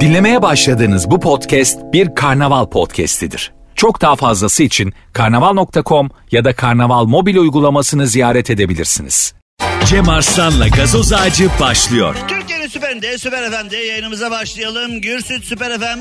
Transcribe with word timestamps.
Dinlemeye 0.00 0.42
başladığınız 0.42 1.10
bu 1.10 1.20
podcast 1.20 1.78
bir 1.92 2.14
karnaval 2.14 2.66
podcastidir. 2.66 3.52
Çok 3.74 4.00
daha 4.00 4.16
fazlası 4.16 4.62
için 4.62 4.92
karnaval.com 5.12 6.10
ya 6.30 6.44
da 6.44 6.56
karnaval 6.56 7.04
mobil 7.04 7.36
uygulamasını 7.36 8.06
ziyaret 8.06 8.50
edebilirsiniz. 8.50 9.34
Cem 9.86 10.08
Arslan'la 10.08 10.68
gazoz 10.68 11.12
ağacı 11.12 11.48
başlıyor. 11.60 12.16
Türkiye'nin 12.28 12.68
süperinde, 12.68 13.18
süper 13.18 13.50
FM'de 13.50 13.76
yayınımıza 13.76 14.30
başlayalım. 14.30 15.00
Gürsüt 15.00 15.44
Süper 15.44 15.78
FM 15.78 16.00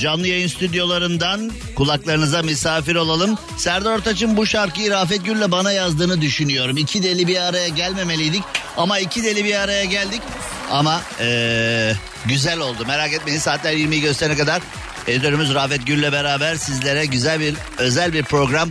canlı 0.00 0.26
yayın 0.26 0.48
stüdyolarından 0.48 1.50
kulaklarınıza 1.76 2.42
misafir 2.42 2.96
olalım. 2.96 3.38
Serdar 3.56 3.98
Ortaç'ın 3.98 4.36
bu 4.36 4.46
şarkıyı 4.46 4.90
Rafet 4.90 5.24
Gül'le 5.24 5.50
bana 5.50 5.72
yazdığını 5.72 6.20
düşünüyorum. 6.20 6.76
İki 6.76 7.02
deli 7.02 7.26
bir 7.26 7.36
araya 7.48 7.68
gelmemeliydik 7.68 8.42
ama 8.76 8.98
iki 8.98 9.24
deli 9.24 9.44
bir 9.44 9.54
araya 9.54 9.84
geldik. 9.84 10.22
Ama 10.70 11.00
ee, 11.20 11.92
güzel 12.26 12.58
oldu 12.58 12.84
merak 12.86 13.12
etmeyin 13.12 13.38
saatler 13.38 13.72
20'yi 13.72 14.00
gösterene 14.00 14.36
kadar 14.36 14.62
editörümüz 15.06 15.54
Rafet 15.54 15.86
Gül'le 15.86 16.12
beraber 16.12 16.54
sizlere 16.54 17.06
güzel 17.06 17.40
bir 17.40 17.54
özel 17.78 18.12
bir 18.12 18.22
program 18.22 18.70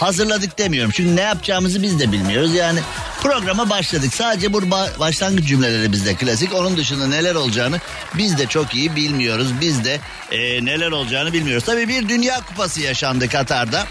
hazırladık 0.00 0.58
demiyorum. 0.58 0.90
Çünkü 0.94 1.16
ne 1.16 1.20
yapacağımızı 1.20 1.82
biz 1.82 2.00
de 2.00 2.12
bilmiyoruz. 2.12 2.54
Yani 2.54 2.80
programa 3.22 3.70
başladık. 3.70 4.14
Sadece 4.14 4.52
bu 4.52 4.58
ba- 4.58 4.98
başlangıç 4.98 5.48
cümleleri 5.48 5.92
bizde 5.92 6.14
klasik. 6.14 6.54
Onun 6.54 6.76
dışında 6.76 7.06
neler 7.06 7.34
olacağını 7.34 7.80
biz 8.14 8.38
de 8.38 8.46
çok 8.46 8.74
iyi 8.74 8.96
bilmiyoruz. 8.96 9.48
Biz 9.60 9.84
de 9.84 10.00
e, 10.30 10.64
neler 10.64 10.90
olacağını 10.90 11.32
bilmiyoruz. 11.32 11.64
Tabii 11.64 11.88
bir 11.88 12.08
Dünya 12.08 12.40
Kupası 12.40 12.80
yaşandı 12.80 13.28
Katar'da. 13.28 13.86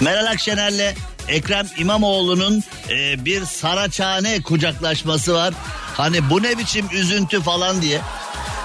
Meral 0.00 0.26
Akşener'le 0.26 0.94
Ekrem 1.28 1.66
İmamoğlu'nun 1.78 2.62
e, 2.90 3.24
bir 3.24 3.44
Saraçhane 3.44 4.42
kucaklaşması 4.42 5.34
var. 5.34 5.54
Hani 5.96 6.30
bu 6.30 6.42
ne 6.42 6.58
biçim 6.58 6.86
üzüntü 6.92 7.42
falan 7.42 7.82
diye. 7.82 8.00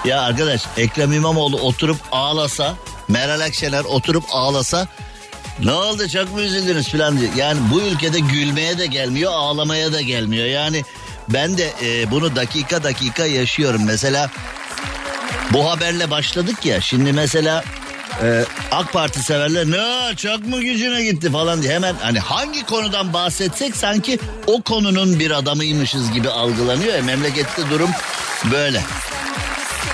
Ya 0.04 0.20
arkadaş 0.20 0.62
Ekrem 0.76 1.12
İmamoğlu 1.12 1.60
oturup 1.60 1.96
ağlasa, 2.12 2.74
Meral 3.08 3.40
Akşener 3.40 3.84
oturup 3.84 4.24
ağlasa 4.30 4.88
ne 5.64 5.72
oldu 5.72 6.08
çok 6.08 6.32
mu 6.32 6.40
üzüldünüz 6.40 6.88
falan 6.88 7.20
diye. 7.20 7.30
Yani 7.36 7.60
bu 7.70 7.80
ülkede 7.80 8.20
gülmeye 8.20 8.78
de 8.78 8.86
gelmiyor 8.86 9.32
ağlamaya 9.32 9.92
da 9.92 10.00
gelmiyor. 10.00 10.46
Yani 10.46 10.84
ben 11.28 11.58
de 11.58 11.72
e, 11.82 12.10
bunu 12.10 12.36
dakika 12.36 12.82
dakika 12.82 13.26
yaşıyorum. 13.26 13.82
Mesela 13.84 14.30
bu 15.52 15.70
haberle 15.70 16.10
başladık 16.10 16.66
ya 16.66 16.80
şimdi 16.80 17.12
mesela 17.12 17.64
e, 18.22 18.44
AK 18.70 18.92
Parti 18.92 19.22
severler 19.22 19.66
ne 19.66 20.16
çok 20.16 20.46
mu 20.46 20.60
gücüne 20.60 21.02
gitti 21.02 21.32
falan 21.32 21.62
diye 21.62 21.74
hemen 21.74 21.94
hani 22.00 22.18
hangi 22.18 22.66
konudan 22.66 23.12
bahsetsek 23.12 23.76
sanki 23.76 24.18
o 24.46 24.62
konunun 24.62 25.18
bir 25.18 25.30
adamıymışız 25.30 26.12
gibi 26.12 26.28
algılanıyor 26.28 26.94
ya 26.94 27.02
memlekette 27.02 27.70
durum 27.70 27.90
böyle. 28.52 28.82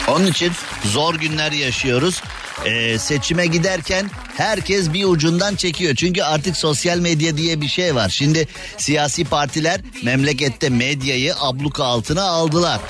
Onun 0.08 0.26
için 0.26 0.52
zor 0.84 1.14
günler 1.14 1.52
yaşıyoruz. 1.52 2.22
Ee, 2.64 2.98
seçime 2.98 3.46
giderken 3.46 4.10
herkes 4.36 4.92
bir 4.92 5.04
ucundan 5.04 5.54
çekiyor. 5.54 5.94
Çünkü 5.94 6.22
artık 6.22 6.56
sosyal 6.56 6.98
medya 6.98 7.36
diye 7.36 7.60
bir 7.60 7.68
şey 7.68 7.94
var. 7.94 8.08
Şimdi 8.08 8.48
siyasi 8.78 9.24
partiler 9.24 9.80
memlekette 10.02 10.68
medyayı 10.68 11.34
abluka 11.40 11.84
altına 11.84 12.22
aldılar. 12.22 12.80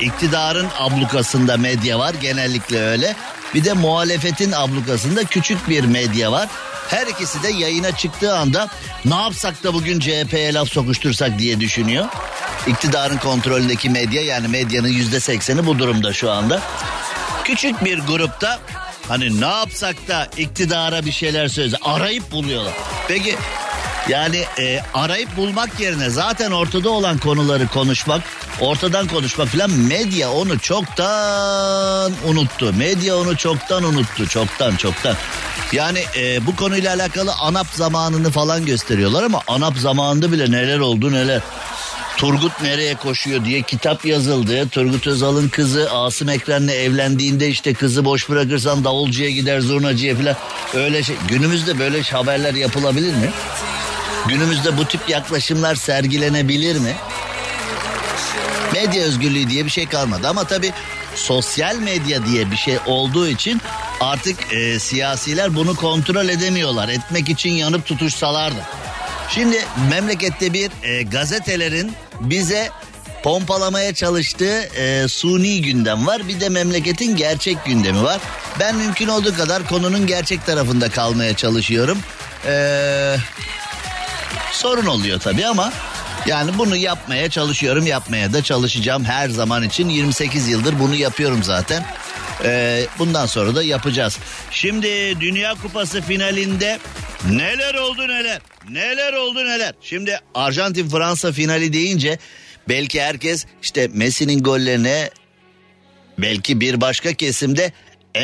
İktidarın 0.00 0.68
ablukasında 0.78 1.56
medya 1.56 1.98
var 1.98 2.14
genellikle 2.22 2.80
öyle. 2.80 3.16
Bir 3.54 3.64
de 3.64 3.72
muhalefetin 3.72 4.52
ablukasında 4.52 5.24
küçük 5.24 5.68
bir 5.68 5.84
medya 5.84 6.32
var. 6.32 6.48
Her 6.88 7.06
ikisi 7.06 7.42
de 7.42 7.48
yayına 7.48 7.96
çıktığı 7.96 8.36
anda 8.36 8.68
ne 9.04 9.14
yapsak 9.14 9.64
da 9.64 9.74
bugün 9.74 10.00
CHP'ye 10.00 10.54
laf 10.54 10.68
sokuştursak 10.68 11.38
diye 11.38 11.60
düşünüyor. 11.60 12.04
İktidarın 12.66 13.16
kontrolündeki 13.16 13.90
medya 13.90 14.22
yani 14.22 14.48
medyanın 14.48 14.88
yüzde 14.88 15.20
sekseni 15.20 15.66
bu 15.66 15.78
durumda 15.78 16.12
şu 16.12 16.30
anda. 16.30 16.62
Küçük 17.44 17.84
bir 17.84 17.98
grupta 17.98 18.58
hani 19.08 19.40
ne 19.40 19.46
yapsak 19.46 20.08
da 20.08 20.28
iktidara 20.36 21.06
bir 21.06 21.12
şeyler 21.12 21.48
söyle 21.48 21.76
arayıp 21.82 22.32
buluyorlar. 22.32 22.72
Peki 23.08 23.36
yani 24.08 24.44
e, 24.58 24.80
arayıp 24.94 25.36
bulmak 25.36 25.80
yerine 25.80 26.10
zaten 26.10 26.50
ortada 26.50 26.90
olan 26.90 27.18
konuları 27.18 27.66
konuşmak, 27.66 28.22
ortadan 28.60 29.06
konuşmak 29.06 29.48
falan 29.48 29.70
medya 29.70 30.30
onu 30.30 30.58
çoktan 30.58 32.12
unuttu. 32.26 32.72
Medya 32.72 33.16
onu 33.16 33.36
çoktan 33.36 33.82
unuttu. 33.82 34.26
Çoktan 34.28 34.76
çoktan. 34.76 35.16
Yani 35.72 36.04
e, 36.16 36.46
bu 36.46 36.56
konuyla 36.56 36.94
alakalı 36.94 37.32
ANAP 37.40 37.66
zamanını 37.66 38.30
falan 38.30 38.66
gösteriyorlar 38.66 39.22
ama 39.22 39.40
ANAP 39.46 39.76
zamanında 39.76 40.32
bile 40.32 40.50
neler 40.50 40.78
oldu 40.78 41.12
neler. 41.12 41.40
Turgut 42.16 42.62
nereye 42.62 42.94
koşuyor 42.94 43.44
diye 43.44 43.62
kitap 43.62 44.04
yazıldı. 44.04 44.68
Turgut 44.68 45.06
Özal'ın 45.06 45.48
kızı 45.48 45.90
Asım 45.92 46.28
Ekren'le 46.28 46.68
evlendiğinde 46.68 47.48
işte 47.48 47.74
kızı 47.74 48.04
boş 48.04 48.28
bırakırsan 48.28 48.84
davulcuya 48.84 49.30
gider 49.30 49.60
zurnacıya 49.60 50.16
falan. 50.16 50.36
Öyle 50.74 51.02
şey. 51.02 51.16
Günümüzde 51.28 51.78
böyle 51.78 52.02
haberler 52.02 52.54
yapılabilir 52.54 53.14
mi? 53.14 53.30
Günümüzde 54.28 54.76
bu 54.76 54.84
tip 54.84 55.08
yaklaşımlar 55.08 55.74
sergilenebilir 55.74 56.78
mi? 56.78 56.96
Medya 58.72 59.02
özgürlüğü 59.02 59.50
diye 59.50 59.64
bir 59.64 59.70
şey 59.70 59.86
kalmadı 59.86 60.28
ama 60.28 60.44
tabii 60.44 60.72
sosyal 61.14 61.76
medya 61.76 62.26
diye 62.26 62.50
bir 62.50 62.56
şey 62.56 62.78
olduğu 62.86 63.28
için 63.28 63.60
artık 64.00 64.52
e, 64.52 64.78
siyasiler 64.78 65.54
bunu 65.54 65.76
kontrol 65.76 66.28
edemiyorlar. 66.28 66.88
Etmek 66.88 67.28
için 67.28 67.50
yanıp 67.50 67.86
tutuşsalar 67.86 68.52
da. 68.52 68.66
Şimdi 69.30 69.64
memlekette 69.90 70.52
bir 70.52 70.70
e, 70.82 71.02
gazetelerin 71.02 71.92
bize 72.20 72.70
pompalamaya 73.22 73.94
çalıştığı 73.94 74.60
e, 74.60 75.08
suni 75.08 75.62
gündem 75.62 76.06
var. 76.06 76.28
Bir 76.28 76.40
de 76.40 76.48
memleketin 76.48 77.16
gerçek 77.16 77.64
gündemi 77.64 78.02
var. 78.02 78.20
Ben 78.60 78.76
mümkün 78.76 79.08
olduğu 79.08 79.36
kadar 79.36 79.68
konunun 79.68 80.06
gerçek 80.06 80.46
tarafında 80.46 80.88
kalmaya 80.90 81.36
çalışıyorum. 81.36 81.98
Eee 82.46 83.16
sorun 84.54 84.86
oluyor 84.86 85.20
tabii 85.20 85.46
ama 85.46 85.72
yani 86.26 86.58
bunu 86.58 86.76
yapmaya 86.76 87.30
çalışıyorum 87.30 87.86
yapmaya 87.86 88.32
da 88.32 88.42
çalışacağım 88.42 89.04
her 89.04 89.28
zaman 89.28 89.62
için 89.62 89.88
28 89.88 90.48
yıldır 90.48 90.78
bunu 90.80 90.94
yapıyorum 90.94 91.42
zaten. 91.42 91.84
Ee, 92.44 92.86
bundan 92.98 93.26
sonra 93.26 93.54
da 93.54 93.62
yapacağız. 93.62 94.18
Şimdi 94.50 95.20
Dünya 95.20 95.54
Kupası 95.54 96.02
finalinde 96.02 96.78
neler 97.30 97.74
oldu 97.74 98.08
neler 98.08 98.40
neler 98.68 99.12
oldu 99.12 99.44
neler. 99.44 99.74
Şimdi 99.80 100.20
Arjantin 100.34 100.88
Fransa 100.88 101.32
finali 101.32 101.72
deyince 101.72 102.18
belki 102.68 103.02
herkes 103.02 103.46
işte 103.62 103.88
Messi'nin 103.92 104.42
gollerine 104.42 105.10
belki 106.18 106.60
bir 106.60 106.80
başka 106.80 107.12
kesimde 107.12 107.72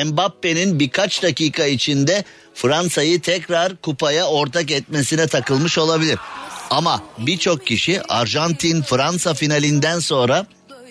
Mbappe'nin 0.04 0.78
birkaç 0.80 1.22
dakika 1.22 1.66
içinde 1.66 2.24
Fransa'yı 2.54 3.20
tekrar 3.20 3.76
kupaya 3.76 4.26
ortak 4.26 4.70
etmesine 4.70 5.26
takılmış 5.26 5.78
olabilir. 5.78 6.18
Ama 6.70 7.02
birçok 7.18 7.66
kişi 7.66 8.02
Arjantin 8.02 8.82
Fransa 8.82 9.34
finalinden 9.34 9.98
sonra 9.98 10.46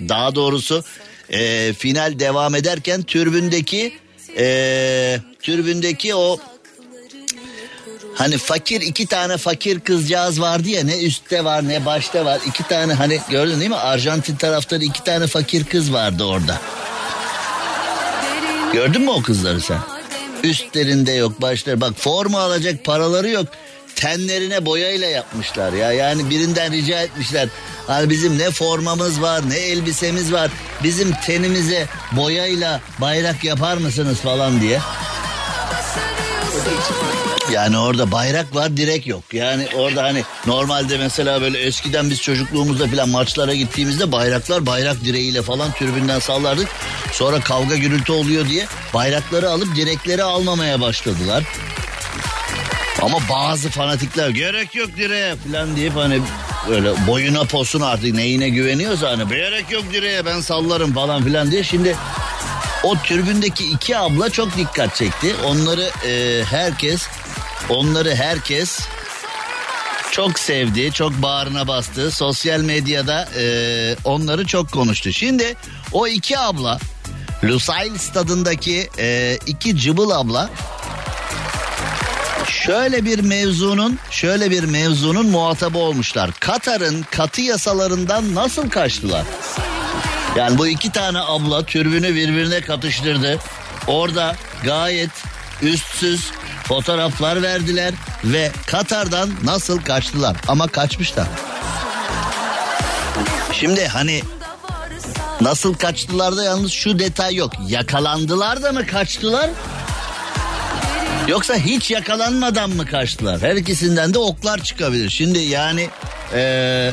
daha 0.09 0.35
doğrusu 0.35 0.83
e, 1.29 1.73
final 1.73 2.19
devam 2.19 2.55
ederken 2.55 3.03
türbündeki 3.03 3.97
e, 4.37 5.19
türbündeki 5.41 6.15
o 6.15 6.37
Hani 8.15 8.37
fakir 8.37 8.81
iki 8.81 9.05
tane 9.05 9.37
fakir 9.37 9.79
kızcağız 9.79 10.41
vardı 10.41 10.69
ya 10.69 10.83
ne 10.83 11.03
üstte 11.03 11.43
var 11.43 11.67
ne 11.67 11.85
başta 11.85 12.25
var 12.25 12.39
iki 12.47 12.63
tane 12.63 12.93
hani 12.93 13.19
gördün 13.29 13.59
değil 13.59 13.69
mi 13.69 13.75
Arjantin 13.75 14.35
taraftarı 14.35 14.83
iki 14.83 15.03
tane 15.03 15.27
fakir 15.27 15.63
kız 15.63 15.93
vardı 15.93 16.23
orada. 16.23 16.61
Gördün 18.73 19.01
mü 19.01 19.09
o 19.09 19.21
kızları 19.21 19.61
sen? 19.61 19.77
Üstlerinde 20.43 21.11
yok 21.11 21.41
başları 21.41 21.81
bak 21.81 21.93
forma 21.97 22.39
alacak 22.39 22.85
paraları 22.85 23.29
yok. 23.29 23.45
Tenlerine 23.95 24.65
boyayla 24.65 25.07
yapmışlar 25.07 25.73
ya 25.73 25.91
yani 25.91 26.29
birinden 26.29 26.71
rica 26.71 27.01
etmişler. 27.01 27.49
Hani 27.87 28.09
bizim 28.09 28.37
ne 28.37 28.51
formamız 28.51 29.21
var 29.21 29.49
ne 29.49 29.57
elbisemiz 29.57 30.33
var. 30.33 30.51
Bizim 30.83 31.11
tenimize 31.25 31.87
boyayla 32.11 32.81
bayrak 33.01 33.43
yapar 33.43 33.77
mısınız 33.77 34.17
falan 34.17 34.61
diye. 34.61 34.79
Yani 37.51 37.77
orada 37.77 38.11
bayrak 38.11 38.55
var 38.55 38.77
direk 38.77 39.07
yok. 39.07 39.23
Yani 39.33 39.67
orada 39.75 40.03
hani 40.03 40.23
normalde 40.47 40.97
mesela 40.97 41.41
böyle 41.41 41.59
eskiden 41.59 42.09
biz 42.09 42.21
çocukluğumuzda 42.21 42.87
falan 42.87 43.09
maçlara 43.09 43.53
gittiğimizde 43.53 44.11
bayraklar 44.11 44.65
bayrak 44.65 45.03
direğiyle 45.03 45.41
falan 45.41 45.71
tribünden 45.71 46.19
sallardık. 46.19 46.67
Sonra 47.11 47.39
kavga 47.39 47.75
gürültü 47.75 48.11
oluyor 48.11 48.49
diye 48.49 48.67
bayrakları 48.93 49.49
alıp 49.49 49.75
direkleri 49.75 50.23
almamaya 50.23 50.81
başladılar. 50.81 51.43
Ama 53.01 53.17
bazı 53.31 53.69
fanatikler 53.69 54.29
gerek 54.29 54.75
yok 54.75 54.89
direğe 54.97 55.35
falan 55.35 55.75
deyip 55.75 55.95
hani 55.95 56.21
böyle 56.69 57.07
boyuna 57.07 57.43
posuna 57.43 57.87
artık 57.87 58.13
neyine 58.13 58.49
güveniyorsa 58.49 59.09
hani 59.09 59.29
gerek 59.29 59.71
yok 59.71 59.83
direğe 59.93 60.25
ben 60.25 60.41
sallarım 60.41 60.93
falan 60.93 61.23
filan 61.23 61.51
diye. 61.51 61.63
Şimdi 61.63 61.95
o 62.83 62.95
türbündeki 62.97 63.65
iki 63.65 63.97
abla 63.97 64.29
çok 64.29 64.57
dikkat 64.57 64.95
çekti. 64.95 65.35
Onları 65.45 65.89
e, 66.07 66.43
herkes 66.43 67.07
onları 67.69 68.15
herkes 68.15 68.79
çok 70.11 70.39
sevdi, 70.39 70.91
çok 70.91 71.11
bağrına 71.21 71.67
bastı. 71.67 72.11
Sosyal 72.11 72.59
medyada 72.59 73.29
e, 73.37 73.95
onları 74.03 74.45
çok 74.45 74.71
konuştu. 74.71 75.13
Şimdi 75.13 75.55
o 75.91 76.07
iki 76.07 76.39
abla 76.39 76.79
Lusail 77.43 77.97
stadındaki 77.97 78.89
e, 78.99 79.37
iki 79.47 79.77
cıbıl 79.77 80.09
abla 80.09 80.49
şöyle 82.47 83.05
bir 83.05 83.19
mevzunun 83.19 83.99
şöyle 84.11 84.51
bir 84.51 84.63
mevzunun 84.63 85.25
muhatabı 85.25 85.77
olmuşlar. 85.77 86.31
Katar'ın 86.39 87.05
katı 87.11 87.41
yasalarından 87.41 88.35
nasıl 88.35 88.69
kaçtılar? 88.69 89.25
Yani 90.39 90.57
bu 90.57 90.67
iki 90.67 90.91
tane 90.91 91.19
abla 91.19 91.65
türbünü 91.65 92.15
birbirine 92.15 92.61
katıştırdı. 92.61 93.39
Orada 93.87 94.35
gayet 94.63 95.09
üstsüz 95.61 96.31
fotoğraflar 96.63 97.41
verdiler 97.41 97.93
ve 98.23 98.51
Katar'dan 98.67 99.29
nasıl 99.43 99.81
kaçtılar 99.81 100.37
ama 100.47 100.67
kaçmışlar. 100.67 101.27
Şimdi 103.53 103.87
hani 103.87 104.21
nasıl 105.41 105.73
kaçtılar 105.73 106.37
da 106.37 106.43
yalnız 106.43 106.71
şu 106.71 106.99
detay 106.99 107.35
yok. 107.35 107.53
Yakalandılar 107.67 108.63
da 108.63 108.71
mı 108.71 108.85
kaçtılar? 108.85 109.49
Yoksa 111.27 111.55
hiç 111.55 111.91
yakalanmadan 111.91 112.69
mı 112.69 112.85
kaçtılar? 112.85 113.41
Her 113.41 113.55
ikisinden 113.55 114.13
de 114.13 114.19
oklar 114.19 114.63
çıkabilir. 114.63 115.09
Şimdi 115.09 115.39
yani 115.39 115.89
ee, 116.33 116.91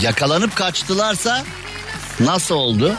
yakalanıp 0.00 0.56
kaçtılarsa 0.56 1.44
nasıl 2.20 2.54
oldu? 2.54 2.96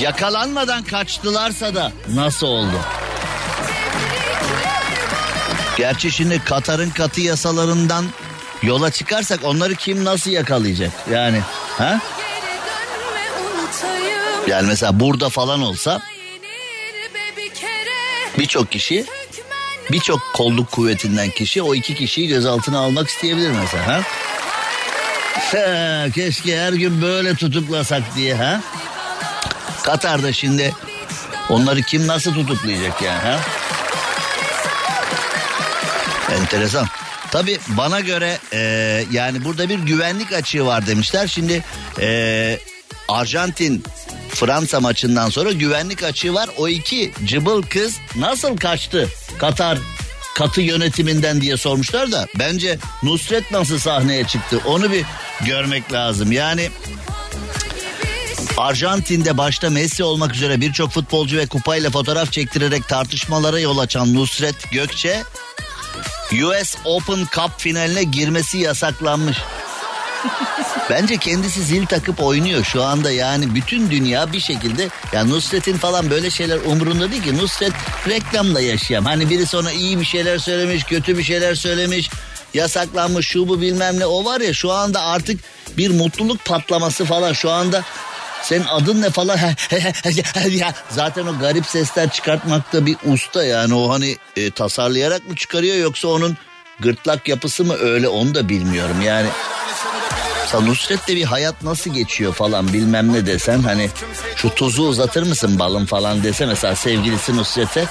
Yakalanmadan 0.00 0.82
kaçtılarsa 0.82 1.74
da 1.74 1.92
nasıl 2.14 2.46
oldu? 2.46 2.80
Gerçi 5.76 6.10
şimdi 6.10 6.44
Katar'ın 6.44 6.90
katı 6.90 7.20
yasalarından 7.20 8.04
yola 8.62 8.90
çıkarsak 8.90 9.40
onları 9.44 9.74
kim 9.74 10.04
nasıl 10.04 10.30
yakalayacak? 10.30 10.92
Yani 11.10 11.40
ha? 11.78 12.00
Yani 14.46 14.66
mesela 14.66 15.00
burada 15.00 15.28
falan 15.28 15.62
olsa 15.62 16.02
birçok 18.38 18.72
kişi 18.72 19.06
birçok 19.92 20.20
kolluk 20.34 20.70
kuvvetinden 20.70 21.30
kişi 21.30 21.62
o 21.62 21.74
iki 21.74 21.94
kişiyi 21.94 22.28
gözaltına 22.28 22.78
almak 22.78 23.08
isteyebilir 23.08 23.50
mesela 23.50 23.86
ha? 23.86 24.00
Keşke 26.14 26.58
her 26.60 26.72
gün 26.72 27.02
böyle 27.02 27.34
tutuklasak 27.34 28.02
diye 28.16 28.34
ha? 28.34 28.60
Katar'da 29.82 30.32
şimdi 30.32 30.74
onları 31.48 31.82
kim 31.82 32.06
nasıl 32.06 32.34
tutuklayacak 32.34 33.02
yani 33.02 33.18
ha? 33.18 33.40
Enteresan. 36.40 36.86
Tabi 37.30 37.58
bana 37.68 38.00
göre 38.00 38.38
e, 38.52 38.58
yani 39.12 39.44
burada 39.44 39.68
bir 39.68 39.78
güvenlik 39.78 40.32
açığı 40.32 40.66
var 40.66 40.86
demişler. 40.86 41.26
Şimdi 41.26 41.62
e, 42.00 42.58
Arjantin 43.08 43.84
Fransa 44.28 44.80
maçından 44.80 45.30
sonra 45.30 45.52
güvenlik 45.52 46.02
açığı 46.02 46.34
var. 46.34 46.50
O 46.58 46.68
iki 46.68 47.12
cıbıl 47.24 47.62
kız 47.62 47.96
nasıl 48.16 48.56
kaçtı 48.56 49.08
Katar 49.38 49.78
katı 50.34 50.60
yönetiminden 50.60 51.40
diye 51.40 51.56
sormuşlar 51.56 52.12
da 52.12 52.26
bence 52.38 52.78
Nusret 53.02 53.50
nasıl 53.50 53.78
sahneye 53.78 54.24
çıktı 54.24 54.60
onu 54.66 54.92
bir 54.92 55.04
görmek 55.46 55.92
lazım. 55.92 56.32
Yani 56.32 56.70
Arjantin'de 58.56 59.38
başta 59.38 59.70
Messi 59.70 60.04
olmak 60.04 60.34
üzere 60.34 60.60
birçok 60.60 60.90
futbolcu 60.90 61.36
ve 61.36 61.46
kupayla 61.46 61.90
fotoğraf 61.90 62.32
çektirerek 62.32 62.88
tartışmalara 62.88 63.60
yol 63.60 63.78
açan 63.78 64.14
Nusret 64.14 64.70
Gökçe 64.72 65.22
US 66.32 66.76
Open 66.84 67.26
Cup 67.34 67.50
finaline 67.58 68.02
girmesi 68.02 68.58
yasaklanmış. 68.58 69.38
Bence 70.90 71.16
kendisi 71.16 71.62
zil 71.62 71.86
takıp 71.86 72.22
oynuyor. 72.22 72.64
Şu 72.64 72.84
anda 72.84 73.10
yani 73.10 73.54
bütün 73.54 73.90
dünya 73.90 74.32
bir 74.32 74.40
şekilde 74.40 74.88
ya 75.12 75.24
Nusret'in 75.24 75.76
falan 75.76 76.10
böyle 76.10 76.30
şeyler 76.30 76.58
umurunda 76.66 77.10
değil 77.10 77.22
ki. 77.22 77.38
Nusret 77.38 77.72
reklamla 78.08 78.60
yaşayan. 78.60 79.04
Hani 79.04 79.30
biri 79.30 79.46
sonra 79.46 79.70
iyi 79.70 80.00
bir 80.00 80.04
şeyler 80.04 80.38
söylemiş 80.38 80.84
kötü 80.84 81.18
bir 81.18 81.22
şeyler 81.22 81.54
söylemiş 81.54 82.10
yasaklanmış 82.54 83.26
şu 83.26 83.48
bu 83.48 83.60
bilmem 83.60 84.00
ne. 84.00 84.06
O 84.06 84.24
var 84.24 84.40
ya 84.40 84.54
şu 84.54 84.72
anda 84.72 85.02
artık 85.02 85.40
bir 85.78 85.90
mutluluk 85.90 86.44
patlaması 86.44 87.04
falan. 87.04 87.32
Şu 87.32 87.50
anda 87.50 87.82
senin 88.42 88.64
adın 88.64 89.02
ne 89.02 89.10
falan? 89.10 89.38
Zaten 90.90 91.26
o 91.26 91.38
garip 91.38 91.66
sesler 91.66 92.10
çıkartmakta 92.10 92.86
bir 92.86 92.96
usta 93.04 93.44
yani. 93.44 93.74
O 93.74 93.90
hani 93.90 94.16
e, 94.36 94.50
tasarlayarak 94.50 95.28
mı 95.28 95.36
çıkarıyor 95.36 95.76
yoksa 95.76 96.08
onun 96.08 96.36
gırtlak 96.80 97.28
yapısı 97.28 97.64
mı 97.64 97.74
öyle 97.74 98.08
onu 98.08 98.34
da 98.34 98.48
bilmiyorum. 98.48 99.00
Yani 99.02 99.28
Mesela 100.44 100.64
Nusret'te 100.64 101.16
bir 101.16 101.24
hayat 101.24 101.62
nasıl 101.62 101.90
geçiyor 101.94 102.34
falan 102.34 102.72
bilmem 102.72 103.12
ne 103.12 103.26
desen 103.26 103.62
hani 103.62 103.90
şu 104.36 104.54
tuzu 104.54 104.82
uzatır 104.82 105.22
mısın 105.22 105.58
balım 105.58 105.86
falan 105.86 106.22
dese 106.22 106.46
mesela 106.46 106.76
sevgilisi 106.76 107.36
Nusret'e 107.36 107.84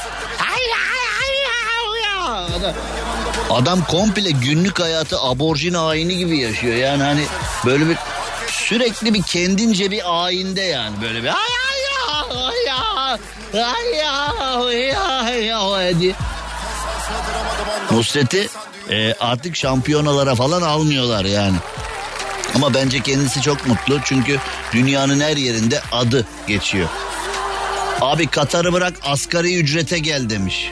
adam, 3.50 3.85
komple 3.85 4.31
günlük 4.31 4.79
hayatı 4.79 5.19
aborjin 5.19 5.73
ayini 5.73 6.17
gibi 6.17 6.39
yaşıyor 6.39 6.75
yani 6.75 7.03
hani 7.03 7.25
böyle 7.65 7.89
bir 7.89 7.97
sürekli 8.47 9.13
bir 9.13 9.21
kendince 9.21 9.91
bir 9.91 10.25
ayinde 10.25 10.61
yani 10.61 11.01
böyle 11.01 11.23
bir 11.23 11.27
ay 11.27 11.33
ay 11.35 11.83
ay 13.63 14.01
ay 14.53 14.95
ay 14.95 14.95
ay 14.95 15.53
ay 15.53 16.00
diye. 16.00 16.13
Nusret'i 17.91 18.47
e, 18.89 19.13
artık 19.13 19.55
şampiyonalara 19.55 20.35
falan 20.35 20.61
almıyorlar 20.61 21.25
yani. 21.25 21.55
Ama 22.55 22.73
bence 22.73 23.00
kendisi 23.00 23.41
çok 23.41 23.67
mutlu 23.67 24.00
çünkü 24.03 24.39
dünyanın 24.73 25.19
her 25.19 25.38
yerinde 25.38 25.81
adı 25.91 26.27
geçiyor. 26.47 26.89
Abi 28.01 28.27
Katar'ı 28.27 28.73
bırak 28.73 28.94
asgari 29.03 29.57
ücrete 29.59 30.00
gel 30.00 30.29
demiş. 30.29 30.71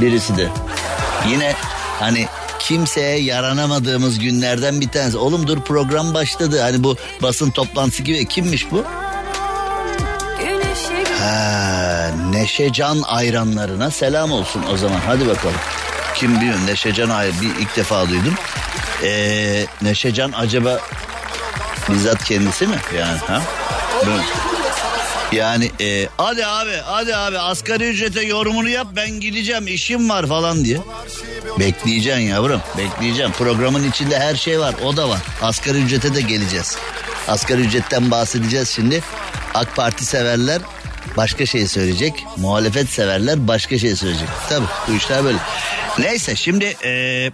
Birisi 0.00 0.36
de. 0.36 0.48
Yine 1.28 1.54
hani 2.00 2.26
kimseye 2.58 3.18
yaranamadığımız 3.18 4.18
günlerden 4.18 4.80
bir 4.80 4.88
tanesi. 4.88 5.18
Oğlum 5.18 5.46
dur 5.46 5.60
program 5.60 6.14
başladı. 6.14 6.60
Hani 6.60 6.84
bu 6.84 6.96
basın 7.22 7.50
toplantısı 7.50 8.02
gibi 8.02 8.28
kimmiş 8.28 8.70
bu? 8.70 8.84
Ha, 11.20 12.10
Neşecan 12.30 13.02
ayranlarına 13.06 13.90
selam 13.90 14.32
olsun 14.32 14.62
o 14.72 14.76
zaman. 14.76 15.00
Hadi 15.06 15.28
bakalım. 15.28 15.54
Kim 16.14 16.40
biliyor 16.40 16.54
Neşecan 16.66 17.08
ayran 17.10 17.40
bir 17.40 17.48
ilk 17.60 17.76
defa 17.76 18.08
duydum. 18.08 18.34
Ee, 19.02 19.66
Neşecan 19.82 20.32
acaba 20.32 20.80
bizzat 21.88 22.24
kendisi 22.24 22.66
mi 22.66 22.76
yani 22.98 23.18
ha? 23.18 23.42
Yani 25.32 25.70
e, 25.80 26.08
hadi 26.16 26.46
abi 26.46 26.76
hadi 26.84 27.16
abi 27.16 27.38
asgari 27.38 27.88
ücrete 27.88 28.22
yorumunu 28.22 28.68
yap 28.68 28.86
ben 28.96 29.10
gideceğim 29.10 29.66
işim 29.66 30.10
var 30.10 30.26
falan 30.26 30.64
diye. 30.64 30.78
Bekleyeceksin 31.58 32.22
yavrum 32.22 32.60
bekleyeceğim. 32.78 33.32
Programın 33.32 33.90
içinde 33.90 34.18
her 34.18 34.36
şey 34.36 34.60
var 34.60 34.74
o 34.84 34.96
da 34.96 35.08
var. 35.08 35.20
Asgari 35.42 35.78
ücrete 35.78 36.14
de 36.14 36.20
geleceğiz. 36.20 36.76
Asgari 37.28 37.60
ücretten 37.60 38.10
bahsedeceğiz 38.10 38.68
şimdi. 38.68 39.02
AK 39.54 39.76
Parti 39.76 40.04
severler 40.04 40.62
başka 41.16 41.46
şey 41.46 41.66
söyleyecek. 41.66 42.24
Muhalefet 42.36 42.88
severler 42.88 43.48
başka 43.48 43.78
şey 43.78 43.96
söyleyecek. 43.96 44.28
Tabii 44.48 44.66
bu 44.88 44.92
işler 44.92 45.24
böyle. 45.24 45.38
Neyse 45.98 46.36
şimdi 46.36 46.64
e, 46.84 47.30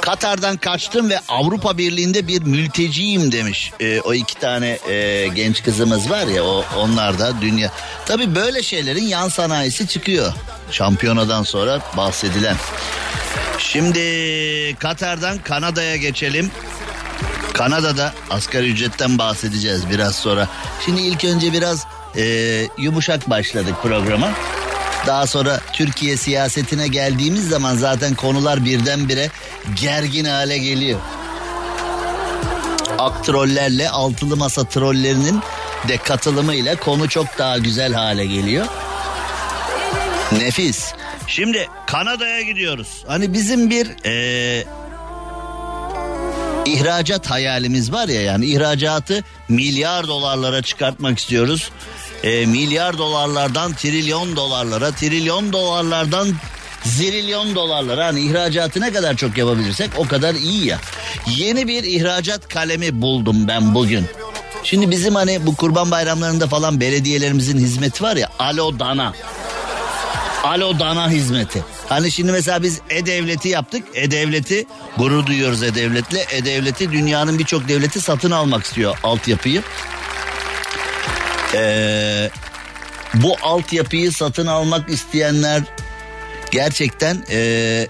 Katar'dan 0.00 0.56
kaçtım 0.56 1.10
ve 1.10 1.20
Avrupa 1.28 1.78
Birliği'nde 1.78 2.26
bir 2.28 2.42
mülteciyim 2.42 3.32
demiş. 3.32 3.72
E, 3.80 4.00
o 4.00 4.14
iki 4.14 4.34
tane 4.34 4.78
e, 4.88 5.28
genç 5.34 5.62
kızımız 5.62 6.10
var 6.10 6.26
ya 6.26 6.44
o 6.44 6.64
onlar 6.76 7.18
da 7.18 7.40
dünya. 7.40 7.72
Tabii 8.06 8.34
böyle 8.34 8.62
şeylerin 8.62 9.04
yan 9.04 9.28
sanayisi 9.28 9.88
çıkıyor. 9.88 10.32
Şampiyonadan 10.70 11.42
sonra 11.42 11.80
bahsedilen. 11.96 12.56
Şimdi 13.58 14.00
Katar'dan 14.78 15.38
Kanada'ya 15.38 15.96
geçelim. 15.96 16.50
Kanada'da 17.52 18.12
asgari 18.30 18.70
ücretten 18.70 19.18
bahsedeceğiz 19.18 19.90
biraz 19.90 20.16
sonra. 20.16 20.48
Şimdi 20.84 21.00
ilk 21.00 21.24
önce 21.24 21.52
biraz 21.52 21.86
e, 22.16 22.22
yumuşak 22.78 23.30
başladık 23.30 23.74
programa. 23.82 24.30
Daha 25.06 25.26
sonra 25.26 25.60
Türkiye 25.72 26.16
siyasetine 26.16 26.88
geldiğimiz 26.88 27.48
zaman 27.48 27.76
zaten 27.76 28.14
konular 28.14 28.64
birdenbire 28.64 29.30
gergin 29.82 30.24
hale 30.24 30.58
geliyor. 30.58 31.00
Ak 32.98 33.24
trollerle 33.24 33.90
altılı 33.90 34.36
masa 34.36 34.64
trollerinin 34.64 35.40
de 35.88 35.96
katılımıyla 35.96 36.76
konu 36.76 37.08
çok 37.08 37.38
daha 37.38 37.58
güzel 37.58 37.92
hale 37.92 38.26
geliyor. 38.26 38.66
Nefis. 40.32 40.92
Şimdi 41.26 41.68
Kanada'ya 41.86 42.40
gidiyoruz. 42.40 43.04
Hani 43.06 43.32
bizim 43.32 43.70
bir 43.70 43.88
ee, 44.04 44.64
ihracat 46.66 47.30
hayalimiz 47.30 47.92
var 47.92 48.08
ya 48.08 48.22
yani 48.22 48.46
ihracatı 48.46 49.24
milyar 49.48 50.06
dolarlara 50.06 50.62
çıkartmak 50.62 51.18
istiyoruz 51.18 51.70
e, 52.22 52.46
milyar 52.46 52.98
dolarlardan 52.98 53.72
trilyon 53.72 54.36
dolarlara, 54.36 54.92
trilyon 54.92 55.52
dolarlardan 55.52 56.28
Zilyon 56.86 57.54
dolarlar. 57.54 58.00
Hani 58.00 58.20
ihracatı 58.20 58.80
ne 58.80 58.92
kadar 58.92 59.16
çok 59.16 59.38
yapabilirsek 59.38 59.90
o 59.96 60.06
kadar 60.06 60.34
iyi 60.34 60.66
ya. 60.66 60.78
Yeni 61.26 61.68
bir 61.68 61.84
ihracat 61.84 62.48
kalemi 62.48 63.02
buldum 63.02 63.48
ben 63.48 63.74
bugün. 63.74 64.06
Şimdi 64.64 64.90
bizim 64.90 65.14
hani 65.14 65.46
bu 65.46 65.56
kurban 65.56 65.90
bayramlarında 65.90 66.46
falan 66.46 66.80
belediyelerimizin 66.80 67.58
hizmeti 67.58 68.04
var 68.04 68.16
ya 68.16 68.28
Alo 68.38 68.78
Dana. 68.78 69.12
Alo 70.44 70.78
Dana 70.78 71.10
hizmeti. 71.10 71.64
Hani 71.88 72.12
şimdi 72.12 72.32
mesela 72.32 72.62
biz 72.62 72.80
E-Devlet'i 72.90 73.48
yaptık. 73.48 73.84
E-Devlet'i 73.94 74.66
gurur 74.96 75.26
duyuyoruz 75.26 75.62
E-Devlet'le. 75.62 76.32
E-Devlet'i 76.32 76.92
dünyanın 76.92 77.38
birçok 77.38 77.68
devleti 77.68 78.00
satın 78.00 78.30
almak 78.30 78.64
istiyor 78.64 78.98
altyapıyı. 79.02 79.62
Ee, 81.54 82.30
bu 83.14 83.36
altyapıyı 83.42 84.12
satın 84.12 84.46
almak 84.46 84.90
isteyenler 84.90 85.62
gerçekten 86.50 87.24
ee, 87.30 87.86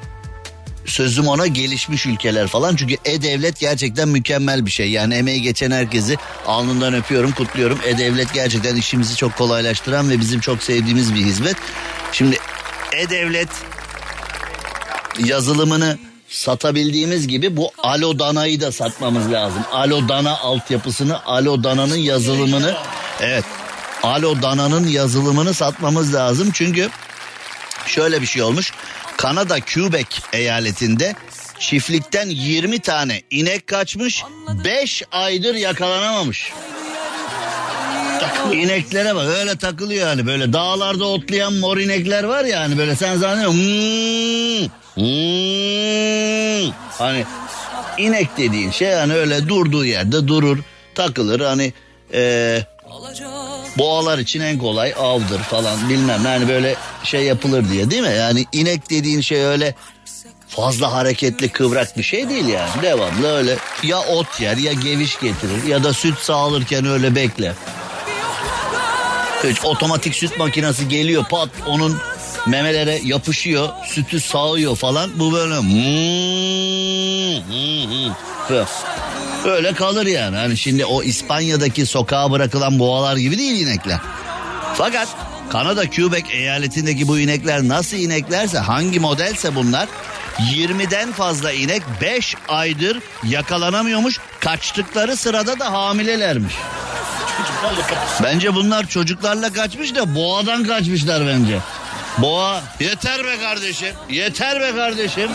sözüm 0.87 1.29
ona 1.29 1.47
gelişmiş 1.47 2.07
ülkeler 2.07 2.47
falan. 2.47 2.77
Çünkü 2.77 2.97
E-Devlet 3.05 3.59
gerçekten 3.61 4.09
mükemmel 4.09 4.67
bir 4.67 4.71
şey. 4.71 4.91
Yani 4.91 5.15
emeği 5.15 5.43
geçen 5.43 5.71
herkesi 5.71 6.17
alnından 6.47 6.95
öpüyorum, 6.95 7.33
kutluyorum. 7.33 7.79
E-Devlet 7.85 8.35
gerçekten 8.35 8.77
işimizi 8.77 9.17
çok 9.17 9.37
kolaylaştıran 9.37 10.11
ve 10.11 10.21
bizim 10.21 10.41
çok 10.41 10.63
sevdiğimiz 10.63 11.15
bir 11.15 11.21
hizmet. 11.21 11.57
Şimdi 12.13 12.39
E-Devlet 12.93 13.49
yazılımını 15.25 15.99
satabildiğimiz 16.29 17.29
gibi 17.29 17.57
bu 17.57 17.71
Alo 17.79 18.19
Dana'yı 18.19 18.61
da 18.61 18.73
satmamız 18.73 19.33
lazım. 19.33 19.63
Alo 19.73 20.09
Dana 20.09 20.39
altyapısını, 20.39 21.25
Alo 21.25 21.65
Dana'nın 21.65 21.97
yazılımını 21.97 22.77
evet 23.21 23.45
Alo 24.03 24.43
Dana'nın 24.43 24.87
yazılımını 24.87 25.55
satmamız 25.55 26.15
lazım. 26.15 26.51
Çünkü 26.53 26.91
şöyle 27.87 28.23
bir 28.23 28.27
şey 28.27 28.43
olmuş. 28.43 28.73
Kanada 29.17 29.61
Quebec 29.61 30.07
eyaletinde 30.33 31.15
çiftlikten 31.59 32.29
20 32.29 32.79
tane 32.79 33.23
inek 33.31 33.67
kaçmış 33.67 34.25
5 34.65 35.03
aydır 35.13 35.55
yakalanamamış. 35.55 36.53
İneklere 38.53 39.15
bak 39.15 39.29
öyle 39.29 39.57
takılıyor 39.57 40.09
yani 40.09 40.27
böyle 40.27 40.53
dağlarda 40.53 41.05
otlayan 41.05 41.53
mor 41.53 41.79
inekler 41.79 42.25
var 42.25 42.45
ya 42.45 42.61
hani 42.61 42.79
böyle 42.79 42.97
sen 42.97 43.17
zannediyorsun 43.17 43.59
hmm, 43.59 45.05
hmm. 45.05 46.73
hani 46.99 47.25
inek 47.99 48.37
dediğin 48.37 48.71
şey 48.71 48.93
hani 48.93 49.15
öyle 49.15 49.49
durduğu 49.49 49.85
yerde 49.85 50.29
durur 50.29 50.59
takılır 50.95 51.41
hani 51.41 51.73
e, 52.15 52.63
boğalar 53.79 54.19
için 54.19 54.41
en 54.41 54.59
kolay 54.59 54.95
avdır 54.99 55.39
falan 55.39 55.89
bilmem. 55.89 56.25
Ne 56.25 56.29
hani 56.29 56.49
böyle 56.49 56.77
şey 57.05 57.25
yapılır 57.25 57.71
diye 57.71 57.91
değil 57.91 58.03
mi? 58.03 58.15
Yani 58.19 58.47
inek 58.53 58.91
dediğin 58.91 59.21
şey 59.21 59.45
öyle 59.45 59.75
fazla 60.49 60.93
hareketli 60.93 61.49
kıvrak 61.49 61.99
bir 61.99 62.03
şey 62.03 62.29
değil 62.29 62.47
yani. 62.47 62.71
Devamlı 62.83 63.37
öyle 63.37 63.57
ya 63.83 64.01
ot 64.01 64.41
yer 64.41 64.57
ya 64.57 64.73
geviş 64.73 65.21
getirir 65.21 65.65
ya 65.69 65.85
da 65.85 65.93
süt 65.93 66.19
sağılırken 66.19 66.87
öyle 66.87 67.15
bekler. 67.15 67.53
Hiç 69.45 69.65
otomatik 69.65 70.15
süt 70.15 70.39
makinesi 70.39 70.89
geliyor 70.89 71.25
pat 71.31 71.49
onun 71.67 71.97
memelere 72.47 73.01
yapışıyor 73.05 73.69
sütü 73.85 74.21
sağıyor 74.21 74.77
falan. 74.77 75.11
Bu 75.19 75.33
böyle 75.33 75.55
hmm, 75.55 75.67
hmm, 77.49 77.91
hmm. 78.49 79.06
Böyle 79.47 79.75
kalır 79.75 80.07
yani. 80.07 80.37
Hani 80.37 80.57
şimdi 80.57 80.85
o 80.85 81.03
İspanya'daki 81.03 81.87
sokağa 81.87 82.31
bırakılan 82.31 82.79
boğalar 82.79 83.17
gibi 83.17 83.39
değil 83.39 83.67
inekler. 83.67 83.99
Fakat 84.75 85.09
Kanada 85.51 85.91
Quebec 85.91 86.25
eyaletindeki 86.31 87.09
bu 87.09 87.19
inekler 87.19 87.69
nasıl 87.69 87.97
ineklerse 87.97 88.59
hangi 88.59 89.01
modelse 89.01 89.55
bunlar 89.55 89.89
20'den 90.39 91.13
fazla 91.13 91.53
inek 91.53 91.83
5 92.01 92.35
aydır 92.49 92.99
yakalanamıyormuş. 93.25 94.21
Kaçtıkları 94.41 95.17
sırada 95.17 95.59
da 95.59 95.73
hamilelermiş. 95.73 96.55
Bence 98.23 98.55
bunlar 98.55 98.87
çocuklarla 98.87 99.53
kaçmış 99.53 99.95
da 99.95 100.15
boğadan 100.15 100.65
kaçmışlar 100.65 101.27
bence. 101.27 101.59
Boğa 102.19 102.63
yeter 102.81 103.25
be 103.25 103.41
kardeşim. 103.41 103.95
Yeter 104.11 104.61
be 104.61 104.77
kardeşim. 104.77 105.31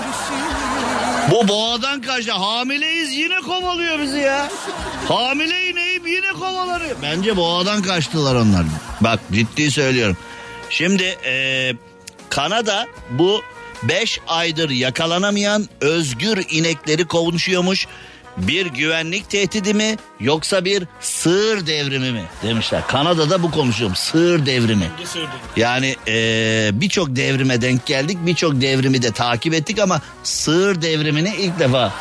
Bu 1.32 1.48
boğadan 1.48 2.02
kaçtı. 2.02 2.32
Hamileyiz 2.32 3.14
yine 3.14 3.38
kovalıyor 3.42 4.00
bizi 4.00 4.18
ya. 4.18 4.50
Hamile 5.08 5.70
ineğim 5.70 6.08
yine 6.08 6.32
kovalanıyor. 6.32 6.96
Bence 7.02 7.38
boğadan 7.38 7.82
kaçtılar 7.82 8.36
onlar. 8.36 8.66
Bak 9.02 9.20
ciddi 9.32 9.72
söylüyorum. 9.72 10.18
Şimdi 10.70 11.04
e, 11.04 11.74
Kanada 12.30 12.88
bu 13.10 13.42
5 13.84 14.20
aydır 14.28 14.70
yakalanamayan 14.70 15.70
özgür 15.82 16.46
inekleri 16.50 17.08
konuşuyormuş. 17.08 17.88
Bir 18.38 18.66
güvenlik 18.66 19.30
tehdidi 19.30 19.74
mi 19.74 19.98
yoksa 20.20 20.66
bir 20.66 20.84
sığır 21.00 21.68
devrimi 21.68 22.12
mi 22.12 22.24
demişler. 22.44 22.88
Kanada'da 22.88 23.44
bu 23.44 23.52
konuşuyorum 23.52 23.96
sığır 23.96 24.46
devrimi. 24.46 24.92
Yani 25.56 25.96
ee, 26.08 26.70
birçok 26.74 27.16
devrime 27.16 27.62
denk 27.62 27.86
geldik 27.86 28.18
birçok 28.22 28.62
devrimi 28.62 29.02
de 29.02 29.12
takip 29.12 29.54
ettik 29.54 29.80
ama 29.80 30.02
sığır 30.24 30.82
devrimini 30.82 31.36
ilk 31.40 31.60
defa. 31.60 31.94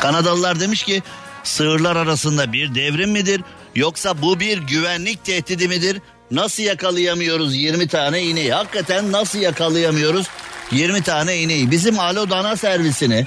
Kanadalılar 0.00 0.60
demiş 0.60 0.82
ki 0.82 1.02
sığırlar 1.44 1.96
arasında 1.96 2.52
bir 2.52 2.74
devrim 2.74 3.10
midir 3.10 3.42
yoksa 3.74 4.22
bu 4.22 4.40
bir 4.40 4.58
güvenlik 4.58 5.24
tehdidi 5.24 5.68
midir? 5.68 6.00
Nasıl 6.30 6.62
yakalayamıyoruz 6.62 7.56
20 7.56 7.88
tane 7.88 8.22
ineği? 8.22 8.52
Hakikaten 8.52 9.12
nasıl 9.12 9.38
yakalayamıyoruz 9.38 10.26
20 10.72 11.02
tane 11.02 11.36
ineği? 11.36 11.70
Bizim 11.70 11.98
Alo 11.98 12.30
Dana 12.30 12.56
servisini 12.56 13.26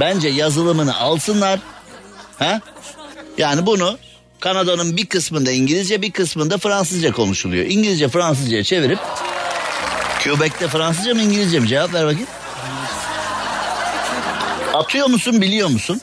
Bence 0.00 0.28
yazılımını 0.28 0.98
alsınlar. 0.98 1.60
Ha? 2.38 2.60
Yani 3.38 3.66
bunu 3.66 3.98
Kanada'nın 4.40 4.96
bir 4.96 5.06
kısmında 5.06 5.50
İngilizce 5.50 6.02
bir 6.02 6.10
kısmında 6.10 6.58
Fransızca 6.58 7.12
konuşuluyor. 7.12 7.66
İngilizce 7.66 8.08
Fransızca'ya 8.08 8.64
çevirip 8.64 8.98
Quebec'te 10.24 10.68
Fransızca 10.68 11.14
mı 11.14 11.22
İngilizce 11.22 11.60
mi 11.60 11.68
cevap 11.68 11.94
ver 11.94 12.06
bakayım. 12.06 12.28
Atıyor 14.74 15.06
musun 15.06 15.40
biliyor 15.40 15.68
musun? 15.68 16.00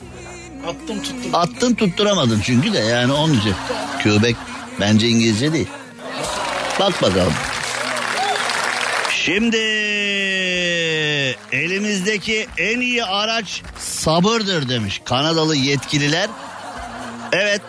Attım 0.66 1.02
tuttum. 1.02 1.34
Attın 1.34 1.74
tutturamadın 1.74 2.40
çünkü 2.44 2.72
de 2.72 2.78
yani 2.78 3.12
onun 3.12 3.34
için. 3.34 3.54
Quebec 4.02 4.36
bence 4.80 5.08
İngilizce 5.08 5.52
değil. 5.52 5.68
Bak 6.80 7.02
bakalım. 7.02 7.32
Şimdi 9.10 9.56
elimizdeki 11.52 12.46
en 12.58 12.80
iyi 12.80 13.04
araç 13.04 13.62
sabırdır 13.78 14.68
demiş 14.68 15.00
Kanadalı 15.04 15.56
yetkililer. 15.56 16.30
Evet 17.32 17.62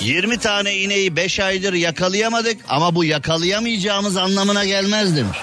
20 0.00 0.38
tane 0.38 0.76
ineği 0.76 1.16
5 1.16 1.40
aydır 1.40 1.72
yakalayamadık 1.72 2.60
ama 2.68 2.94
bu 2.94 3.04
yakalayamayacağımız 3.04 4.16
anlamına 4.16 4.64
gelmez 4.64 5.16
demiş. 5.16 5.38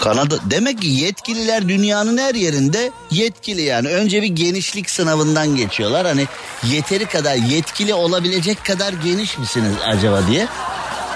Kanada 0.00 0.36
demek 0.50 0.82
ki 0.82 0.88
yetkililer 0.88 1.68
dünyanın 1.68 2.18
her 2.18 2.34
yerinde 2.34 2.90
yetkili 3.10 3.62
yani 3.62 3.88
önce 3.88 4.22
bir 4.22 4.26
genişlik 4.26 4.90
sınavından 4.90 5.56
geçiyorlar. 5.56 6.06
Hani 6.06 6.26
yeteri 6.70 7.06
kadar 7.06 7.34
yetkili 7.34 7.94
olabilecek 7.94 8.64
kadar 8.64 8.92
geniş 8.92 9.38
misiniz 9.38 9.72
acaba 9.86 10.22
diye. 10.28 10.48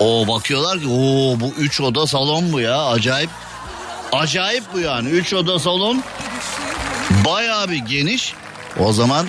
O 0.00 0.28
bakıyorlar 0.28 0.80
ki 0.80 0.86
o 0.88 1.40
bu 1.40 1.52
üç 1.58 1.80
oda 1.80 2.06
salon 2.06 2.52
bu 2.52 2.60
ya 2.60 2.84
acayip 2.86 3.30
acayip 4.12 4.64
bu 4.72 4.80
yani 4.80 5.08
üç 5.08 5.34
oda 5.34 5.58
salon 5.58 6.02
bayağı 7.24 7.70
bir 7.70 7.76
geniş 7.78 8.34
o 8.78 8.92
zaman 8.92 9.26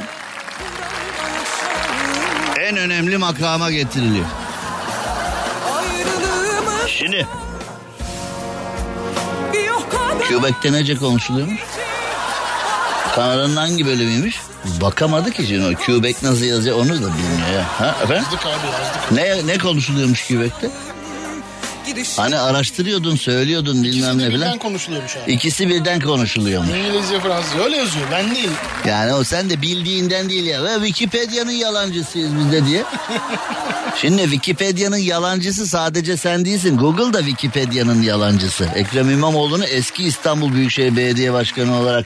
en 2.59 2.77
önemli 2.77 3.17
makama 3.17 3.71
getiriliyor. 3.71 4.25
Şimdi 6.87 7.27
Quebec'te 10.27 10.71
nece 10.71 10.95
konuşuluyormuş? 10.95 11.61
Kanada'nın 13.15 13.55
hangi 13.55 13.85
bölümüymüş? 13.85 14.41
Bakamadık 14.81 15.35
ki 15.35 15.47
şimdi 15.47 15.75
o 15.75 15.85
Quebec 15.85 16.15
nasıl 16.23 16.43
yazıyor 16.43 16.77
onu 16.77 16.89
da 16.89 16.93
bilmiyor 16.93 17.49
ya. 17.55 17.65
Ha 17.79 17.95
efendim? 18.03 18.23
Yazdık 18.23 18.45
abi 18.45 18.67
yazdık. 18.67 19.11
Ne 19.11 19.53
ne 19.53 19.57
konuşuluyormuş 19.57 20.27
Quebec'te? 21.85 22.21
Hani 22.21 22.39
araştırıyordun, 22.39 23.15
söylüyordun 23.15 23.83
bilmem 23.83 23.93
İkisi 23.93 24.17
ne 24.17 24.27
birden 24.27 24.39
filan. 24.39 24.57
konuşuluyormuş 24.57 25.17
abi. 25.17 25.31
İkisi 25.31 25.69
birden 25.69 25.99
konuşuluyormuş. 25.99 26.69
İngilizce 26.69 27.19
Fransızca 27.19 27.63
öyle 27.63 27.77
yazıyor 27.77 28.05
ben 28.11 28.35
değil. 28.35 28.49
Yani 28.87 29.13
o 29.13 29.23
sen 29.23 29.49
de 29.49 29.61
bildiğinden 29.61 30.29
değil 30.29 30.45
ya. 30.45 30.63
Ve 30.63 30.75
Wikipedia'nın 30.75 31.51
yalancısıyız 31.51 32.31
biz 32.37 32.51
de 32.51 32.65
diye. 32.65 32.83
Şimdi 34.01 34.21
Wikipedia'nın 34.21 34.97
yalancısı 34.97 35.67
sadece 35.67 36.17
sen 36.17 36.45
değilsin. 36.45 36.77
Google 36.77 37.13
da 37.13 37.19
Wikipedia'nın 37.19 38.01
yalancısı. 38.01 38.69
Ekrem 38.75 39.09
İmamoğlu'nu 39.11 39.65
eski 39.65 40.03
İstanbul 40.03 40.53
Büyükşehir 40.53 40.95
Belediye 40.97 41.33
Başkanı 41.33 41.79
olarak 41.79 42.05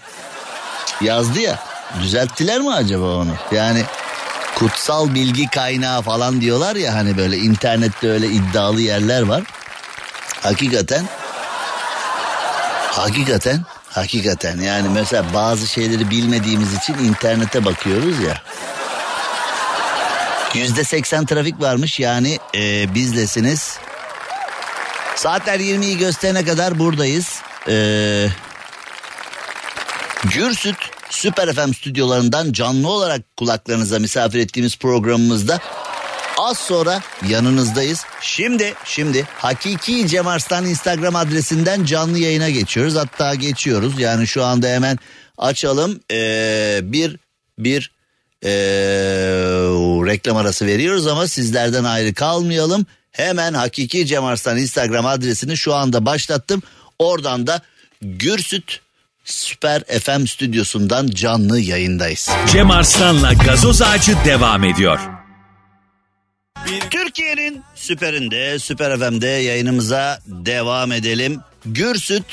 yazdı 1.02 1.40
ya. 1.40 1.60
Düzelttiler 2.02 2.62
mi 2.62 2.74
acaba 2.74 3.06
onu? 3.16 3.32
Yani 3.52 3.82
kutsal 4.56 5.14
bilgi 5.16 5.48
kaynağı 5.48 6.02
falan 6.02 6.42
diyorlar 6.42 6.76
ya 6.76 6.94
hani 6.94 7.18
böyle 7.18 7.38
internette 7.38 8.10
öyle 8.10 8.28
iddialı 8.28 8.82
yerler 8.82 9.22
var. 9.22 9.44
Hakikaten 10.46 11.06
Hakikaten, 12.92 13.62
hakikaten 13.90 14.60
yani 14.60 14.90
mesela 14.90 15.34
bazı 15.34 15.68
şeyleri 15.68 16.10
bilmediğimiz 16.10 16.74
için 16.74 16.94
internete 16.94 17.66
bakıyoruz 17.66 18.20
ya. 18.20 18.42
Yüzde 20.54 20.84
seksen 20.84 21.26
trafik 21.26 21.62
varmış 21.62 22.00
yani 22.00 22.40
e, 22.56 22.94
bizlesiniz. 22.94 23.78
Saatler 25.16 25.60
20'yi 25.60 25.98
gösterene 25.98 26.46
kadar 26.46 26.80
buradayız. 26.80 27.42
Ee, 27.68 28.28
Gürsüt 30.24 30.78
Süper 31.10 31.54
FM 31.54 31.74
stüdyolarından 31.74 32.52
canlı 32.52 32.90
olarak 32.90 33.38
kulaklarınıza 33.38 34.00
misafir 34.00 34.40
ettiğimiz 34.40 34.78
programımızda 34.78 35.60
az 36.38 36.58
sonra 36.58 37.02
yanınızdayız. 37.28 38.06
Şimdi 38.26 38.74
şimdi 38.86 39.28
Hakiki 39.38 40.08
Cem 40.08 40.28
Arslan 40.28 40.66
Instagram 40.66 41.16
adresinden 41.16 41.86
canlı 41.86 42.20
yayına 42.20 42.50
geçiyoruz. 42.50 42.96
Hatta 42.96 43.36
geçiyoruz 43.36 44.00
yani 44.00 44.28
şu 44.28 44.44
anda 44.44 44.68
hemen 44.68 45.00
açalım 45.38 46.00
ee, 46.12 46.80
bir 46.84 47.18
bir 47.60 47.92
ee, 48.44 48.50
reklam 50.06 50.38
arası 50.38 50.66
veriyoruz 50.66 51.08
ama 51.08 51.28
sizlerden 51.28 51.84
ayrı 51.84 52.14
kalmayalım. 52.14 52.86
Hemen 53.12 53.54
Hakiki 53.54 54.06
Cem 54.06 54.26
Arslan 54.26 54.58
Instagram 54.58 55.06
adresini 55.06 55.58
şu 55.58 55.74
anda 55.74 56.06
başlattım. 56.06 56.62
Oradan 57.00 57.48
da 57.48 57.62
Gürsüt 58.02 58.80
Süper 59.26 59.84
FM 59.84 60.26
stüdyosundan 60.26 61.08
canlı 61.08 61.60
yayındayız. 61.60 62.30
Cem 62.52 62.72
Arslan'la 62.72 63.34
gazoz 63.34 63.82
ağacı 63.82 64.16
devam 64.26 64.64
ediyor. 64.64 65.15
Türkiye'nin 66.92 67.64
süperinde, 67.76 68.60
Süper 68.60 69.00
FM'de 69.00 69.28
yayınımıza 69.28 70.20
devam 70.28 70.92
edelim. 70.92 71.40
Gürsüt 71.66 72.24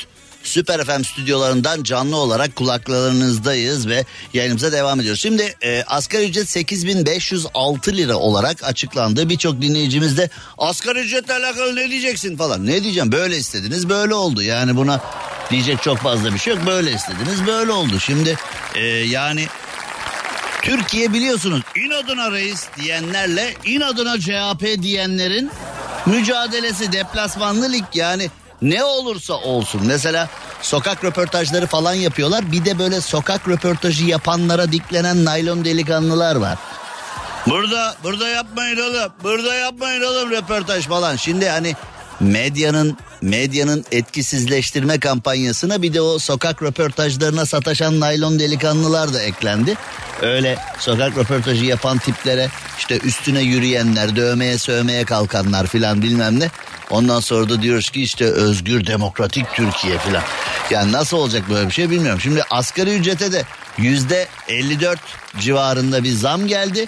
Süper 0.43 0.85
FM 0.85 1.03
stüdyolarından 1.03 1.83
canlı 1.83 2.17
olarak 2.17 2.55
kulaklarınızdayız 2.55 3.87
ve 3.87 4.05
yayınımıza 4.33 4.71
devam 4.71 4.99
ediyoruz. 4.99 5.21
Şimdi 5.21 5.55
e, 5.61 5.83
asgari 5.87 6.23
ücret 6.25 6.49
8506 6.49 7.97
lira 7.97 8.15
olarak 8.15 8.63
açıklandı. 8.63 9.29
Birçok 9.29 9.61
dinleyicimiz 9.61 10.17
de 10.17 10.29
asgari 10.57 10.99
ücretle 10.99 11.33
alakalı 11.33 11.75
ne 11.75 11.89
diyeceksin 11.89 12.37
falan. 12.37 12.65
Ne 12.65 12.83
diyeceğim 12.83 13.11
böyle 13.11 13.37
istediniz 13.37 13.89
böyle 13.89 14.13
oldu. 14.13 14.41
Yani 14.41 14.75
buna 14.75 15.01
diyecek 15.51 15.81
çok 15.81 15.97
fazla 15.97 16.33
bir 16.33 16.39
şey 16.39 16.53
yok. 16.53 16.65
Böyle 16.65 16.91
istediniz 16.91 17.47
böyle 17.47 17.71
oldu. 17.71 17.99
Şimdi 17.99 18.37
e, 18.75 18.85
yani 18.87 19.47
Türkiye 20.63 21.13
biliyorsunuz 21.13 21.61
inadına 21.75 22.31
reis 22.31 22.67
diyenlerle 22.81 23.53
inadına 23.65 24.19
CHP 24.19 24.81
diyenlerin 24.81 25.51
mücadelesi 26.05 26.91
deplasmanlı 26.91 27.71
lig 27.71 27.83
yani 27.93 28.29
ne 28.61 28.83
olursa 28.83 29.33
olsun. 29.33 29.81
Mesela 29.85 30.29
sokak 30.61 31.03
röportajları 31.03 31.67
falan 31.67 31.93
yapıyorlar. 31.93 32.51
Bir 32.51 32.65
de 32.65 32.79
böyle 32.79 33.01
sokak 33.01 33.47
röportajı 33.47 34.05
yapanlara 34.05 34.71
diklenen 34.71 35.25
naylon 35.25 35.65
delikanlılar 35.65 36.35
var. 36.35 36.57
Burada 37.47 37.95
burada 38.03 38.27
yapmayın 38.27 38.77
oğlum. 38.77 39.11
Burada 39.23 39.55
yapmayın 39.55 40.01
oğlum 40.01 40.31
röportaj 40.31 40.87
falan. 40.87 41.15
Şimdi 41.15 41.49
hani 41.49 41.75
medyanın 42.23 42.97
medyanın 43.21 43.85
etkisizleştirme 43.91 44.99
kampanyasına 44.99 45.81
bir 45.81 45.93
de 45.93 46.01
o 46.01 46.19
sokak 46.19 46.63
röportajlarına 46.63 47.45
sataşan 47.45 47.99
naylon 47.99 48.39
delikanlılar 48.39 49.13
da 49.13 49.21
eklendi. 49.21 49.75
Öyle 50.21 50.57
sokak 50.79 51.17
röportajı 51.17 51.65
yapan 51.65 51.97
tiplere 51.97 52.49
işte 52.77 52.99
üstüne 52.99 53.41
yürüyenler, 53.41 54.15
dövmeye 54.15 54.57
sövmeye 54.57 55.05
kalkanlar 55.05 55.67
filan 55.67 56.01
bilmem 56.01 56.39
ne. 56.39 56.49
Ondan 56.89 57.19
sonra 57.19 57.49
da 57.49 57.61
diyoruz 57.61 57.89
ki 57.89 58.01
işte 58.01 58.25
özgür 58.25 58.87
demokratik 58.87 59.45
Türkiye 59.53 59.97
filan. 59.97 60.23
Yani 60.71 60.91
nasıl 60.91 61.17
olacak 61.17 61.49
böyle 61.49 61.67
bir 61.67 61.73
şey 61.73 61.89
bilmiyorum. 61.89 62.21
Şimdi 62.21 62.43
asgari 62.49 62.95
ücrete 62.95 63.31
de 63.31 63.43
yüzde 63.77 64.27
54 64.47 64.99
civarında 65.39 66.03
bir 66.03 66.11
zam 66.11 66.47
geldi. 66.47 66.85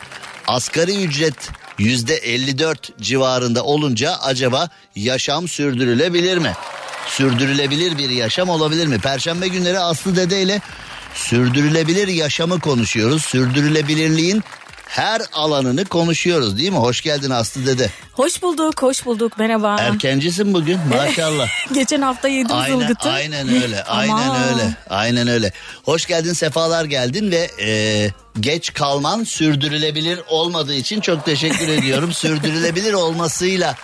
Asgari 0.48 1.04
ücret 1.04 1.50
yüzde 1.77 2.15
54 2.15 3.00
civarında 3.01 3.63
olunca 3.63 4.15
acaba 4.15 4.69
yaşam 4.95 5.47
sürdürülebilir 5.47 6.38
mi? 6.38 6.54
Sürdürülebilir 7.08 7.97
bir 7.97 8.10
yaşam 8.10 8.50
olabilir 8.50 8.88
mi? 8.88 9.00
Perşembe 9.00 9.47
günleri 9.47 9.80
Aslı 9.80 10.15
Dede 10.15 10.41
ile 10.41 10.62
sürdürülebilir 11.13 12.08
yaşamı 12.08 12.60
konuşuyoruz. 12.60 13.23
Sürdürülebilirliğin 13.26 14.43
her 14.95 15.21
alanını 15.34 15.86
konuşuyoruz 15.86 16.58
değil 16.58 16.71
mi? 16.71 16.77
Hoş 16.77 17.01
geldin 17.01 17.29
Aslı 17.29 17.65
Dede. 17.65 17.89
Hoş 18.13 18.41
bulduk, 18.41 18.81
hoş 18.81 19.05
bulduk. 19.05 19.38
Merhaba. 19.38 19.75
Erkencisin 19.79 20.53
bugün 20.53 20.79
maşallah. 20.95 21.47
Geçen 21.73 22.01
hafta 22.01 22.27
yedim 22.27 22.55
aynen, 22.55 22.79
zılgıtı. 22.79 23.10
aynen 23.10 23.63
öyle, 23.63 23.84
aynen 23.88 24.31
öyle, 24.51 24.75
aynen 24.89 25.27
öyle. 25.27 25.51
Hoş 25.84 26.05
geldin, 26.05 26.34
sefalar 26.34 26.86
geldin 26.86 27.31
ve 27.31 27.51
e, 27.62 28.10
geç 28.39 28.73
kalman 28.73 29.23
sürdürülebilir 29.23 30.19
olmadığı 30.27 30.75
için 30.75 31.01
çok 31.01 31.25
teşekkür 31.25 31.67
ediyorum. 31.67 32.13
sürdürülebilir 32.13 32.93
olmasıyla 32.93 33.75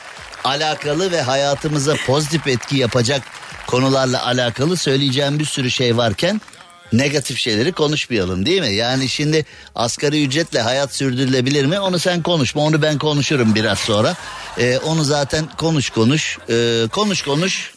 alakalı 0.44 1.12
ve 1.12 1.22
hayatımıza 1.22 1.96
pozitif 2.08 2.48
etki 2.48 2.78
yapacak 2.78 3.22
konularla 3.68 4.26
alakalı 4.26 4.78
söyleyeceğim 4.78 5.40
bir 5.40 5.46
sürü 5.46 5.72
şey 5.72 5.98
varken 5.98 6.42
negatif 6.94 7.38
şeyleri 7.38 7.72
konuşmayalım 7.72 8.46
değil 8.46 8.62
mi? 8.62 8.74
Yani 8.74 9.10
şimdi 9.10 9.46
asgari 9.76 10.24
ücretle 10.24 10.62
hayat 10.62 10.96
sürdürülebilir 10.96 11.66
mi? 11.66 11.80
Onu 11.80 12.00
sen 12.00 12.24
konuşma 12.24 12.62
onu 12.62 12.82
ben 12.82 12.98
konuşurum 12.98 13.56
biraz 13.56 13.80
sonra. 13.80 14.16
Ee, 14.58 14.78
onu 14.78 15.04
zaten 15.04 15.46
konuş 15.58 15.90
konuş 15.90 16.38
ee, 16.50 16.84
konuş 16.92 17.22
konuş 17.22 17.71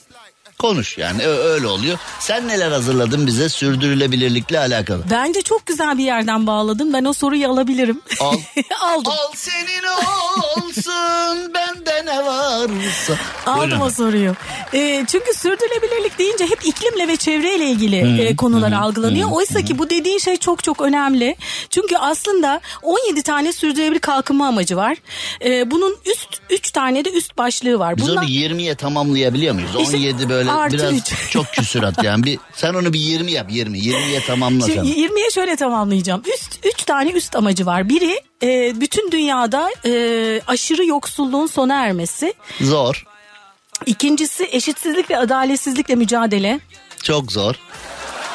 konuş 0.64 0.98
yani 0.98 1.26
öyle 1.26 1.66
oluyor. 1.66 1.98
Sen 2.20 2.48
neler 2.48 2.70
hazırladın 2.72 3.26
bize 3.26 3.48
sürdürülebilirlikle 3.48 4.58
alakalı? 4.58 5.02
Bence 5.10 5.42
çok 5.42 5.66
güzel 5.66 5.98
bir 5.98 6.04
yerden 6.04 6.46
bağladın. 6.46 6.92
Ben 6.92 7.04
o 7.04 7.12
soruyu 7.12 7.48
alabilirim. 7.48 8.00
Al. 8.20 8.36
Aldım. 8.80 9.12
Al 9.12 9.32
senin 9.34 9.84
olsun 10.56 11.54
bende 11.54 12.06
ne 12.06 12.24
varsa. 12.26 13.14
Aldım 13.46 13.60
Buyurun. 13.60 13.80
o 13.80 13.90
soruyu. 13.90 14.34
Ee, 14.74 15.04
çünkü 15.08 15.34
sürdürülebilirlik 15.34 16.18
deyince 16.18 16.44
hep 16.46 16.66
iklimle 16.66 17.08
ve 17.08 17.16
çevreyle 17.16 17.66
ilgili 17.70 18.22
e, 18.22 18.36
konular 18.36 18.72
algılanıyor. 18.72 19.28
Oysa 19.32 19.62
ki 19.62 19.78
bu 19.78 19.90
dediğin 19.90 20.18
şey 20.18 20.36
çok 20.36 20.64
çok 20.64 20.80
önemli. 20.80 21.36
Çünkü 21.70 21.96
aslında 21.96 22.60
17 22.82 23.22
tane 23.22 23.52
sürdürülebilir 23.52 24.00
kalkınma 24.00 24.46
amacı 24.46 24.76
var. 24.76 24.96
Ee, 25.44 25.70
bunun 25.70 25.96
üst 26.06 26.28
3 26.50 26.70
tane 26.70 27.04
de 27.04 27.10
üst 27.10 27.38
başlığı 27.38 27.78
var. 27.78 27.96
Biz 27.96 28.08
Bunlar- 28.08 28.22
onu 28.22 28.30
20'ye 28.30 28.74
tamamlayabiliyor 28.74 29.54
muyuz? 29.54 29.70
İşte 29.80 29.96
17 29.96 30.28
böyle 30.28 30.50
artı 30.58 30.78
biraz 30.78 30.92
üç. 30.92 31.12
çok 31.30 31.46
küsurat 31.46 32.04
yani. 32.04 32.24
Bir, 32.24 32.38
sen 32.54 32.74
onu 32.74 32.92
bir 32.92 33.00
20 33.00 33.32
yap 33.32 33.46
20. 33.50 33.78
20'ye 33.78 34.20
tamamla 34.26 34.66
sen. 34.66 34.74
Şimdi 34.74 34.88
20'ye 34.88 35.30
şöyle 35.30 35.56
tamamlayacağım. 35.56 36.22
Üst 36.34 36.66
3 36.66 36.82
tane 36.82 37.10
üst 37.10 37.36
amacı 37.36 37.66
var. 37.66 37.88
Biri 37.88 38.20
e, 38.42 38.80
bütün 38.80 39.10
dünyada 39.10 39.70
e, 39.86 40.40
aşırı 40.46 40.84
yoksulluğun 40.86 41.46
sona 41.46 41.74
ermesi. 41.74 42.34
Zor. 42.60 43.04
İkincisi 43.86 44.48
eşitsizlik 44.52 45.10
ve 45.10 45.16
adaletsizlikle 45.16 45.94
mücadele. 45.94 46.60
Çok 47.02 47.32
zor. 47.32 47.54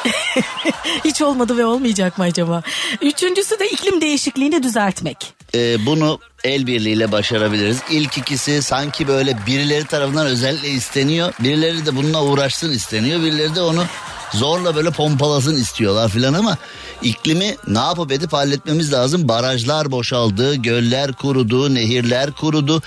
Hiç 1.04 1.22
olmadı 1.22 1.56
ve 1.56 1.64
olmayacak 1.64 2.18
mı 2.18 2.24
acaba? 2.24 2.62
Üçüncüsü 3.02 3.58
de 3.58 3.68
iklim 3.70 4.00
değişikliğini 4.00 4.62
düzeltmek. 4.62 5.34
Ee, 5.54 5.86
bunu 5.86 6.18
el 6.44 6.66
birliğiyle 6.66 7.12
başarabiliriz. 7.12 7.78
İlk 7.90 8.18
ikisi 8.18 8.62
sanki 8.62 9.08
böyle 9.08 9.36
birileri 9.46 9.84
tarafından 9.84 10.26
özellikle 10.26 10.68
isteniyor. 10.68 11.32
Birileri 11.40 11.86
de 11.86 11.96
bununla 11.96 12.24
uğraşsın 12.24 12.70
isteniyor. 12.72 13.20
Birileri 13.20 13.54
de 13.54 13.60
onu 13.60 13.84
zorla 14.32 14.76
böyle 14.76 14.90
pompalasın 14.90 15.56
istiyorlar 15.56 16.08
filan 16.08 16.34
ama 16.34 16.58
iklimi 17.02 17.56
ne 17.68 17.78
yapıp 17.78 18.12
edip 18.12 18.32
halletmemiz 18.32 18.92
lazım. 18.92 19.28
Barajlar 19.28 19.90
boşaldı, 19.90 20.54
göller 20.54 21.12
kurudu, 21.12 21.74
nehirler 21.74 22.32
kurudu. 22.32 22.82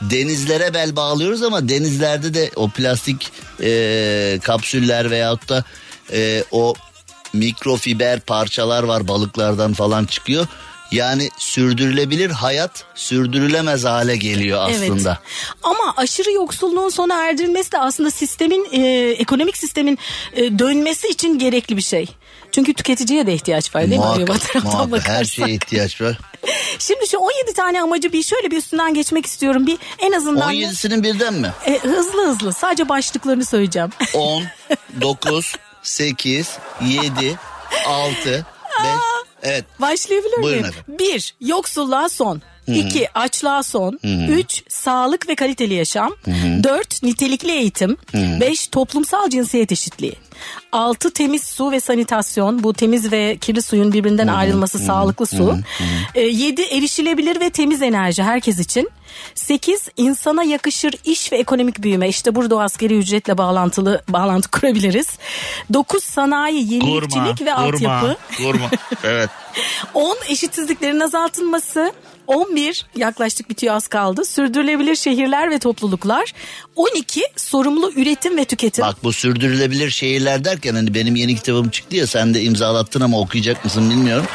Denizlere 0.00 0.74
bel 0.74 0.96
bağlıyoruz 0.96 1.42
ama 1.42 1.68
denizlerde 1.68 2.34
de 2.34 2.50
o 2.56 2.68
plastik 2.68 3.32
e, 3.62 4.38
kapsüller 4.42 5.10
veyahut 5.10 5.48
da 5.48 5.64
e, 6.12 6.44
o 6.50 6.74
mikrofiber 7.32 8.20
parçalar 8.20 8.82
var 8.82 9.08
balıklardan 9.08 9.72
falan 9.72 10.04
çıkıyor. 10.04 10.46
Yani 10.90 11.30
sürdürülebilir 11.38 12.30
hayat 12.30 12.84
sürdürülemez 12.94 13.84
hale 13.84 14.16
geliyor 14.16 14.70
aslında. 14.70 15.10
Evet. 15.10 15.56
Ama 15.62 15.94
aşırı 15.96 16.32
yoksulluğun 16.32 16.88
sona 16.88 17.24
erdirilmesi 17.24 17.72
de 17.72 17.78
aslında 17.78 18.10
sistemin 18.10 18.68
e, 18.72 19.10
ekonomik 19.10 19.56
sistemin 19.56 19.98
e, 20.32 20.58
dönmesi 20.58 21.08
için 21.08 21.38
gerekli 21.38 21.76
bir 21.76 21.82
şey. 21.82 22.06
Çünkü 22.52 22.74
tüketiciye 22.74 23.26
de 23.26 23.34
ihtiyaç 23.34 23.74
var 23.74 23.90
değil 23.90 24.00
mi? 24.00 24.06
Öyle 24.12 24.22
bir 24.22 24.28
Muhakkak, 24.28 24.52
taraftan 24.52 24.88
muhakkak 24.88 25.08
her 25.08 25.24
şeye 25.24 25.50
ihtiyaç 25.50 26.00
var. 26.00 26.18
Şimdi 26.78 27.08
şu 27.08 27.18
17 27.18 27.52
tane 27.52 27.82
amacı 27.82 28.12
bir 28.12 28.22
şöyle 28.22 28.50
bir 28.50 28.56
üstünden 28.56 28.94
geçmek 28.94 29.26
istiyorum. 29.26 29.66
Bir 29.66 29.78
en 29.98 30.12
azından 30.12 30.54
17'sinin 30.54 31.02
birden 31.02 31.34
mi? 31.34 31.52
E, 31.66 31.78
hızlı 31.78 32.26
hızlı 32.26 32.52
sadece 32.52 32.88
başlıklarını 32.88 33.44
söyleyeceğim. 33.44 33.90
10, 34.14 34.42
9, 35.00 35.54
8, 35.82 36.58
7, 36.86 37.38
6, 37.86 38.30
5. 38.30 38.44
Evet. 39.42 39.64
Başlayabilir 39.80 40.42
Buyurun 40.42 40.62
miyim? 40.62 40.64
efendim. 40.78 40.98
Bir, 40.98 41.34
yoksulluğa 41.40 42.08
son. 42.08 42.42
2 42.74 43.08
açlığa 43.14 43.62
son, 43.62 43.98
3 44.28 44.62
sağlık 44.68 45.28
ve 45.28 45.34
kaliteli 45.34 45.74
yaşam, 45.74 46.12
4 46.62 47.02
nitelikli 47.02 47.50
eğitim, 47.50 47.96
5 48.14 48.66
toplumsal 48.66 49.30
cinsiyet 49.30 49.72
eşitliği. 49.72 50.14
6 50.72 51.10
temiz 51.10 51.42
su 51.44 51.70
ve 51.70 51.80
sanitasyon 51.80 52.62
bu 52.62 52.72
temiz 52.72 53.12
ve 53.12 53.36
kirli 53.40 53.62
suyun 53.62 53.92
birbirinden 53.92 54.26
ayrılması 54.26 54.78
sağlıklı 54.78 55.26
su. 55.26 55.56
7 56.14 56.62
erişilebilir 56.62 57.40
ve 57.40 57.50
temiz 57.50 57.82
enerji 57.82 58.22
herkes 58.22 58.58
için. 58.58 58.90
8 59.34 59.88
insana 59.96 60.42
yakışır 60.42 60.94
iş 61.04 61.32
ve 61.32 61.36
ekonomik 61.36 61.82
büyüme 61.82 62.08
işte 62.08 62.34
burada 62.34 62.56
o 62.56 62.60
askeri 62.60 62.98
ücretle 62.98 63.38
bağlantılı 63.38 64.02
bağlantı 64.08 64.50
kurabiliriz. 64.60 65.06
9 65.72 66.04
sanayi 66.04 66.72
yenilikçilik 66.74 67.42
ve 67.42 67.54
altyapı. 67.54 68.16
Kurma. 68.36 68.70
Evet. 69.04 69.30
10 69.94 70.16
eşitsizliklerin 70.28 71.00
azaltılması. 71.00 71.92
11 72.28 72.86
yaklaştık 72.96 73.50
bitiyor 73.50 73.74
az 73.74 73.88
kaldı. 73.88 74.24
Sürdürülebilir 74.24 74.96
şehirler 74.96 75.50
ve 75.50 75.58
topluluklar. 75.58 76.34
12 76.76 77.22
sorumlu 77.36 77.92
üretim 77.92 78.36
ve 78.36 78.44
tüketim. 78.44 78.84
Bak 78.84 79.04
bu 79.04 79.12
sürdürülebilir 79.12 79.90
şehirler 79.90 80.44
derken 80.44 80.74
hani 80.74 80.94
benim 80.94 81.16
yeni 81.16 81.34
kitabım 81.36 81.68
çıktı 81.68 81.96
ya 81.96 82.06
sen 82.06 82.34
de 82.34 82.42
imzalattın 82.42 83.00
ama 83.00 83.20
okuyacak 83.20 83.64
mısın 83.64 83.90
bilmiyorum. 83.90 84.26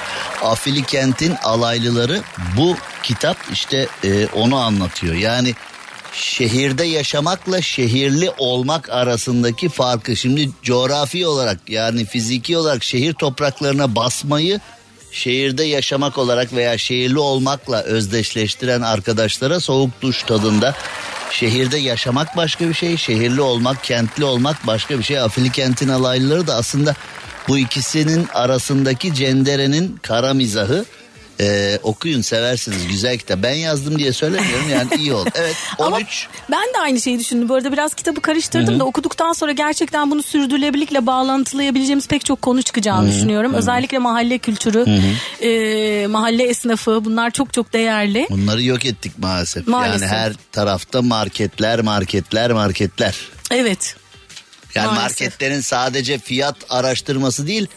Afili 0.42 0.84
kentin 0.84 1.34
alaylıları 1.44 2.22
bu 2.58 2.76
kitap 3.04 3.38
işte 3.52 3.88
e, 4.04 4.28
onu 4.28 4.56
anlatıyor. 4.56 5.16
Yani 5.16 5.56
şehirde 6.14 6.84
yaşamakla 6.84 7.62
şehirli 7.62 8.32
olmak 8.38 8.90
arasındaki 8.90 9.70
farkı 9.70 10.16
şimdi 10.16 10.50
coğrafi 10.64 11.28
olarak 11.28 11.60
yani 11.70 12.06
fiziki 12.06 12.58
olarak 12.58 12.84
şehir 12.84 13.14
topraklarına 13.14 13.96
basmayı 13.96 14.60
şehirde 15.14 15.64
yaşamak 15.64 16.18
olarak 16.18 16.54
veya 16.54 16.78
şehirli 16.78 17.20
olmakla 17.20 17.84
özdeşleştiren 17.84 18.82
arkadaşlara 18.82 19.60
soğuk 19.60 20.02
duş 20.02 20.24
tadında 20.24 20.76
şehirde 21.32 21.78
yaşamak 21.78 22.38
başka 22.38 22.70
bir 22.70 22.74
şey, 22.74 22.98
şehirli 22.98 23.42
olmak, 23.42 23.84
kentli 23.84 24.24
olmak 24.24 24.68
başka 24.68 25.00
bir 25.00 25.04
şey. 25.04 25.20
Afili 25.20 25.52
kentin 25.52 25.90
alaylıları 25.90 26.48
da 26.48 26.56
aslında 26.56 26.96
bu 27.48 27.58
ikisinin 27.58 28.28
arasındaki 28.34 29.14
cenderenin 29.14 30.00
kara 30.02 30.34
mizahı. 30.34 30.86
Ee, 31.40 31.80
okuyun 31.84 32.22
seversiniz 32.22 32.88
güzel 32.88 33.18
kitap. 33.18 33.44
Ben 33.44 33.54
yazdım 33.54 34.00
diye 34.00 34.14
söylemiyorum 34.14 34.70
yani 34.70 34.90
iyi 34.98 35.14
oldu. 35.14 35.30
Evet 35.36 35.56
13. 35.78 35.88
Ama 35.88 36.00
ben 36.52 36.74
de 36.74 36.80
aynı 36.82 37.02
şeyi 37.02 37.20
düşündüm. 37.20 37.50
Bu 37.50 37.56
arada 37.56 37.72
biraz 37.72 37.94
kitabı 37.94 38.22
karıştırdım 38.22 38.80
da 38.80 38.84
okuduktan 38.84 39.34
sonra 39.34 39.52
gerçekten 39.52 40.12
bunu 40.12 40.24
sürdürülebilirlikle 40.24 41.06
bağlantılayabileceğimiz 41.06 42.08
pek 42.08 42.26
çok 42.26 42.42
konu 42.42 42.62
çıkacağını 42.62 43.10
düşünüyorum. 43.12 43.54
Özellikle 43.54 43.98
mahalle 43.98 44.38
kültürü, 44.38 44.86
e, 45.42 46.08
mahalle 46.08 46.44
esnafı 46.44 47.06
bunlar 47.06 47.32
çok 47.32 47.54
çok 47.54 47.74
değerli. 47.74 48.28
Bunları 48.30 48.64
yok 48.64 48.86
ettik 48.86 49.12
maalesef. 49.18 49.68
Maalesef. 49.68 50.02
Yani 50.02 50.12
her 50.12 50.34
tarafta 50.52 51.02
marketler, 51.02 51.82
marketler, 51.82 52.52
marketler. 52.52 53.16
Evet. 53.52 53.96
Yani 54.76 54.86
Maalesef. 54.86 55.22
marketlerin 55.22 55.62
sadece 55.62 56.18
fiyat 56.20 56.56
araştırması 56.70 57.48
değil, 57.48 57.68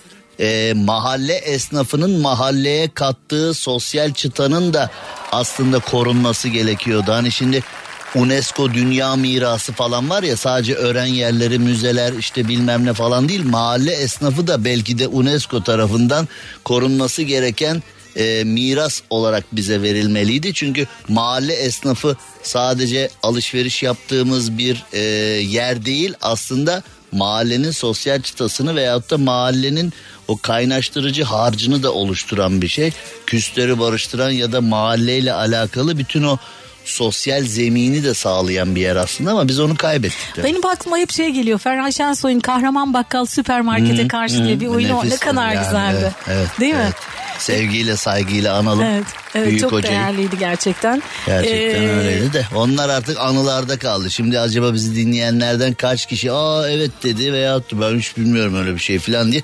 e, 0.40 0.72
mahalle 0.76 1.34
esnafının 1.34 2.20
mahalleye 2.20 2.88
kattığı 2.94 3.54
sosyal 3.54 4.12
çıtanın 4.12 4.74
da 4.74 4.90
aslında 5.32 5.78
korunması 5.78 6.48
gerekiyordu. 6.48 7.12
Hani 7.12 7.32
şimdi 7.32 7.62
UNESCO 8.14 8.74
Dünya 8.74 9.16
Mirası 9.16 9.72
falan 9.72 10.10
var 10.10 10.22
ya 10.22 10.36
sadece 10.36 10.74
öğren 10.74 11.06
yerleri, 11.06 11.58
müzeler 11.58 12.12
işte 12.12 12.48
bilmem 12.48 12.86
ne 12.86 12.92
falan 12.92 13.28
değil. 13.28 13.44
Mahalle 13.44 13.92
esnafı 13.92 14.46
da 14.46 14.64
belki 14.64 14.98
de 14.98 15.08
UNESCO 15.08 15.62
tarafından 15.62 16.28
korunması 16.64 17.22
gereken 17.22 17.82
e, 18.16 18.44
miras 18.44 19.02
olarak 19.10 19.44
bize 19.52 19.82
verilmeliydi. 19.82 20.54
Çünkü 20.54 20.86
mahalle 21.08 21.54
esnafı 21.54 22.16
sadece 22.42 23.10
alışveriş 23.22 23.82
yaptığımız 23.82 24.58
bir 24.58 24.84
e, 24.92 25.00
yer 25.40 25.84
değil 25.84 26.14
aslında 26.22 26.82
mahallenin 27.12 27.70
sosyal 27.70 28.22
çıtasını 28.22 28.76
veyahut 28.76 29.10
da 29.10 29.18
mahallenin 29.18 29.92
o 30.28 30.36
kaynaştırıcı 30.36 31.24
harcını 31.24 31.82
da 31.82 31.92
oluşturan 31.92 32.62
bir 32.62 32.68
şey. 32.68 32.90
Küsleri 33.26 33.78
barıştıran 33.80 34.30
ya 34.30 34.52
da 34.52 34.60
mahalleyle 34.60 35.32
alakalı 35.32 35.98
bütün 35.98 36.22
o 36.22 36.38
sosyal 36.84 37.42
zemini 37.44 38.04
de 38.04 38.14
sağlayan 38.14 38.74
bir 38.74 38.80
yer 38.80 38.96
aslında 38.96 39.30
ama 39.30 39.48
biz 39.48 39.60
onu 39.60 39.76
kaybettik. 39.76 40.36
de. 40.36 40.44
Benim 40.44 40.66
aklıma 40.66 40.98
hep 40.98 41.12
şey 41.12 41.30
geliyor. 41.30 41.58
Ferhan 41.58 41.90
Şensoy'un 41.90 42.40
Kahraman 42.40 42.94
Bakkal 42.94 43.26
Süpermarkete 43.26 44.08
karşı 44.08 44.44
diye 44.44 44.60
bir 44.60 44.66
oyunu 44.66 45.10
ne 45.10 45.16
kadar 45.16 45.52
yani, 45.52 45.64
güzeldi. 45.64 45.98
evet, 46.02 46.12
evet, 46.28 46.60
Değil 46.60 46.74
mi? 46.74 46.80
evet. 46.84 46.94
Sevgiyle 47.38 47.96
saygıyla 47.96 48.54
analım. 48.56 48.82
Evet, 48.84 49.04
evet 49.34 49.48
Büyük 49.48 49.60
çok 49.60 49.72
hocayı. 49.72 49.94
değerliydi 49.94 50.38
gerçekten. 50.38 51.02
Gerçekten 51.26 51.82
Ee, 51.82 51.88
öyleydi 51.88 52.32
de 52.32 52.46
onlar 52.54 52.88
artık 52.88 53.20
anılarda 53.20 53.78
kaldı. 53.78 54.10
Şimdi 54.10 54.40
acaba 54.40 54.74
bizi 54.74 54.96
dinleyenlerden 54.96 55.74
kaç 55.74 56.06
kişi 56.06 56.32
aa 56.32 56.70
evet 56.70 56.90
dedi 57.02 57.32
da 57.32 57.80
ben 57.80 57.98
hiç 57.98 58.16
bilmiyorum 58.16 58.54
öyle 58.56 58.74
bir 58.74 58.80
şey 58.80 58.98
falan 58.98 59.32
diye. 59.32 59.42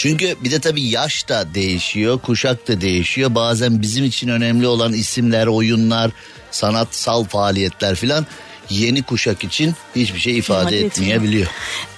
Çünkü 0.00 0.36
bir 0.40 0.50
de 0.50 0.60
tabii 0.60 0.82
yaş 0.82 1.28
da 1.28 1.54
değişiyor, 1.54 2.18
kuşak 2.18 2.68
da 2.68 2.80
değişiyor. 2.80 3.34
Bazen 3.34 3.82
bizim 3.82 4.04
için 4.04 4.28
önemli 4.28 4.66
olan 4.66 4.92
isimler, 4.92 5.46
oyunlar, 5.46 6.10
sanatsal 6.50 7.24
faaliyetler 7.24 7.94
falan 7.94 8.26
yeni 8.70 9.02
kuşak 9.02 9.44
için 9.44 9.74
hiçbir 9.96 10.18
şey 10.18 10.38
ifade 10.38 10.76
etmiyor. 10.76 10.86
etmeyebiliyor. 10.86 11.46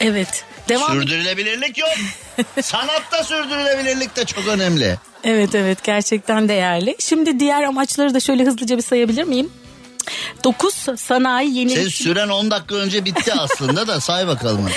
Evet. 0.00 0.44
Devam. 0.68 0.92
Sürdürülebilirlik 0.92 1.78
yok. 1.78 1.90
Sanatta 2.62 3.24
sürdürülebilirlik 3.24 4.16
de 4.16 4.24
çok 4.24 4.48
önemli. 4.48 4.98
Evet 5.24 5.54
evet 5.54 5.84
gerçekten 5.84 6.48
değerli. 6.48 6.96
Şimdi 6.98 7.40
diğer 7.40 7.62
amaçları 7.62 8.14
da 8.14 8.20
şöyle 8.20 8.44
hızlıca 8.44 8.76
bir 8.76 8.82
sayabilir 8.82 9.24
miyim? 9.24 9.50
9 10.44 10.74
sanayi 10.96 11.48
Senin 11.48 11.58
yenilik 11.58 11.94
süren 11.94 12.28
10 12.28 12.50
dakika 12.50 12.74
önce 12.74 13.04
bitti 13.04 13.32
aslında 13.38 13.86
da 13.86 14.00
say 14.00 14.26
bakalım. 14.26 14.68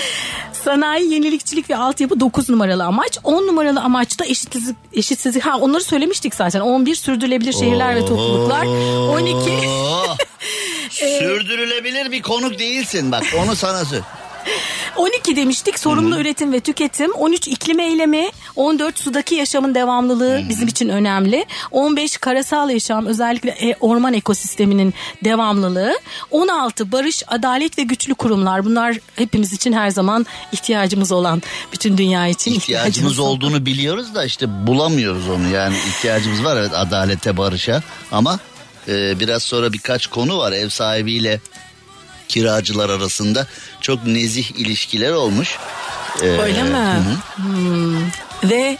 sanayi 0.65 1.13
yenilikçilik 1.13 1.69
ve 1.69 1.75
altyapı 1.75 2.19
9 2.19 2.49
numaralı 2.49 2.83
amaç. 2.83 3.17
10 3.23 3.47
numaralı 3.47 3.81
amaç 3.81 4.19
da 4.19 4.25
eşitsizlik 4.25 4.75
eşitsizlik. 4.93 5.45
Ha 5.45 5.57
onları 5.57 5.83
söylemiştik 5.83 6.35
zaten. 6.35 6.59
11 6.59 6.95
sürdürülebilir 6.95 7.53
şehirler 7.53 7.95
ve 7.95 8.05
topluluklar. 8.05 8.65
12 8.65 9.67
Oo. 9.67 10.03
Sürdürülebilir 10.89 12.11
bir 12.11 12.21
konuk 12.21 12.59
değilsin 12.59 13.11
bak 13.11 13.23
onu 13.43 13.55
sana 13.55 13.85
söyle. 13.85 14.03
12 14.97 15.35
demiştik 15.35 15.79
sorumlu 15.79 16.19
üretim 16.19 16.53
ve 16.53 16.59
tüketim. 16.59 17.11
13 17.11 17.47
iklim 17.47 17.79
eylemi. 17.79 18.29
14 18.55 18.99
sudaki 18.99 19.35
yaşamın 19.35 19.75
devamlılığı 19.75 20.41
bizim 20.49 20.67
için 20.67 20.89
önemli. 20.89 21.45
15 21.71 22.17
karasal 22.17 22.69
yaşam 22.69 23.05
özellikle 23.05 23.49
e, 23.49 23.75
orman 23.79 24.13
ekosisteminin 24.13 24.93
devamlılığı. 25.23 25.99
16 26.31 26.91
barış, 26.91 27.23
adalet 27.27 27.77
ve 27.77 27.83
güçlü 27.83 28.15
kurumlar. 28.15 28.65
Bunlar 28.65 28.97
hepimiz 29.15 29.53
için 29.53 29.73
her 29.73 29.89
zaman 29.89 30.25
ihtiyacımız 30.51 31.11
olan 31.11 31.41
bütün 31.73 31.97
dünya 31.97 32.27
için 32.27 32.51
İhtiyacımız 32.53 33.19
olan. 33.19 33.31
olduğunu 33.31 33.65
biliyoruz 33.65 34.15
da 34.15 34.25
işte 34.25 34.67
bulamıyoruz 34.67 35.29
onu 35.29 35.47
yani 35.47 35.77
ihtiyacımız 35.77 36.43
var 36.43 36.57
evet 36.57 36.71
adalete 36.73 37.37
barışa 37.37 37.83
ama 38.11 38.39
e, 38.87 39.19
biraz 39.19 39.43
sonra 39.43 39.73
birkaç 39.73 40.07
konu 40.07 40.37
var 40.37 40.51
ev 40.51 40.69
sahibiyle 40.69 41.39
kiracılar 42.29 42.89
arasında 42.89 43.47
çok 43.81 44.05
nezih 44.05 44.51
ilişkiler 44.51 45.11
olmuş. 45.11 45.57
E, 46.21 46.27
Öyle 46.27 46.63
mi? 46.63 47.01
Hmm. 47.35 48.01
Ve 48.49 48.77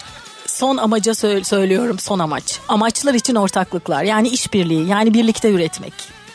son 0.48 0.78
amaca 0.78 1.12
sö- 1.12 1.44
söylüyorum 1.44 2.00
son 2.00 2.20
amaç. 2.20 2.60
Amaçlar 2.68 3.14
için 3.14 3.36
ortaklıklar 3.36 4.04
yani 4.04 4.28
işbirliği 4.30 4.88
yani 4.88 5.14
birlikte 5.14 5.50
üretmek. 5.52 5.94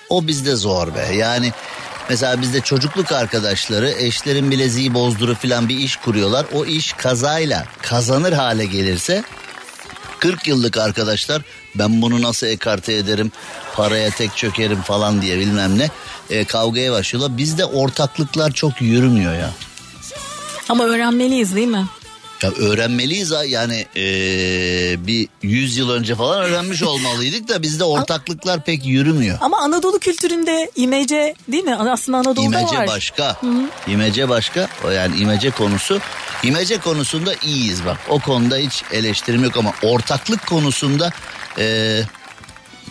O 0.09 0.27
bizde 0.27 0.57
zor 0.57 0.95
be. 0.95 1.15
Yani 1.15 1.53
mesela 2.09 2.41
bizde 2.43 2.61
çocukluk 2.61 3.13
arkadaşları 3.13 3.91
eşlerin 3.91 4.51
bileziği 4.51 4.95
bozduru 4.95 5.35
falan 5.35 5.69
bir 5.69 5.77
iş 5.79 5.97
kuruyorlar. 5.97 6.47
O 6.55 6.65
iş 6.65 6.93
kazayla 6.93 7.65
kazanır 7.83 8.33
hale 8.33 8.67
gelirse 8.67 9.23
40 10.19 10.47
yıllık 10.49 10.77
arkadaşlar 10.79 11.43
ben 11.75 12.03
bunu 12.03 12.23
nasıl 12.23 12.47
ekarte 12.47 12.93
ederim 12.95 13.33
paraya 13.75 14.11
tek 14.11 14.37
çökerim 14.37 14.83
falan 14.83 15.23
diye 15.23 15.39
bilmem 15.39 15.79
ne 15.79 15.89
e, 16.31 16.45
kavgaya 16.45 16.93
başlıyorlar. 16.93 17.39
Bizde 17.39 17.65
ortaklıklar 17.65 18.51
çok 18.53 18.81
yürümüyor 18.83 19.35
ya. 19.35 19.51
Ama 20.69 20.85
öğrenmeliyiz 20.85 21.57
değil 21.57 21.69
mi? 21.69 21.87
Ya 22.43 22.51
öğrenmeliyiz 22.51 23.31
ha 23.31 23.45
yani 23.45 23.87
e, 23.97 24.03
bir 25.07 25.29
100 25.43 25.77
yıl 25.77 25.91
önce 25.91 26.15
falan 26.15 26.43
öğrenmiş 26.43 26.83
olmalıydık 26.83 27.49
da 27.49 27.63
bizde 27.63 27.85
ortaklıklar 27.85 28.65
pek 28.65 28.87
yürümüyor. 28.87 29.39
Ama 29.41 29.59
Anadolu 29.59 29.99
kültüründe 29.99 30.71
imece 30.77 31.35
değil 31.49 31.65
mi? 31.65 31.75
Aslında 31.77 32.19
Anadolu'da 32.19 32.61
İmece 32.61 32.77
var. 32.77 32.87
başka. 32.87 33.37
İmece 33.87 34.29
başka. 34.29 34.69
O 34.85 34.91
yani 34.91 35.17
imece 35.17 35.51
konusu. 35.51 36.01
İmece 36.43 36.79
konusunda 36.79 37.35
iyiyiz 37.45 37.85
bak. 37.87 37.99
O 38.09 38.19
konuda 38.21 38.57
hiç 38.57 38.83
eleştirim 38.93 39.45
yok 39.45 39.57
ama 39.57 39.73
ortaklık 39.83 40.47
konusunda 40.47 41.11
e, 41.59 41.97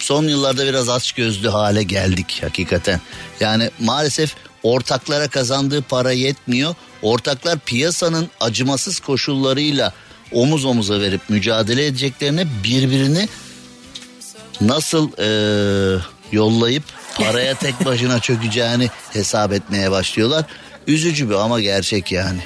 son 0.03 0.23
yıllarda 0.23 0.65
biraz 0.65 0.89
aç 0.89 1.11
gözlü 1.11 1.49
hale 1.49 1.83
geldik 1.83 2.39
hakikaten. 2.43 3.01
Yani 3.39 3.69
maalesef 3.79 4.35
ortaklara 4.63 5.27
kazandığı 5.27 5.81
para 5.81 6.11
yetmiyor. 6.11 6.75
Ortaklar 7.01 7.59
piyasanın 7.59 8.29
acımasız 8.39 8.99
koşullarıyla 8.99 9.93
omuz 10.31 10.65
omuza 10.65 10.99
verip 10.99 11.21
mücadele 11.29 11.85
edeceklerine 11.85 12.47
birbirini 12.63 13.27
nasıl 14.61 15.09
eee, 15.17 16.01
yollayıp 16.31 16.83
paraya 17.15 17.53
tek 17.53 17.85
başına 17.85 18.19
çökeceğini 18.19 18.89
hesap 19.13 19.53
etmeye 19.53 19.91
başlıyorlar. 19.91 20.45
Üzücü 20.87 21.29
bir 21.29 21.35
ama 21.35 21.61
gerçek 21.61 22.11
yani. 22.11 22.39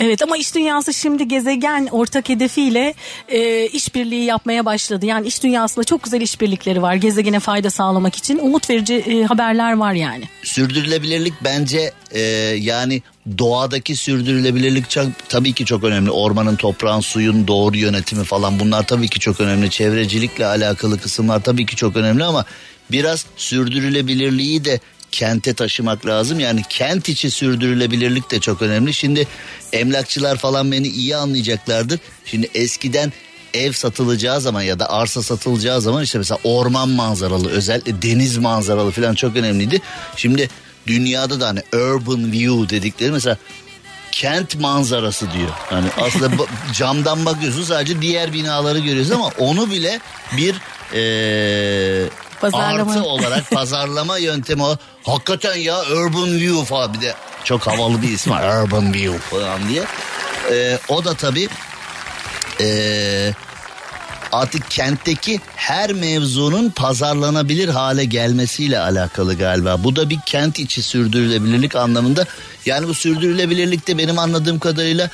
Evet 0.00 0.22
ama 0.22 0.36
iş 0.36 0.54
dünyası 0.54 0.94
şimdi 0.94 1.28
gezegen 1.28 1.88
ortak 1.90 2.28
hedefiyle 2.28 2.94
e, 3.28 3.66
işbirliği 3.66 4.24
yapmaya 4.24 4.64
başladı. 4.64 5.06
Yani 5.06 5.26
iş 5.26 5.42
dünyasında 5.42 5.84
çok 5.84 6.02
güzel 6.02 6.20
işbirlikleri 6.20 6.82
var 6.82 6.94
gezegene 6.94 7.40
fayda 7.40 7.70
sağlamak 7.70 8.16
için. 8.16 8.38
Umut 8.38 8.70
verici 8.70 8.94
e, 8.94 9.24
haberler 9.24 9.72
var 9.72 9.92
yani. 9.92 10.24
Sürdürülebilirlik 10.42 11.34
bence 11.44 11.92
e, 12.10 12.20
yani 12.58 13.02
doğadaki 13.38 13.96
sürdürülebilirlik 13.96 14.90
çok, 14.90 15.06
tabii 15.28 15.52
ki 15.52 15.64
çok 15.64 15.84
önemli. 15.84 16.10
Ormanın, 16.10 16.56
toprağın, 16.56 17.00
suyun 17.00 17.48
doğru 17.48 17.76
yönetimi 17.76 18.24
falan 18.24 18.60
bunlar 18.60 18.86
tabii 18.86 19.08
ki 19.08 19.20
çok 19.20 19.40
önemli. 19.40 19.70
Çevrecilikle 19.70 20.46
alakalı 20.46 21.00
kısımlar 21.00 21.42
tabii 21.42 21.66
ki 21.66 21.76
çok 21.76 21.96
önemli 21.96 22.24
ama 22.24 22.44
biraz 22.90 23.26
sürdürülebilirliği 23.36 24.64
de 24.64 24.80
kente 25.12 25.54
taşımak 25.54 26.06
lazım. 26.06 26.40
Yani 26.40 26.62
kent 26.68 27.08
içi 27.08 27.30
sürdürülebilirlik 27.30 28.30
de 28.30 28.40
çok 28.40 28.62
önemli. 28.62 28.94
Şimdi 28.94 29.26
emlakçılar 29.72 30.36
falan 30.36 30.72
beni 30.72 30.88
iyi 30.88 31.16
anlayacaklardır. 31.16 32.00
Şimdi 32.24 32.50
eskiden 32.54 33.12
ev 33.54 33.72
satılacağı 33.72 34.40
zaman 34.40 34.62
ya 34.62 34.78
da 34.78 34.90
arsa 34.90 35.22
satılacağı 35.22 35.80
zaman 35.80 36.02
işte 36.02 36.18
mesela 36.18 36.38
orman 36.44 36.88
manzaralı 36.88 37.50
özellikle 37.50 38.02
deniz 38.02 38.38
manzaralı 38.38 38.90
falan 38.90 39.14
çok 39.14 39.36
önemliydi. 39.36 39.80
Şimdi 40.16 40.50
dünyada 40.86 41.40
da 41.40 41.46
hani 41.48 41.62
urban 41.72 42.32
view 42.32 42.76
dedikleri 42.76 43.12
mesela 43.12 43.36
kent 44.12 44.60
manzarası 44.60 45.32
diyor. 45.32 45.50
Hani 45.56 45.88
aslında 46.00 46.44
camdan 46.72 47.24
bakıyorsun 47.26 47.62
sadece 47.62 48.02
diğer 48.02 48.32
binaları 48.32 48.78
görüyorsun 48.78 49.14
ama 49.14 49.30
onu 49.38 49.70
bile 49.70 50.00
bir 50.36 50.54
eee 50.94 52.08
Pazarlama. 52.40 52.92
artı 52.92 53.04
olarak 53.04 53.50
pazarlama 53.50 54.18
yöntemi 54.18 54.62
o. 54.62 54.76
Hakikaten 55.02 55.56
ya 55.56 55.82
urban 55.82 56.38
view 56.40 56.64
falan 56.64 56.94
bir 56.94 57.00
de 57.00 57.14
çok 57.44 57.66
havalı 57.66 58.02
bir 58.02 58.08
isim 58.08 58.32
var 58.32 58.62
urban 58.64 58.94
view 58.94 59.18
falan 59.18 59.68
diye. 59.68 59.82
Eee, 60.50 60.78
o 60.88 61.04
da 61.04 61.14
tabii 61.14 61.48
eee 62.60 63.34
artık 64.32 64.70
kentteki 64.70 65.40
her 65.56 65.92
mevzunun 65.92 66.70
pazarlanabilir 66.70 67.68
hale 67.68 68.04
gelmesiyle 68.04 68.78
alakalı 68.80 69.34
galiba. 69.38 69.84
Bu 69.84 69.96
da 69.96 70.10
bir 70.10 70.18
kent 70.26 70.58
içi 70.58 70.82
sürdürülebilirlik 70.82 71.76
anlamında. 71.76 72.26
Yani 72.66 72.88
bu 72.88 72.94
sürdürülebilirlikte 72.94 73.98
benim 73.98 74.18
anladığım 74.18 74.58
kadarıyla 74.58 75.10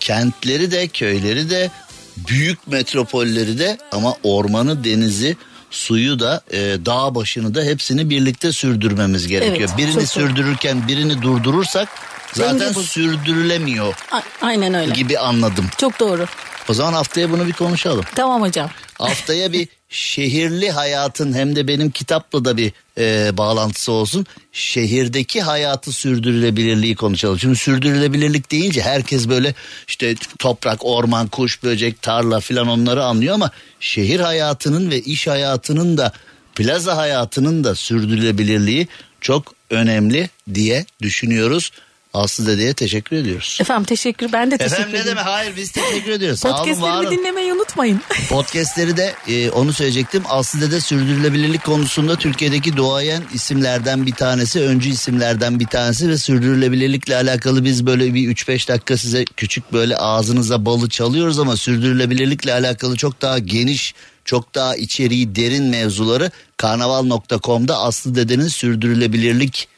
kentleri 0.00 0.70
de 0.70 0.88
köyleri 0.88 1.50
de 1.50 1.70
büyük 2.16 2.66
metropolleri 2.66 3.58
de 3.58 3.78
ama 3.92 4.14
ormanı 4.22 4.84
denizi 4.84 5.36
suyu 5.70 6.20
da 6.20 6.40
e, 6.52 6.58
dağ 6.86 7.14
başını 7.14 7.54
da 7.54 7.62
hepsini 7.62 8.10
birlikte 8.10 8.52
sürdürmemiz 8.52 9.26
gerekiyor. 9.26 9.68
Evet, 9.68 9.78
birini 9.78 9.92
çok 9.92 10.00
doğru. 10.02 10.06
sürdürürken 10.06 10.88
birini 10.88 11.22
durdurursak 11.22 11.88
zaten 12.32 12.74
bu- 12.74 12.82
sürdürülemiyor 12.82 13.94
A- 14.12 14.20
aynen 14.42 14.74
öyle. 14.74 14.92
gibi 14.92 15.18
anladım. 15.18 15.66
Çok 15.78 16.00
doğru. 16.00 16.26
O 16.68 16.74
zaman 16.74 16.92
haftaya 16.92 17.30
bunu 17.30 17.46
bir 17.46 17.52
konuşalım. 17.52 18.04
Tamam 18.14 18.42
hocam. 18.42 18.70
Haftaya 18.98 19.52
bir 19.52 19.68
şehirli 19.88 20.70
hayatın 20.70 21.32
hem 21.32 21.56
de 21.56 21.68
benim 21.68 21.90
kitapla 21.90 22.44
da 22.44 22.56
bir 22.56 22.72
e, 22.98 23.36
bağlantısı 23.36 23.92
olsun. 23.92 24.26
Şehirdeki 24.52 25.42
hayatı 25.42 25.92
sürdürülebilirliği 25.92 26.96
konuşalım. 26.96 27.38
Şimdi 27.38 27.56
sürdürülebilirlik 27.56 28.50
deyince 28.50 28.82
herkes 28.82 29.28
böyle 29.28 29.54
işte 29.88 30.14
toprak, 30.38 30.84
orman, 30.84 31.28
kuş, 31.28 31.62
böcek, 31.62 32.02
tarla 32.02 32.40
filan 32.40 32.68
onları 32.68 33.04
anlıyor 33.04 33.34
ama 33.34 33.50
şehir 33.80 34.20
hayatının 34.20 34.90
ve 34.90 35.00
iş 35.00 35.26
hayatının 35.26 35.98
da 35.98 36.12
plaza 36.54 36.96
hayatının 36.96 37.64
da 37.64 37.74
sürdürülebilirliği 37.74 38.88
çok 39.20 39.54
önemli 39.70 40.30
diye 40.54 40.86
düşünüyoruz. 41.02 41.72
Aslı 42.14 42.46
Dede'ye 42.46 42.74
teşekkür 42.74 43.16
ediyoruz. 43.16 43.58
Efendim 43.60 43.84
teşekkür 43.84 44.32
ben 44.32 44.50
de 44.50 44.58
teşekkür 44.58 44.82
Efendim 44.82 45.00
ne 45.00 45.04
demek 45.04 45.24
hayır 45.24 45.56
biz 45.56 45.72
teşekkür 45.72 46.10
ediyoruz. 46.10 46.42
Podcastlerimi 46.42 47.10
dinlemeyi 47.10 47.52
unutmayın. 47.52 48.00
Podcastleri 48.28 48.96
de 48.96 49.14
e, 49.28 49.50
onu 49.50 49.72
söyleyecektim. 49.72 50.22
Aslı 50.28 50.70
de 50.70 50.80
sürdürülebilirlik 50.80 51.64
konusunda 51.64 52.16
Türkiye'deki 52.16 52.76
doğayan 52.76 53.22
isimlerden 53.34 54.06
bir 54.06 54.12
tanesi, 54.12 54.60
öncü 54.60 54.88
isimlerden 54.88 55.60
bir 55.60 55.66
tanesi 55.66 56.08
ve 56.08 56.18
sürdürülebilirlikle 56.18 57.16
alakalı 57.16 57.64
biz 57.64 57.86
böyle 57.86 58.14
bir 58.14 58.34
3-5 58.34 58.68
dakika 58.68 58.96
size 58.96 59.24
küçük 59.24 59.72
böyle 59.72 59.96
ağzınıza 59.96 60.64
balı 60.64 60.88
çalıyoruz 60.88 61.38
ama 61.38 61.56
sürdürülebilirlikle 61.56 62.52
alakalı 62.52 62.96
çok 62.96 63.22
daha 63.22 63.38
geniş, 63.38 63.94
çok 64.24 64.54
daha 64.54 64.76
içeriği 64.76 65.36
derin 65.36 65.64
mevzuları 65.64 66.30
karnaval.com'da 66.56 67.78
Aslı 67.78 68.14
Dede'nin 68.14 68.48
sürdürülebilirlik 68.48 69.68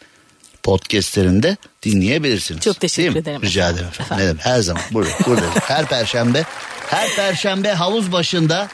podcastlerinde 0.62 1.56
dinleyebilirsiniz. 1.82 2.60
Çok 2.60 2.80
teşekkür 2.80 3.16
ederim 3.16 3.42
Rica 3.42 3.70
ederim 3.70 3.86
efendim. 3.86 4.04
Efendim. 4.04 4.26
Demek? 4.26 4.46
Her 4.46 4.60
zaman 4.60 4.82
burada, 4.92 5.10
buradayız. 5.26 5.54
Her 5.62 5.86
perşembe, 5.86 6.44
her 6.86 7.16
perşembe 7.16 7.72
havuz 7.72 8.12
başında 8.12 8.68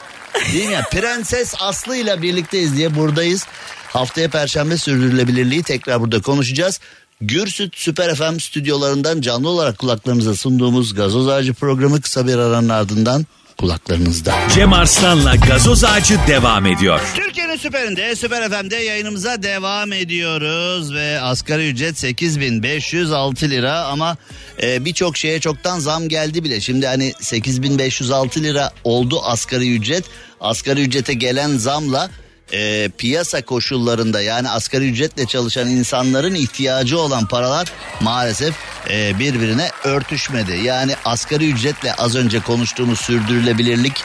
değil 0.53 0.67
mi 0.67 0.73
ya? 0.73 0.81
Prenses 0.91 1.53
Aslı 1.59 1.97
ile 1.97 2.21
birlikteyiz 2.21 2.77
diye 2.77 2.95
buradayız. 2.95 3.45
Haftaya 3.87 4.29
perşembe 4.29 4.77
sürdürülebilirliği 4.77 5.63
tekrar 5.63 6.01
burada 6.01 6.21
konuşacağız. 6.21 6.79
Gürsüt 7.21 7.77
Süper 7.77 8.15
FM 8.15 8.39
stüdyolarından 8.39 9.21
canlı 9.21 9.49
olarak 9.49 9.77
kulaklarınıza 9.77 10.35
sunduğumuz 10.35 10.93
gazoz 10.93 11.27
ağacı 11.27 11.53
programı 11.53 12.01
kısa 12.01 12.27
bir 12.27 12.37
aranın 12.37 12.69
ardından 12.69 13.25
kulaklarınızda. 13.57 14.35
Cem 14.55 14.73
Arslan'la 14.73 15.35
gazoz 15.35 15.83
ağacı 15.83 16.19
devam 16.27 16.65
ediyor. 16.65 17.01
Türkiye'nin 17.15 17.55
süperinde 17.55 18.15
Süper 18.15 18.49
FM'de 18.49 18.75
yayınımıza 18.75 19.43
devam 19.43 19.93
ediyoruz 19.93 20.93
ve 20.93 21.21
asgari 21.21 21.69
ücret 21.69 21.97
8506 21.97 23.49
lira 23.49 23.79
ama 23.79 24.17
e, 24.61 24.85
birçok 24.85 25.17
şeye 25.17 25.39
çoktan 25.39 25.79
zam 25.79 26.09
geldi 26.09 26.43
bile. 26.43 26.61
Şimdi 26.61 26.87
hani 26.87 27.13
8506 27.19 28.43
lira 28.43 28.71
oldu 28.83 29.21
asgari 29.23 29.75
ücret. 29.75 30.05
Asgari 30.41 30.81
ücrete 30.81 31.13
gelen 31.13 31.57
zamla 31.57 32.09
e, 32.53 32.89
piyasa 32.97 33.45
koşullarında 33.45 34.21
yani 34.21 34.49
asgari 34.49 34.89
ücretle 34.89 35.25
çalışan 35.25 35.69
insanların 35.69 36.35
ihtiyacı 36.35 36.99
olan 36.99 37.25
paralar 37.25 37.71
maalesef 38.01 38.55
e, 38.89 39.19
birbirine 39.19 39.69
örtüşmedi. 39.83 40.51
Yani 40.63 40.95
asgari 41.05 41.51
ücretle 41.51 41.93
az 41.93 42.15
önce 42.15 42.39
konuştuğumuz 42.39 42.99
sürdürülebilirlik 42.99 44.03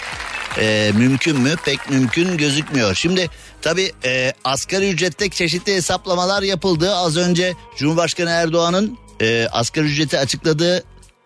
e, 0.59 0.93
mümkün 0.95 1.41
mü? 1.41 1.55
Pek 1.65 1.91
mümkün 1.91 2.37
gözükmüyor. 2.37 2.95
Şimdi 2.95 3.31
tabii 3.63 3.93
e, 4.05 4.33
asgari 4.45 4.91
ücrette 4.91 5.29
çeşitli 5.29 5.75
hesaplamalar 5.75 6.43
yapıldı. 6.43 6.95
Az 6.95 7.17
önce 7.17 7.55
Cumhurbaşkanı 7.77 8.31
Erdoğan'ın 8.31 8.99
e, 9.21 9.49
asgari 9.53 9.87
ücreti 9.87 10.19
açıkladığı 10.19 10.85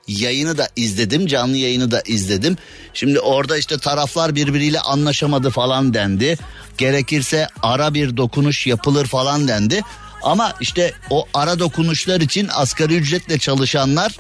yayını 0.09 0.59
da 0.59 0.69
izledim. 0.77 1.27
Canlı 1.27 1.57
yayını 1.57 1.91
da 1.91 2.03
izledim. 2.07 2.57
Şimdi 2.95 3.21
orada 3.21 3.59
işte 3.59 3.79
taraflar 3.79 4.35
birbiriyle 4.35 4.81
anlaşamadı 4.81 5.51
falan 5.51 5.95
dendi. 5.95 6.39
Gerekirse 6.79 7.49
ara 7.63 7.95
bir 7.95 8.17
dokunuş 8.17 8.67
yapılır 8.67 9.07
falan 9.07 9.49
dendi. 9.49 9.83
Ama 10.23 10.55
işte 10.61 10.93
o 11.11 11.27
ara 11.35 11.59
dokunuşlar 11.59 12.21
için 12.21 12.49
asgari 12.53 12.95
ücretle 12.95 13.39
çalışanlar 13.39 14.17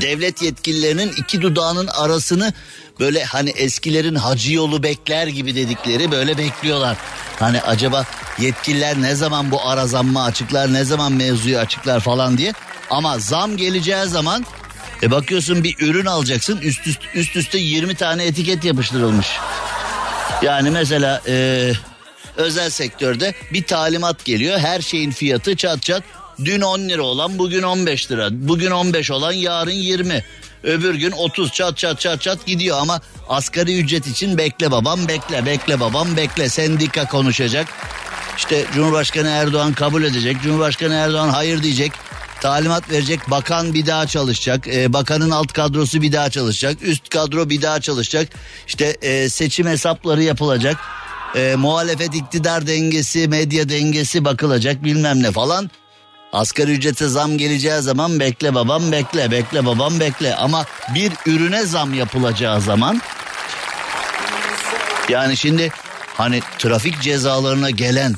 devlet 0.00 0.42
yetkililerinin 0.42 1.12
iki 1.18 1.42
dudağının 1.42 1.86
arasını 1.86 2.52
böyle 3.00 3.24
hani 3.24 3.50
eskilerin 3.50 4.14
hacı 4.14 4.52
yolu 4.52 4.82
bekler 4.82 5.26
gibi 5.26 5.54
dedikleri 5.54 6.10
böyle 6.10 6.38
bekliyorlar. 6.38 6.96
Hani 7.38 7.62
acaba 7.62 8.04
yetkililer 8.38 9.02
ne 9.02 9.14
zaman 9.14 9.50
bu 9.50 9.68
ara 9.68 9.86
zammı 9.86 10.22
açıklar 10.22 10.72
ne 10.72 10.84
zaman 10.84 11.12
mevzuyu 11.12 11.58
açıklar 11.58 12.00
falan 12.00 12.38
diye. 12.38 12.52
Ama 12.90 13.18
zam 13.18 13.56
geleceği 13.56 14.06
zaman 14.06 14.44
e 15.04 15.10
bakıyorsun 15.10 15.64
bir 15.64 15.76
ürün 15.80 16.06
alacaksın 16.06 16.58
üst, 16.58 16.86
üst, 16.86 17.00
üst 17.14 17.36
üste 17.36 17.58
20 17.58 17.94
tane 17.94 18.24
etiket 18.24 18.64
yapıştırılmış. 18.64 19.26
Yani 20.42 20.70
mesela 20.70 21.22
e, 21.28 21.72
özel 22.36 22.70
sektörde 22.70 23.34
bir 23.52 23.62
talimat 23.62 24.24
geliyor. 24.24 24.58
Her 24.58 24.80
şeyin 24.80 25.10
fiyatı 25.10 25.56
çat 25.56 25.82
çat. 25.82 26.02
Dün 26.44 26.60
10 26.60 26.80
lira 26.80 27.02
olan 27.02 27.38
bugün 27.38 27.62
15 27.62 28.10
lira. 28.10 28.28
Bugün 28.32 28.70
15 28.70 29.10
olan 29.10 29.32
yarın 29.32 29.70
20. 29.70 30.24
Öbür 30.62 30.94
gün 30.94 31.12
30 31.12 31.52
çat 31.52 31.76
çat 31.76 32.00
çat 32.00 32.20
çat 32.20 32.46
gidiyor 32.46 32.78
ama 32.80 33.00
asgari 33.28 33.78
ücret 33.78 34.06
için 34.06 34.38
bekle 34.38 34.70
babam 34.70 35.08
bekle 35.08 35.46
bekle 35.46 35.80
babam 35.80 36.16
bekle 36.16 36.48
sendika 36.48 37.08
konuşacak. 37.08 37.66
İşte 38.36 38.64
Cumhurbaşkanı 38.74 39.28
Erdoğan 39.28 39.72
kabul 39.72 40.04
edecek. 40.04 40.36
Cumhurbaşkanı 40.42 40.94
Erdoğan 40.94 41.28
hayır 41.28 41.62
diyecek. 41.62 41.92
Talimat 42.44 42.90
verecek. 42.90 43.30
Bakan 43.30 43.74
bir 43.74 43.86
daha 43.86 44.06
çalışacak. 44.06 44.68
Ee, 44.68 44.92
bakanın 44.92 45.30
alt 45.30 45.52
kadrosu 45.52 46.02
bir 46.02 46.12
daha 46.12 46.30
çalışacak. 46.30 46.82
Üst 46.82 47.08
kadro 47.08 47.50
bir 47.50 47.62
daha 47.62 47.80
çalışacak. 47.80 48.28
İşte 48.66 48.96
e, 49.02 49.28
seçim 49.28 49.66
hesapları 49.66 50.22
yapılacak. 50.22 50.76
E, 51.36 51.54
muhalefet 51.56 52.14
iktidar 52.14 52.66
dengesi, 52.66 53.28
medya 53.28 53.68
dengesi 53.68 54.24
bakılacak 54.24 54.84
bilmem 54.84 55.22
ne 55.22 55.32
falan. 55.32 55.70
Asgari 56.32 56.72
ücrete 56.72 57.08
zam 57.08 57.38
geleceği 57.38 57.80
zaman 57.80 58.20
bekle 58.20 58.54
babam 58.54 58.92
bekle 58.92 59.30
bekle 59.30 59.66
babam 59.66 60.00
bekle 60.00 60.36
ama 60.36 60.64
bir 60.94 61.12
ürüne 61.26 61.66
zam 61.66 61.94
yapılacağı 61.94 62.60
zaman 62.60 63.02
yani 65.08 65.36
şimdi 65.36 65.72
hani 66.14 66.40
trafik 66.58 67.00
cezalarına 67.02 67.70
gelen 67.70 68.14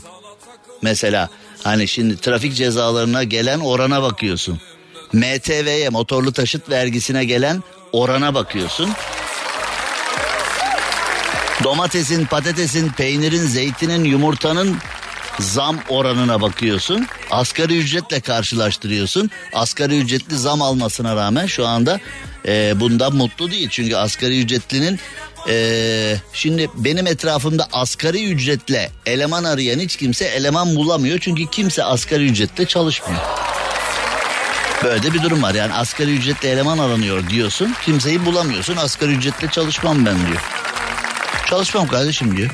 mesela 0.82 1.28
hani 1.66 1.88
şimdi 1.88 2.16
trafik 2.16 2.54
cezalarına 2.54 3.24
gelen 3.24 3.60
orana 3.60 4.02
bakıyorsun. 4.02 4.60
MTV'ye 5.12 5.88
motorlu 5.88 6.32
taşıt 6.32 6.70
vergisine 6.70 7.24
gelen 7.24 7.62
orana 7.92 8.34
bakıyorsun. 8.34 8.90
Domatesin, 11.64 12.24
patatesin, 12.24 12.88
peynirin, 12.88 13.46
zeytinin, 13.46 14.04
yumurtanın 14.04 14.76
zam 15.38 15.78
oranına 15.88 16.40
bakıyorsun. 16.40 17.06
Asgari 17.30 17.78
ücretle 17.78 18.20
karşılaştırıyorsun. 18.20 19.30
Asgari 19.52 19.98
ücretli 19.98 20.36
zam 20.36 20.62
almasına 20.62 21.16
rağmen 21.16 21.46
şu 21.46 21.66
anda 21.66 22.00
e, 22.46 22.80
bundan 22.80 23.16
mutlu 23.16 23.50
değil. 23.50 23.68
Çünkü 23.70 23.96
asgari 23.96 24.40
ücretlinin 24.40 24.98
e, 25.48 26.16
şimdi 26.32 26.70
benim 26.74 27.06
etrafımda 27.06 27.68
asgari 27.72 28.24
ücretle 28.24 28.90
eleman 29.06 29.44
arayan 29.44 29.78
hiç 29.78 29.96
kimse 29.96 30.24
eleman 30.24 30.76
bulamıyor. 30.76 31.18
Çünkü 31.18 31.46
kimse 31.46 31.84
asgari 31.84 32.24
ücretle 32.24 32.66
çalışmıyor. 32.66 33.20
Böyle 34.84 35.02
de 35.02 35.14
bir 35.14 35.22
durum 35.22 35.42
var 35.42 35.54
yani 35.54 35.74
asgari 35.74 36.16
ücretle 36.16 36.48
eleman 36.50 36.78
aranıyor 36.78 37.30
diyorsun 37.30 37.74
kimseyi 37.84 38.26
bulamıyorsun 38.26 38.76
asgari 38.76 39.12
ücretle 39.12 39.50
çalışmam 39.50 40.06
ben 40.06 40.26
diyor. 40.26 40.42
Çalışmam 41.50 41.88
kardeşim 41.88 42.36
diyor. 42.36 42.50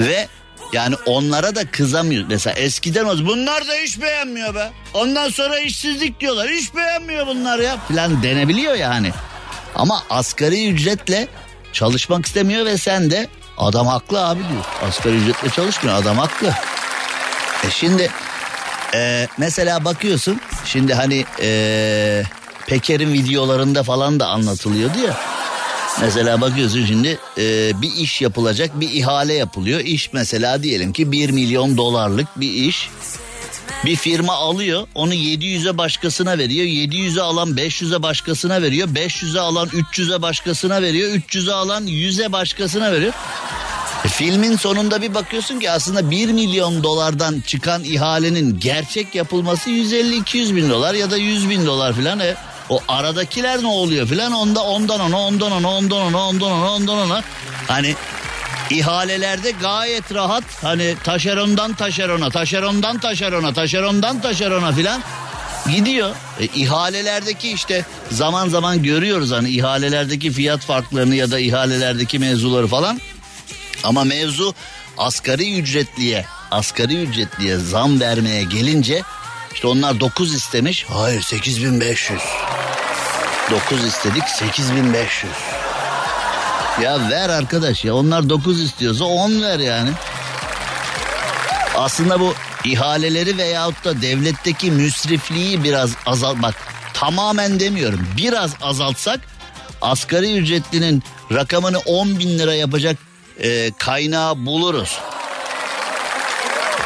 Ve 0.00 0.28
yani 0.72 0.94
onlara 1.06 1.54
da 1.54 1.70
kızamıyor. 1.70 2.24
Mesela 2.28 2.54
eskiden 2.54 3.04
o 3.04 3.26
bunlar 3.26 3.68
da 3.68 3.76
iş 3.76 4.00
beğenmiyor 4.00 4.54
be. 4.54 4.70
Ondan 4.94 5.28
sonra 5.28 5.58
işsizlik 5.58 6.20
diyorlar. 6.20 6.48
İş 6.48 6.74
beğenmiyor 6.74 7.26
bunlar 7.26 7.58
ya 7.58 7.76
falan 7.76 8.22
denebiliyor 8.22 8.74
yani. 8.74 9.12
Ama 9.74 10.02
asgari 10.10 10.68
ücretle 10.68 11.28
çalışmak 11.76 12.26
istemiyor 12.26 12.66
ve 12.66 12.78
sen 12.78 13.10
de 13.10 13.28
adam 13.58 13.86
haklı 13.86 14.26
abi 14.26 14.40
diyor. 14.40 14.64
Asgari 14.88 15.16
ücretle 15.16 15.50
çalışmıyor 15.50 15.96
adam 15.96 16.18
haklı. 16.18 16.48
E 17.66 17.70
şimdi 17.70 18.10
e, 18.94 19.28
mesela 19.38 19.84
bakıyorsun 19.84 20.40
şimdi 20.64 20.94
hani 20.94 21.24
e, 21.40 22.22
Peker'in 22.66 23.12
videolarında 23.12 23.82
falan 23.82 24.20
da 24.20 24.26
anlatılıyordu 24.28 24.98
ya. 24.98 25.16
Mesela 26.00 26.40
bakıyorsun 26.40 26.86
şimdi 26.86 27.18
e, 27.38 27.72
bir 27.82 27.92
iş 27.92 28.22
yapılacak 28.22 28.80
bir 28.80 28.90
ihale 28.90 29.34
yapılıyor. 29.34 29.80
İş 29.80 30.12
mesela 30.12 30.62
diyelim 30.62 30.92
ki 30.92 31.12
1 31.12 31.30
milyon 31.30 31.76
dolarlık 31.76 32.26
bir 32.36 32.52
iş. 32.52 32.90
Bir 33.84 33.96
firma 33.96 34.32
alıyor 34.32 34.86
onu 34.94 35.14
700'e 35.14 35.78
başkasına 35.78 36.38
veriyor. 36.38 36.66
700'e 36.66 37.22
alan 37.22 37.50
500'e 37.50 38.02
başkasına 38.02 38.62
veriyor. 38.62 38.88
500'e 38.88 39.40
alan 39.40 39.68
300'e 39.68 40.22
başkasına 40.22 40.82
veriyor. 40.82 41.10
300'e 41.10 41.52
alan 41.52 41.86
100'e 41.86 42.32
başkasına 42.32 42.92
veriyor. 42.92 43.12
E, 44.04 44.08
filmin 44.08 44.56
sonunda 44.56 45.02
bir 45.02 45.14
bakıyorsun 45.14 45.60
ki 45.60 45.70
aslında 45.70 46.10
1 46.10 46.32
milyon 46.32 46.82
dolardan 46.82 47.40
çıkan 47.40 47.84
ihalenin 47.84 48.60
gerçek 48.60 49.14
yapılması 49.14 49.70
150-200 49.70 50.56
bin 50.56 50.70
dolar 50.70 50.94
ya 50.94 51.10
da 51.10 51.16
100 51.16 51.50
bin 51.50 51.66
dolar 51.66 51.92
filan. 51.92 52.20
E, 52.20 52.34
o 52.68 52.80
aradakiler 52.88 53.62
ne 53.62 53.66
oluyor 53.66 54.06
filan 54.06 54.32
onda 54.32 54.62
ondan 54.62 55.00
ona 55.00 55.20
ondan 55.20 55.52
ona 55.52 55.70
ondan 55.70 56.00
ona 56.00 56.28
ondan 56.28 56.52
ona 56.52 56.70
ondan 56.70 56.98
ona. 56.98 57.22
Hani 57.68 57.94
ihalelerde 58.70 59.50
gayet 59.50 60.14
rahat 60.14 60.44
hani 60.62 60.94
taşerondan 61.04 61.74
taşerona 61.74 62.30
taşerondan 62.30 62.98
taşerona 62.98 63.52
taşerondan 63.52 64.20
taşerona 64.20 64.72
filan 64.72 65.02
gidiyor. 65.70 66.16
E, 66.40 66.44
ihalelerdeki 66.44 67.52
işte 67.52 67.84
zaman 68.10 68.48
zaman 68.48 68.82
görüyoruz 68.82 69.30
hani 69.30 69.50
ihalelerdeki 69.50 70.32
fiyat 70.32 70.60
farklarını 70.60 71.14
ya 71.14 71.30
da 71.30 71.38
ihalelerdeki 71.38 72.18
mevzuları 72.18 72.66
falan. 72.66 73.00
Ama 73.84 74.04
mevzu 74.04 74.54
asgari 74.98 75.58
ücretliye 75.58 76.24
asgari 76.50 77.02
ücretliye 77.02 77.56
zam 77.56 78.00
vermeye 78.00 78.44
gelince 78.44 79.02
işte 79.54 79.66
onlar 79.66 80.00
9 80.00 80.34
istemiş. 80.34 80.86
Hayır 80.88 81.22
8500. 81.22 82.20
9 83.50 83.84
istedik 83.84 84.28
8500. 84.28 85.32
Ya 86.82 87.10
ver 87.10 87.28
arkadaş 87.28 87.84
ya 87.84 87.94
onlar 87.94 88.28
9 88.28 88.60
istiyorsa 88.60 89.04
10 89.04 89.42
ver 89.42 89.58
yani. 89.58 89.90
Aslında 91.76 92.20
bu 92.20 92.34
ihaleleri 92.64 93.38
veyahut 93.38 93.84
da 93.84 94.02
devletteki 94.02 94.70
müsrifliği 94.70 95.64
biraz 95.64 95.90
azalt 96.06 96.42
bak 96.42 96.54
tamamen 96.94 97.60
demiyorum 97.60 98.08
biraz 98.16 98.50
azaltsak 98.62 99.20
asgari 99.82 100.36
ücretlinin 100.36 101.02
rakamını 101.32 101.78
10 101.78 102.18
bin 102.18 102.38
lira 102.38 102.54
yapacak 102.54 102.96
e, 103.40 103.72
kaynağı 103.78 104.46
buluruz. 104.46 104.98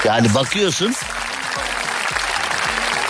Yani 0.05 0.35
bakıyorsun 0.35 0.94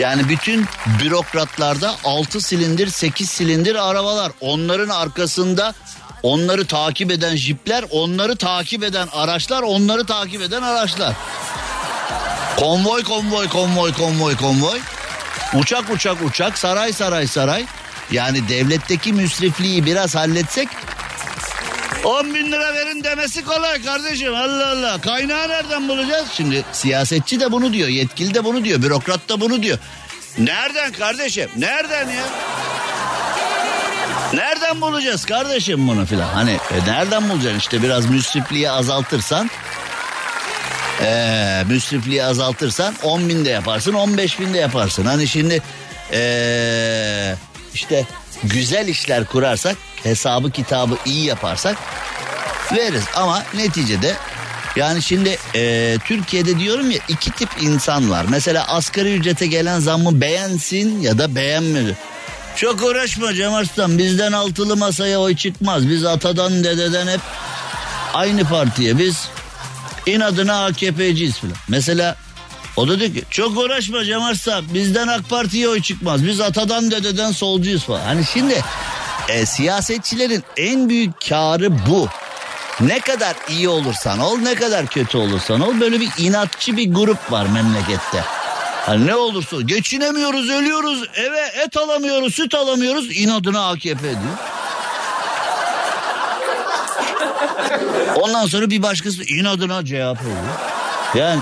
yani 0.01 0.29
bütün 0.29 0.67
bürokratlarda 1.03 1.95
6 2.05 2.41
silindir 2.41 2.89
8 2.89 3.31
silindir 3.31 3.75
arabalar. 3.75 4.33
Onların 4.41 4.89
arkasında 4.89 5.75
onları 6.23 6.67
takip 6.67 7.11
eden 7.11 7.37
jipler, 7.37 7.85
onları 7.91 8.37
takip 8.37 8.85
eden 8.85 9.09
araçlar, 9.13 9.63
onları 9.63 10.07
takip 10.07 10.43
eden 10.43 10.63
araçlar. 10.63 11.15
Konvoy 12.57 13.05
konvoy 13.05 13.49
konvoy 13.49 13.93
konvoy 13.93 14.37
konvoy. 14.37 14.79
Uçak 15.55 15.91
uçak 15.91 16.23
uçak 16.23 16.59
saray 16.59 16.93
saray 16.93 17.27
saray. 17.27 17.65
Yani 18.11 18.49
devletteki 18.49 19.13
müsrifliği 19.13 19.87
biraz 19.87 20.15
halletsek 20.15 20.69
10 22.05 22.35
bin 22.35 22.53
lira 22.53 22.75
verin 22.75 23.05
demesi 23.05 23.45
kolay 23.45 23.83
kardeşim 23.83 24.35
Allah 24.35 24.69
Allah. 24.69 25.01
Kaynağı 25.01 25.49
nereden 25.49 25.89
bulacağız? 25.89 26.29
Şimdi 26.33 26.65
siyasetçi 26.73 27.41
de 27.41 27.53
bunu 27.53 27.73
diyor, 27.73 27.89
yetkili 27.89 28.35
de 28.35 28.45
bunu 28.45 28.65
diyor, 28.65 28.83
bürokrat 28.83 29.29
da 29.29 29.41
bunu 29.41 29.63
diyor. 29.63 29.79
Nereden 30.39 30.93
kardeşim? 30.93 31.51
Nereden 31.57 32.09
ya? 32.09 32.25
Nereden 34.33 34.81
bulacağız 34.81 35.25
kardeşim 35.25 35.89
bunu 35.89 36.07
filan? 36.07 36.29
Hani 36.29 36.51
e, 36.51 36.91
nereden 36.91 37.29
bulacaksın? 37.29 37.59
İşte 37.59 37.83
biraz 37.83 38.07
müsrifliği 38.07 38.71
azaltırsan 38.71 39.51
ee, 41.03 41.63
müsrifliği 41.69 42.25
azaltırsan 42.25 42.95
10 43.03 43.29
bin 43.29 43.45
de 43.45 43.51
yaparsın 43.51 43.93
15 43.93 44.41
bin 44.41 44.55
de 44.55 44.59
yaparsın. 44.59 45.05
Hani 45.05 45.29
şimdi 45.29 45.63
ee, 46.13 47.35
işte 47.75 48.07
güzel 48.45 48.89
işler 48.89 49.25
kurarsak 49.25 49.77
hesabı 50.03 50.51
kitabı 50.51 50.97
iyi 51.07 51.25
yaparsak 51.25 51.77
veririz. 52.73 53.05
Ama 53.15 53.43
neticede 53.55 54.15
yani 54.77 55.03
şimdi 55.03 55.39
e, 55.55 55.97
Türkiye'de 56.05 56.59
diyorum 56.59 56.91
ya 56.91 56.99
iki 57.09 57.31
tip 57.31 57.49
insan 57.61 58.11
var. 58.11 58.27
Mesela 58.29 58.69
asgari 58.69 59.15
ücrete 59.15 59.47
gelen 59.47 59.79
zammı 59.79 60.21
beğensin 60.21 61.01
ya 61.01 61.19
da 61.19 61.35
beğenmedi. 61.35 61.97
Çok 62.61 62.83
uğraşma 62.83 63.35
Cem 63.35 63.55
Arslan 63.55 63.99
bizden 63.99 64.33
altılı 64.33 64.77
masaya 64.77 65.21
oy 65.21 65.37
çıkmaz. 65.37 65.89
Biz 65.89 66.05
atadan 66.05 66.65
dededen 66.65 67.07
hep 67.07 67.21
aynı 68.15 68.45
partiye 68.45 68.99
biz 68.99 69.29
inadına 70.07 70.65
AKP'ciyiz 70.65 71.39
falan. 71.39 71.55
Mesela 71.69 72.17
o 72.77 72.89
da 72.89 73.01
diyor 73.01 73.15
ki 73.15 73.25
çok 73.31 73.59
uğraşma 73.59 74.05
Cem 74.05 74.23
Arslan 74.23 74.65
bizden 74.75 75.09
AK 75.09 75.29
Parti'ye 75.31 75.69
oy 75.69 75.83
çıkmaz. 75.83 76.27
Biz 76.27 76.41
atadan 76.41 76.91
dededen 76.91 77.33
solcuyuz 77.33 77.85
falan. 77.85 78.05
Hani 78.05 78.25
şimdi 78.25 78.65
e, 79.29 79.47
siyasetçilerin 79.47 80.45
en 80.57 80.89
büyük 80.89 81.29
karı 81.29 81.87
bu. 81.87 82.09
Ne 82.81 83.01
kadar 83.01 83.37
iyi 83.49 83.69
olursan 83.69 84.19
ol 84.19 84.39
ne 84.39 84.55
kadar 84.55 84.87
kötü 84.87 85.19
olursan 85.19 85.61
ol 85.61 85.81
böyle 85.81 86.01
bir 86.01 86.11
inatçı 86.19 86.77
bir 86.77 86.93
grup 86.95 87.33
var 87.33 87.47
memlekette. 87.47 88.40
Hani 88.81 89.07
ne 89.07 89.15
olursa 89.15 89.61
geçinemiyoruz 89.61 90.51
ölüyoruz 90.51 91.09
eve 91.15 91.41
et 91.65 91.77
alamıyoruz 91.77 92.35
süt 92.35 92.55
alamıyoruz 92.55 93.17
inadına 93.17 93.69
AKP 93.69 94.03
diyor. 94.03 94.39
Ondan 98.17 98.47
sonra 98.47 98.71
bir 98.71 98.83
başkası 98.83 99.23
inadına 99.25 99.85
CHP 99.85 99.95
oluyor. 99.95 100.55
Yani 101.15 101.41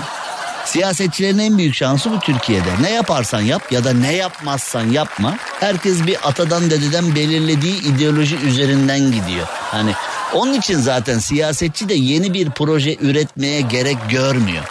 siyasetçilerin 0.65 1.39
en 1.39 1.57
büyük 1.57 1.75
şansı 1.75 2.11
bu 2.11 2.19
Türkiye'de. 2.19 2.69
Ne 2.81 2.89
yaparsan 2.91 3.41
yap 3.41 3.71
ya 3.71 3.83
da 3.83 3.93
ne 3.93 4.15
yapmazsan 4.15 4.91
yapma. 4.91 5.37
Herkes 5.59 6.07
bir 6.07 6.17
atadan 6.27 6.69
dededen 6.69 7.15
belirlediği 7.15 7.83
ideoloji 7.83 8.35
üzerinden 8.35 8.99
gidiyor. 8.99 9.47
Hani 9.71 9.93
onun 10.33 10.53
için 10.53 10.79
zaten 10.79 11.19
siyasetçi 11.19 11.89
de 11.89 11.93
yeni 11.93 12.33
bir 12.33 12.49
proje 12.49 12.95
üretmeye 12.95 13.61
gerek 13.61 13.97
görmüyor. 14.09 14.63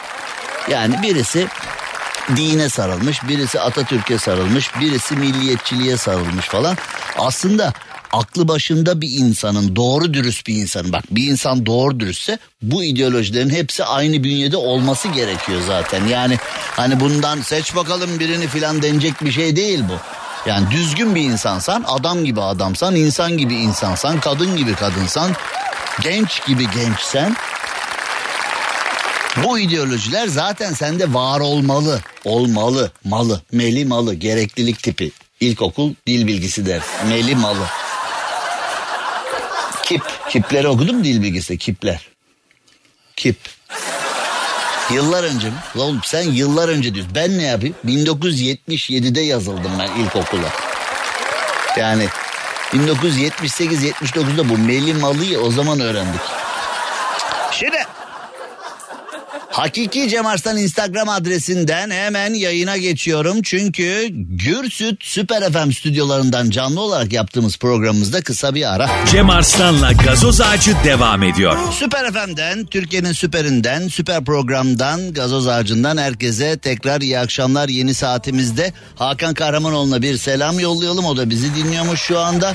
Yani 0.70 1.02
birisi 1.02 1.46
dine 2.36 2.68
sarılmış, 2.68 3.28
birisi 3.28 3.60
Atatürk'e 3.60 4.18
sarılmış, 4.18 4.70
birisi 4.80 5.16
milliyetçiliğe 5.16 5.96
sarılmış 5.96 6.46
falan. 6.46 6.76
Aslında 7.18 7.72
aklı 8.12 8.48
başında 8.48 9.00
bir 9.00 9.10
insanın, 9.10 9.76
doğru 9.76 10.14
dürüst 10.14 10.46
bir 10.46 10.54
insanın, 10.54 10.92
bak 10.92 11.04
bir 11.10 11.30
insan 11.30 11.66
doğru 11.66 12.00
dürüstse 12.00 12.38
bu 12.62 12.84
ideolojilerin 12.84 13.50
hepsi 13.50 13.84
aynı 13.84 14.24
bünyede 14.24 14.56
olması 14.56 15.08
gerekiyor 15.08 15.60
zaten. 15.66 16.06
Yani 16.06 16.38
hani 16.76 17.00
bundan 17.00 17.40
seç 17.40 17.76
bakalım 17.76 18.18
birini 18.18 18.46
filan 18.46 18.82
denecek 18.82 19.24
bir 19.24 19.32
şey 19.32 19.56
değil 19.56 19.80
bu. 19.88 19.94
Yani 20.48 20.70
düzgün 20.70 21.14
bir 21.14 21.22
insansan, 21.22 21.84
adam 21.86 22.24
gibi 22.24 22.40
adamsan, 22.40 22.94
insan 22.96 23.38
gibi 23.38 23.54
insansan, 23.54 24.20
kadın 24.20 24.56
gibi 24.56 24.74
kadınsan, 24.74 25.32
genç 26.02 26.46
gibi 26.46 26.70
gençsen 26.70 27.36
Bu 29.44 29.58
ideolojiler 29.58 30.26
zaten 30.26 30.72
sende 30.72 31.14
var 31.14 31.40
olmalı. 31.40 32.00
Olmalı. 32.24 32.90
Malı. 33.04 33.42
Meli 33.52 33.84
malı. 33.84 34.14
Gereklilik 34.14 34.82
tipi. 34.82 35.10
İlkokul 35.40 35.94
dil 36.06 36.26
bilgisi 36.26 36.66
der. 36.66 36.82
Meli 37.08 37.36
malı. 37.36 37.66
Kip. 39.82 40.02
Kipleri 40.30 40.68
okudum 40.68 41.04
dil 41.04 41.22
bilgisi. 41.22 41.58
Kipler. 41.58 42.08
Kip. 43.16 43.36
Yıllar 44.90 45.24
önce 45.24 45.46
mi? 45.50 45.56
Oğlum 45.76 46.00
sen 46.04 46.22
yıllar 46.22 46.68
önce 46.68 46.94
diyorsun. 46.94 47.14
Ben 47.14 47.38
ne 47.38 47.42
yapayım? 47.42 47.74
1977'de 47.86 49.20
yazıldım 49.20 49.72
ben 49.78 50.00
ilkokula. 50.00 50.48
Yani 51.76 52.08
1978-79'da 52.72 54.48
bu 54.48 54.58
Meli 54.58 54.94
Malı'yı 54.94 55.40
o 55.40 55.50
zaman 55.50 55.80
öğrendik. 55.80 56.20
Şimdi 57.52 57.78
Hakiki 59.58 60.08
Cem 60.08 60.26
Arslan 60.26 60.56
Instagram 60.56 61.08
adresinden 61.08 61.90
hemen 61.90 62.34
yayına 62.34 62.76
geçiyorum. 62.76 63.42
Çünkü 63.42 64.06
Gürsüt 64.12 65.04
Süper 65.04 65.52
FM 65.52 65.70
stüdyolarından 65.70 66.50
canlı 66.50 66.80
olarak 66.80 67.12
yaptığımız 67.12 67.56
programımızda 67.56 68.20
kısa 68.20 68.54
bir 68.54 68.74
ara. 68.74 68.90
Cem 69.10 69.30
Arslan'la 69.30 69.92
gazoz 69.92 70.40
ağacı 70.40 70.76
devam 70.84 71.22
ediyor. 71.22 71.58
Süper 71.72 72.12
FM'den, 72.12 72.66
Türkiye'nin 72.66 73.12
süperinden, 73.12 73.88
süper 73.88 74.24
programdan, 74.24 75.12
gazoz 75.12 75.48
ağacından 75.48 75.96
herkese 75.96 76.58
tekrar 76.58 77.00
iyi 77.00 77.18
akşamlar. 77.18 77.68
Yeni 77.68 77.94
saatimizde 77.94 78.72
Hakan 78.96 79.34
Kahramanoğlu'na 79.34 80.02
bir 80.02 80.16
selam 80.16 80.60
yollayalım. 80.60 81.04
O 81.04 81.16
da 81.16 81.30
bizi 81.30 81.54
dinliyormuş 81.54 82.00
şu 82.00 82.18
anda. 82.18 82.52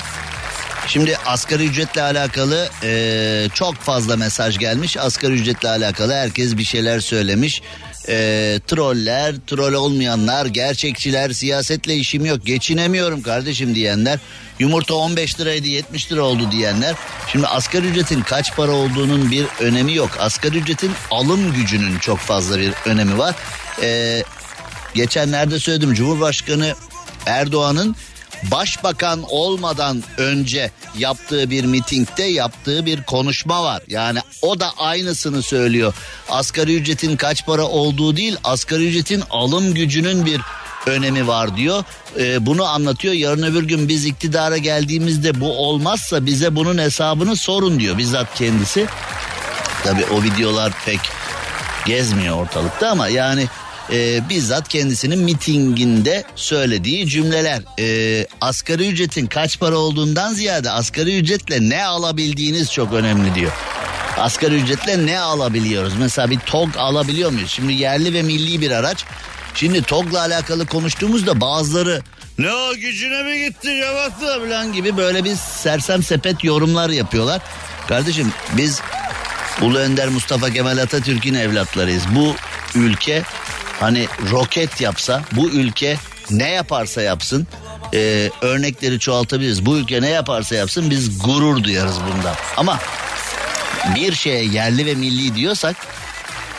Şimdi 0.86 1.16
asgari 1.26 1.64
ücretle 1.64 2.02
alakalı 2.02 2.68
e, 2.82 3.48
çok 3.54 3.74
fazla 3.74 4.16
mesaj 4.16 4.58
gelmiş. 4.58 4.96
Asgari 4.96 5.32
ücretle 5.32 5.68
alakalı 5.68 6.12
herkes 6.12 6.56
bir 6.56 6.64
şeyler 6.64 7.00
söylemiş. 7.00 7.62
E, 8.08 8.60
troller, 8.66 9.34
troll 9.46 9.72
olmayanlar, 9.72 10.46
gerçekçiler, 10.46 11.30
siyasetle 11.30 11.96
işim 11.96 12.24
yok, 12.24 12.46
geçinemiyorum 12.46 13.22
kardeşim 13.22 13.74
diyenler. 13.74 14.18
Yumurta 14.58 14.94
15 14.94 15.40
liraydı 15.40 15.66
70 15.68 16.12
lira 16.12 16.22
oldu 16.22 16.50
diyenler. 16.52 16.94
Şimdi 17.32 17.46
asgari 17.46 17.86
ücretin 17.86 18.22
kaç 18.22 18.56
para 18.56 18.72
olduğunun 18.72 19.30
bir 19.30 19.46
önemi 19.60 19.94
yok. 19.94 20.10
Asgari 20.20 20.58
ücretin 20.58 20.92
alım 21.10 21.52
gücünün 21.52 21.98
çok 21.98 22.18
fazla 22.18 22.58
bir 22.58 22.72
önemi 22.86 23.18
var. 23.18 23.34
E, 23.82 24.22
geçenlerde 24.94 25.58
söyledim 25.58 25.94
Cumhurbaşkanı 25.94 26.74
Erdoğan'ın 27.26 27.96
başbakan 28.50 29.22
olmadan 29.28 30.02
önce 30.18 30.70
yaptığı 30.98 31.50
bir 31.50 31.64
mitingde 31.64 32.22
yaptığı 32.22 32.86
bir 32.86 33.02
konuşma 33.02 33.64
var. 33.64 33.82
Yani 33.88 34.18
o 34.42 34.60
da 34.60 34.70
aynısını 34.78 35.42
söylüyor. 35.42 35.94
Asgari 36.28 36.76
ücretin 36.76 37.16
kaç 37.16 37.46
para 37.46 37.64
olduğu 37.64 38.16
değil 38.16 38.36
asgari 38.44 38.88
ücretin 38.88 39.22
alım 39.30 39.74
gücünün 39.74 40.26
bir 40.26 40.40
önemi 40.86 41.26
var 41.26 41.56
diyor. 41.56 41.84
Ee, 42.18 42.46
bunu 42.46 42.64
anlatıyor. 42.64 43.14
Yarın 43.14 43.42
öbür 43.42 43.62
gün 43.62 43.88
biz 43.88 44.04
iktidara 44.04 44.56
geldiğimizde 44.56 45.40
bu 45.40 45.58
olmazsa 45.58 46.26
bize 46.26 46.56
bunun 46.56 46.78
hesabını 46.78 47.36
sorun 47.36 47.80
diyor 47.80 47.98
bizzat 47.98 48.34
kendisi. 48.34 48.86
Tabii 49.84 50.04
o 50.04 50.22
videolar 50.22 50.72
pek 50.86 51.00
gezmiyor 51.86 52.36
ortalıkta 52.36 52.90
ama 52.90 53.08
yani 53.08 53.48
e, 53.92 54.28
bizzat 54.28 54.68
kendisinin 54.68 55.18
mitinginde 55.18 56.24
söylediği 56.36 57.08
cümleler. 57.08 57.62
E, 57.78 58.26
asgari 58.40 58.88
ücretin 58.88 59.26
kaç 59.26 59.58
para 59.58 59.76
olduğundan 59.76 60.34
ziyade 60.34 60.70
asgari 60.70 61.18
ücretle 61.18 61.68
ne 61.68 61.84
alabildiğiniz 61.84 62.72
çok 62.72 62.92
önemli 62.92 63.34
diyor. 63.34 63.52
Asgari 64.18 64.54
ücretle 64.54 65.06
ne 65.06 65.20
alabiliyoruz? 65.20 65.92
Mesela 65.98 66.30
bir 66.30 66.38
TOG 66.38 66.76
alabiliyor 66.76 67.30
muyuz? 67.30 67.50
Şimdi 67.50 67.72
yerli 67.72 68.14
ve 68.14 68.22
milli 68.22 68.60
bir 68.60 68.70
araç. 68.70 69.04
Şimdi 69.54 69.82
TOG'la 69.82 70.20
alakalı 70.20 70.66
konuştuğumuzda 70.66 71.40
bazıları 71.40 72.02
ne 72.38 72.52
o 72.52 72.74
gücüne 72.74 73.22
mi 73.22 73.38
gitti 73.38 73.68
yabattı 73.68 74.40
falan 74.40 74.72
gibi 74.72 74.96
böyle 74.96 75.24
bir 75.24 75.34
sersem 75.34 76.02
sepet 76.02 76.44
yorumlar 76.44 76.90
yapıyorlar. 76.90 77.42
Kardeşim 77.88 78.32
biz 78.56 78.80
Ulu 79.62 79.78
Önder 79.78 80.08
Mustafa 80.08 80.50
Kemal 80.50 80.78
Atatürk'ün 80.78 81.34
evlatlarıyız. 81.34 82.02
Bu 82.14 82.34
ülke 82.74 83.22
hani 83.84 84.06
roket 84.30 84.80
yapsa 84.80 85.22
bu 85.32 85.50
ülke 85.50 85.96
ne 86.30 86.50
yaparsa 86.50 87.02
yapsın 87.02 87.46
e, 87.94 88.30
örnekleri 88.40 88.98
çoğaltabiliriz. 88.98 89.66
Bu 89.66 89.76
ülke 89.76 90.02
ne 90.02 90.08
yaparsa 90.08 90.54
yapsın 90.54 90.90
biz 90.90 91.22
gurur 91.22 91.62
duyarız 91.62 91.96
bundan. 92.00 92.34
Ama 92.56 92.78
bir 93.94 94.14
şeye 94.14 94.44
yerli 94.44 94.86
ve 94.86 94.94
milli 94.94 95.34
diyorsak 95.34 95.76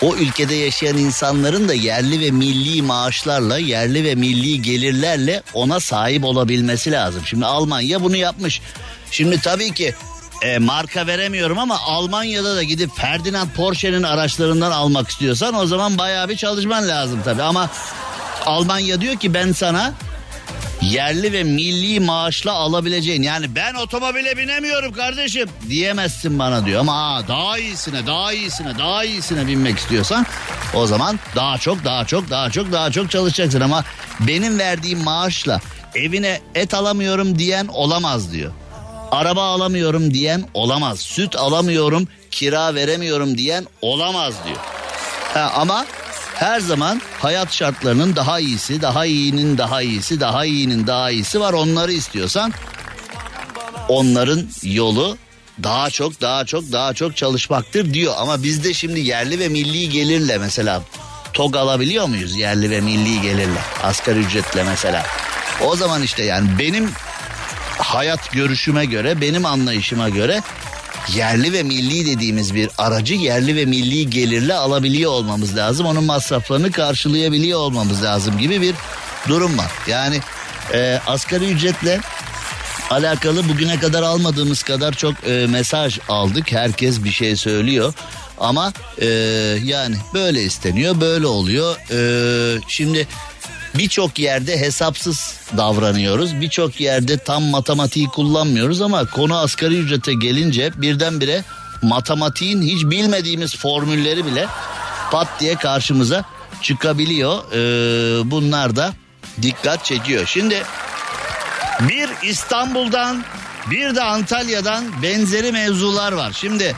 o 0.02 0.16
ülkede 0.16 0.56
yaşayan 0.56 0.98
insanların 0.98 1.68
da 1.68 1.74
yerli 1.74 2.20
ve 2.20 2.32
milli 2.32 2.82
maaşlarla, 2.82 3.58
yerli 3.58 4.04
ve 4.04 4.16
milli 4.16 4.62
gelirlerle 4.62 5.44
ona 5.54 5.80
sahip 5.80 6.24
olabilmesi 6.24 6.92
lazım. 6.92 7.22
Şimdi 7.26 7.46
Almanya 7.46 8.04
bunu 8.04 8.16
yapmış. 8.16 8.62
Şimdi 9.12 9.42
tabii 9.42 9.74
ki 9.74 9.94
e, 10.46 10.58
marka 10.58 11.08
veremiyorum 11.08 11.60
ama 11.60 11.80
Almanya'da 11.80 12.56
da 12.56 12.64
gidip 12.64 12.98
Ferdinand 12.98 13.50
Porsche'nin 13.50 14.04
araçlarından 14.04 14.72
almak 14.72 15.10
istiyorsan 15.10 15.54
o 15.56 15.66
zaman 15.66 15.98
bayağı 15.98 16.30
bir 16.30 16.38
çalışman 16.38 16.88
lazım 16.88 17.20
tabii. 17.26 17.44
Ama 17.44 17.70
Almanya 18.46 19.02
diyor 19.02 19.16
ki 19.16 19.34
ben 19.34 19.52
sana 19.52 19.94
yerli 20.82 21.34
ve 21.34 21.44
milli 21.44 22.00
maaşla 22.00 22.52
alabileceğin 22.52 23.24
yani 23.24 23.56
ben 23.56 23.74
otomobile 23.74 24.38
binemiyorum 24.38 24.94
kardeşim 24.94 25.50
diyemezsin 25.70 26.40
bana 26.40 26.66
diyor 26.66 26.80
ama 26.80 27.16
aa, 27.16 27.28
daha 27.28 27.58
iyisine 27.58 28.08
daha 28.08 28.34
iyisine 28.34 28.78
daha 28.78 29.04
iyisine 29.04 29.48
binmek 29.48 29.78
istiyorsan 29.78 30.26
o 30.74 30.88
zaman 30.88 31.20
daha 31.36 31.58
çok 31.58 31.84
daha 31.86 32.06
çok 32.06 32.30
daha 32.30 32.50
çok 32.50 32.72
daha 32.72 32.92
çok 32.92 33.12
çalışacaksın 33.12 33.62
ama 33.62 33.84
benim 34.20 34.60
verdiğim 34.60 35.04
maaşla 35.04 35.62
evine 35.96 36.42
et 36.56 36.74
alamıyorum 36.74 37.40
diyen 37.40 37.68
olamaz 37.68 38.32
diyor. 38.34 38.52
Araba 39.16 39.44
alamıyorum 39.44 40.14
diyen 40.14 40.44
olamaz. 40.54 41.00
Süt 41.00 41.36
alamıyorum, 41.36 42.08
kira 42.32 42.76
veremiyorum 42.76 43.38
diyen 43.38 43.66
olamaz 43.82 44.34
diyor. 44.46 44.58
Ha, 45.34 45.52
ama 45.56 45.86
her 46.34 46.60
zaman 46.60 47.02
hayat 47.20 47.54
şartlarının 47.54 48.16
daha 48.16 48.40
iyisi, 48.40 48.82
daha 48.82 49.06
iyinin 49.06 49.58
daha 49.58 49.82
iyisi, 49.82 50.20
daha 50.20 50.46
iyinin 50.46 50.88
daha 50.88 51.12
iyisi 51.12 51.40
var. 51.40 51.54
Onları 51.54 51.92
istiyorsan 51.92 52.54
onların 53.90 54.48
yolu 54.64 55.18
daha 55.64 55.90
çok 55.90 56.22
daha 56.22 56.46
çok 56.46 56.72
daha 56.72 56.94
çok 56.94 57.18
çalışmaktır 57.18 57.94
diyor. 57.94 58.14
Ama 58.18 58.44
bizde 58.44 58.74
şimdi 58.74 59.00
yerli 59.00 59.40
ve 59.40 59.50
milli 59.50 59.90
gelirle 59.90 60.38
mesela 60.38 60.82
TOG 61.34 61.56
alabiliyor 61.56 62.08
muyuz 62.08 62.36
yerli 62.36 62.70
ve 62.70 62.82
milli 62.82 63.22
gelirle? 63.22 63.60
Asgari 63.84 64.20
ücretle 64.20 64.64
mesela. 64.64 65.06
O 65.66 65.76
zaman 65.76 66.02
işte 66.04 66.24
yani 66.24 66.50
benim 66.60 66.90
hayat 67.78 68.32
görüşüme 68.32 68.86
göre 68.86 69.22
benim 69.22 69.46
anlayışıma 69.46 70.10
göre 70.10 70.42
yerli 71.14 71.54
ve 71.54 71.64
milli 71.64 72.06
dediğimiz 72.06 72.56
bir 72.56 72.70
aracı 72.78 73.14
yerli 73.14 73.56
ve 73.56 73.66
milli 73.66 74.10
gelirle 74.10 74.54
alabiliyor 74.54 75.12
olmamız 75.12 75.56
lazım. 75.56 75.86
Onun 75.86 76.04
masraflarını 76.04 76.72
karşılayabiliyor 76.72 77.60
olmamız 77.60 78.04
lazım 78.04 78.38
gibi 78.38 78.62
bir 78.62 78.76
durum 79.28 79.58
var. 79.58 79.72
Yani 79.88 80.20
e, 80.74 81.00
asgari 81.08 81.46
ücretle 81.46 82.00
alakalı 82.90 83.50
bugüne 83.50 83.80
kadar 83.80 84.04
almadığımız 84.04 84.64
kadar 84.64 84.94
çok 84.94 85.14
e, 85.28 85.48
mesaj 85.48 86.00
aldık. 86.10 86.52
Herkes 86.52 87.04
bir 87.04 87.12
şey 87.12 87.36
söylüyor. 87.36 87.94
Ama 88.40 88.74
e, 89.02 89.08
yani 89.64 89.96
böyle 90.14 90.44
isteniyor 90.44 91.02
böyle 91.02 91.28
oluyor. 91.28 91.76
E, 91.92 92.62
şimdi 92.68 93.08
birçok 93.78 94.20
yerde 94.20 94.60
hesapsız 94.60 95.38
davranıyoruz. 95.58 96.42
Birçok 96.42 96.82
yerde 96.82 97.18
tam 97.18 97.44
matematiği 97.44 98.08
kullanmıyoruz 98.08 98.82
ama 98.82 99.06
konu 99.06 99.38
asgari 99.38 99.78
ücrete 99.78 100.14
gelince 100.14 100.72
birdenbire 100.76 101.44
matematiğin 101.82 102.62
hiç 102.62 102.84
bilmediğimiz 102.84 103.58
formülleri 103.58 104.26
bile 104.26 104.48
pat 105.12 105.28
diye 105.40 105.56
karşımıza 105.56 106.26
çıkabiliyor. 106.62 107.44
Ee, 107.52 108.32
bunlar 108.32 108.76
da 108.76 108.94
dikkat 109.42 109.86
çekiyor. 109.86 110.26
Şimdi 110.26 110.64
bir 111.80 112.30
İstanbul'dan 112.30 113.24
bir 113.72 113.96
de 113.96 114.04
Antalya'dan 114.04 114.86
benzeri 115.04 115.52
mevzular 115.52 116.12
var. 116.12 116.32
Şimdi 116.40 116.76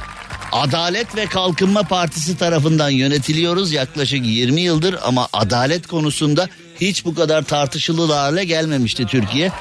Adalet 0.52 1.16
ve 1.16 1.26
Kalkınma 1.26 1.84
Partisi 1.84 2.38
tarafından 2.38 2.89
yönetiliyoruz 2.89 3.72
yaklaşık 3.72 4.26
20 4.26 4.62
yıldır 4.62 4.95
ama 5.04 5.28
adalet 5.34 5.88
konusunda 5.88 6.50
hiç 6.82 7.05
bu 7.05 7.15
kadar 7.15 7.41
tartışılı 7.41 8.13
hale 8.13 8.43
gelmemişti 8.43 9.05
Türkiye. 9.05 9.51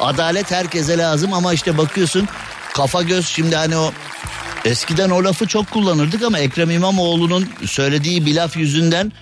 Adalet 0.00 0.50
herkese 0.50 0.98
lazım 0.98 1.32
ama 1.32 1.52
işte 1.52 1.78
bakıyorsun 1.78 2.28
kafa 2.74 3.02
göz 3.02 3.26
şimdi 3.26 3.56
hani 3.56 3.76
o 3.76 3.92
eskiden 4.64 5.10
o 5.10 5.24
lafı 5.24 5.46
çok 5.46 5.70
kullanırdık 5.70 6.22
ama 6.22 6.38
Ekrem 6.38 6.70
İmamoğlu'nun 6.70 7.48
söylediği 7.66 8.26
bir 8.26 8.34
laf 8.34 8.56
yüzünden 8.56 9.12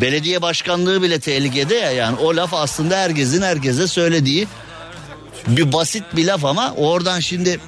belediye 0.00 0.42
başkanlığı 0.42 1.02
bile 1.02 1.20
tehlikede 1.20 1.74
ya 1.74 1.90
yani 1.90 2.16
o 2.16 2.36
laf 2.36 2.54
aslında 2.54 2.96
herkesin 2.96 3.42
herkese 3.42 3.88
söylediği 3.88 4.48
bir 5.46 5.72
basit 5.72 6.04
bir 6.16 6.26
laf 6.26 6.44
ama 6.44 6.74
oradan 6.76 7.20
şimdi 7.20 7.60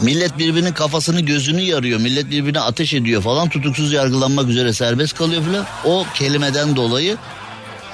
Millet 0.00 0.38
birbirinin 0.38 0.72
kafasını 0.72 1.20
gözünü 1.20 1.60
yarıyor. 1.60 2.00
Millet 2.00 2.30
birbirine 2.30 2.60
ateş 2.60 2.94
ediyor 2.94 3.22
falan. 3.22 3.48
Tutuksuz 3.48 3.92
yargılanmak 3.92 4.48
üzere 4.48 4.72
serbest 4.72 5.18
kalıyor 5.18 5.42
falan. 5.42 5.66
O 5.84 6.06
kelimeden 6.14 6.76
dolayı 6.76 7.16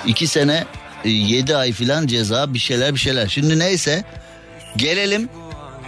iki 0.07 0.27
sene 0.27 0.65
e, 1.05 1.11
yedi 1.11 1.57
ay 1.57 1.73
filan 1.73 2.07
ceza 2.07 2.55
bir 2.55 2.59
şeyler 2.59 2.95
bir 2.95 3.01
şeyler. 3.01 3.29
Şimdi 3.29 3.59
neyse 3.59 4.05
gelelim 4.77 5.29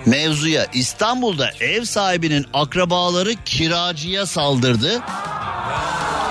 mevzuya. 0.07 0.67
İstanbul'da 0.75 1.51
ev 1.61 1.85
sahibinin 1.85 2.47
akrabaları 2.53 3.35
kiracıya 3.45 4.27
saldırdı. 4.27 5.03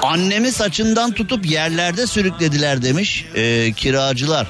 Annemi 0.04 0.52
saçından 0.52 1.12
tutup 1.12 1.46
yerlerde 1.46 2.08
sürüklediler 2.08 2.82
demiş 2.82 3.26
e, 3.36 3.74
kiracılar. 3.74 4.48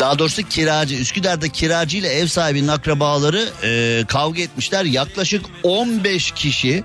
Daha 0.00 0.18
doğrusu 0.18 0.42
kiracı. 0.42 0.94
Üsküdar'da 0.94 1.48
kiracı 1.48 1.96
ile 1.96 2.08
ev 2.08 2.26
sahibinin 2.26 2.68
akrabaları 2.68 3.48
e, 3.62 4.04
kavga 4.08 4.42
etmişler. 4.42 4.84
Yaklaşık 4.84 5.44
15 5.62 6.30
kişi 6.30 6.84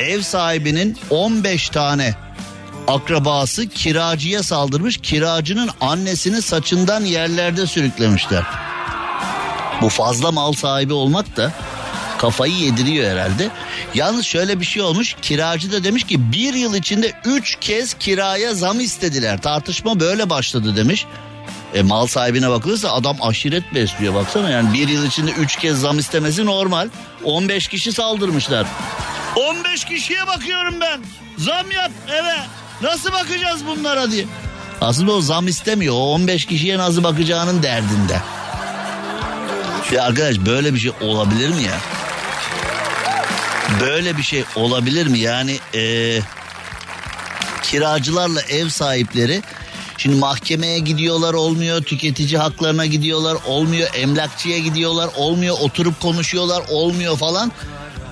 ev 0.00 0.20
sahibinin 0.20 0.98
15 1.10 1.68
tane 1.68 2.14
akrabası 2.88 3.68
kiracıya 3.68 4.42
saldırmış. 4.42 4.96
Kiracının 4.96 5.70
annesini 5.80 6.42
saçından 6.42 7.04
yerlerde 7.04 7.66
sürüklemişler. 7.66 8.42
Bu 9.82 9.88
fazla 9.88 10.32
mal 10.32 10.52
sahibi 10.52 10.92
olmak 10.92 11.36
da 11.36 11.52
kafayı 12.18 12.54
yediriyor 12.54 13.10
herhalde. 13.10 13.50
Yalnız 13.94 14.24
şöyle 14.24 14.60
bir 14.60 14.64
şey 14.64 14.82
olmuş. 14.82 15.16
Kiracı 15.22 15.72
da 15.72 15.84
demiş 15.84 16.04
ki 16.04 16.32
bir 16.32 16.54
yıl 16.54 16.74
içinde 16.74 17.12
üç 17.24 17.56
kez 17.60 17.94
kiraya 17.94 18.54
zam 18.54 18.80
istediler. 18.80 19.42
Tartışma 19.42 20.00
böyle 20.00 20.30
başladı 20.30 20.76
demiş. 20.76 21.06
E, 21.74 21.82
mal 21.82 22.06
sahibine 22.06 22.50
bakılırsa 22.50 22.92
adam 22.92 23.16
aşiret 23.22 23.74
besliyor 23.74 24.14
baksana 24.14 24.50
yani 24.50 24.72
bir 24.72 24.88
yıl 24.88 25.06
içinde 25.06 25.30
üç 25.30 25.56
kez 25.56 25.80
zam 25.80 25.98
istemesi 25.98 26.46
normal. 26.46 26.88
15 27.24 27.68
kişi 27.68 27.92
saldırmışlar. 27.92 28.66
15 29.36 29.84
kişiye 29.84 30.26
bakıyorum 30.26 30.74
ben. 30.80 31.00
Zam 31.38 31.70
yap 31.70 31.90
eve. 32.08 32.61
Nasıl 32.82 33.12
bakacağız 33.12 33.66
bunlara 33.66 34.10
diye. 34.10 34.26
Aslında 34.80 35.12
o 35.12 35.20
zam 35.20 35.48
istemiyor. 35.48 35.94
O 35.94 36.12
15 36.12 36.44
kişiye 36.44 36.78
nasıl 36.78 37.04
bakacağının 37.04 37.62
derdinde. 37.62 38.20
Ya 39.92 40.04
arkadaş 40.04 40.38
böyle 40.38 40.74
bir 40.74 40.78
şey 40.78 40.92
olabilir 41.00 41.48
mi 41.48 41.62
ya? 41.62 41.78
Böyle 43.80 44.16
bir 44.16 44.22
şey 44.22 44.44
olabilir 44.56 45.06
mi? 45.06 45.18
Yani 45.18 45.58
e, 45.74 46.18
kiracılarla 47.62 48.40
ev 48.42 48.68
sahipleri 48.68 49.42
şimdi 49.98 50.16
mahkemeye 50.16 50.78
gidiyorlar 50.78 51.34
olmuyor, 51.34 51.82
tüketici 51.82 52.38
haklarına 52.38 52.86
gidiyorlar 52.86 53.36
olmuyor, 53.46 53.90
emlakçıya 53.94 54.58
gidiyorlar 54.58 55.10
olmuyor, 55.16 55.56
oturup 55.60 56.00
konuşuyorlar 56.00 56.62
olmuyor 56.70 57.16
falan. 57.16 57.52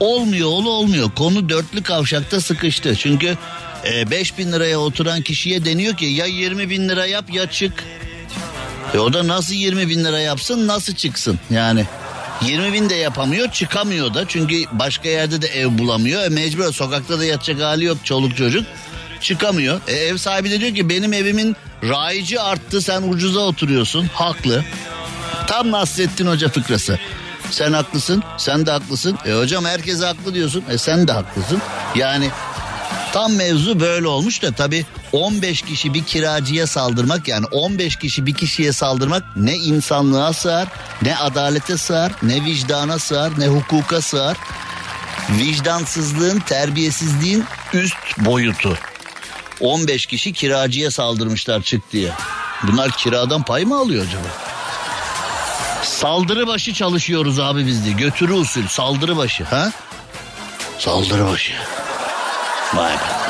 Olmuyor 0.00 0.48
oğlu 0.48 0.70
olmuyor. 0.70 1.10
Konu 1.10 1.48
dörtlü 1.48 1.82
kavşakta 1.82 2.40
sıkıştı. 2.40 2.96
Çünkü 2.96 3.36
e, 3.84 4.10
5 4.10 4.38
bin 4.38 4.52
liraya 4.52 4.78
oturan 4.78 5.22
kişiye 5.22 5.64
deniyor 5.64 5.96
ki 5.96 6.06
ya 6.06 6.26
20 6.26 6.70
bin 6.70 6.88
lira 6.88 7.06
yap 7.06 7.24
ya 7.32 7.50
çık. 7.50 7.84
E 8.94 8.98
o 8.98 9.12
da 9.12 9.28
nasıl 9.28 9.54
20 9.54 9.88
bin 9.88 10.04
lira 10.04 10.20
yapsın 10.20 10.66
nasıl 10.66 10.94
çıksın 10.94 11.38
yani. 11.50 11.86
20 12.42 12.72
bin 12.72 12.90
de 12.90 12.94
yapamıyor 12.94 13.50
çıkamıyor 13.50 14.14
da 14.14 14.24
çünkü 14.28 14.64
başka 14.72 15.08
yerde 15.08 15.42
de 15.42 15.46
ev 15.46 15.78
bulamıyor. 15.78 16.22
E 16.22 16.28
mecbur 16.28 16.72
sokakta 16.72 17.18
da 17.18 17.24
yatacak 17.24 17.60
hali 17.60 17.84
yok 17.84 17.98
çoluk 18.04 18.36
çocuk. 18.36 18.66
Çıkamıyor. 19.20 19.80
E 19.88 19.92
ev 19.92 20.16
sahibi 20.16 20.50
de 20.50 20.60
diyor 20.60 20.74
ki 20.74 20.88
benim 20.88 21.12
evimin 21.12 21.56
raici 21.82 22.40
arttı 22.40 22.82
sen 22.82 23.02
ucuza 23.02 23.40
oturuyorsun. 23.40 24.06
Haklı. 24.14 24.64
Tam 25.46 25.70
Nasrettin 25.70 26.26
Hoca 26.26 26.48
fıkrası. 26.48 26.98
Sen 27.50 27.72
haklısın, 27.72 28.22
sen 28.38 28.66
de 28.66 28.70
haklısın. 28.70 29.18
E 29.26 29.32
hocam 29.32 29.64
herkes 29.64 30.02
haklı 30.02 30.34
diyorsun. 30.34 30.64
E 30.70 30.78
sen 30.78 31.08
de 31.08 31.12
haklısın. 31.12 31.62
Yani 31.94 32.30
Tam 33.12 33.32
mevzu 33.32 33.80
böyle 33.80 34.06
olmuş 34.06 34.42
da 34.42 34.52
tabii 34.52 34.86
15 35.12 35.62
kişi 35.62 35.94
bir 35.94 36.04
kiracıya 36.04 36.66
saldırmak 36.66 37.28
yani 37.28 37.46
15 37.46 37.96
kişi 37.96 38.26
bir 38.26 38.34
kişiye 38.34 38.72
saldırmak 38.72 39.22
ne 39.36 39.54
insanlığa 39.54 40.32
sığar, 40.32 40.68
ne 41.02 41.16
adalete 41.16 41.76
sığar, 41.76 42.12
ne 42.22 42.44
vicdana 42.44 42.98
sığar, 42.98 43.40
ne 43.40 43.46
hukuka 43.46 44.00
sığar. 44.00 44.36
Vicdansızlığın, 45.30 46.40
terbiyesizliğin 46.40 47.44
üst 47.72 48.18
boyutu. 48.18 48.78
15 49.60 50.06
kişi 50.06 50.32
kiracıya 50.32 50.90
saldırmışlar 50.90 51.62
çık 51.62 51.92
diye. 51.92 52.12
Bunlar 52.62 52.90
kiradan 52.90 53.42
pay 53.42 53.64
mı 53.64 53.78
alıyor 53.78 54.06
acaba? 54.06 54.28
Saldırı 55.82 56.46
başı 56.46 56.74
çalışıyoruz 56.74 57.38
abi 57.38 57.66
biz 57.66 57.86
de. 57.86 57.90
Götürü 57.90 58.32
usul 58.32 58.66
saldırı 58.66 59.16
başı 59.16 59.44
ha? 59.44 59.72
Saldırı 60.78 61.26
başı. 61.26 61.52
Be. 62.76 63.20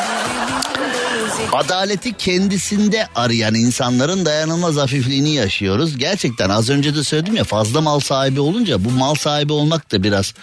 Adaleti 1.53 2.13
kendisinde 2.13 3.09
arayan 3.15 3.55
insanların 3.55 4.25
dayanılmaz 4.25 4.77
hafifliğini 4.77 5.35
yaşıyoruz. 5.35 5.99
Gerçekten 5.99 6.51
az 6.51 6.71
önce 6.71 6.95
de 6.95 7.05
söyledim 7.05 7.37
ya 7.37 7.45
fazla 7.45 7.81
mal 7.81 8.01
sahibi 8.01 8.41
olunca 8.41 8.85
bu 8.85 8.91
mal 8.91 9.15
sahibi 9.15 9.53
olmak 9.53 9.93
da 9.93 10.03
biraz 10.03 10.35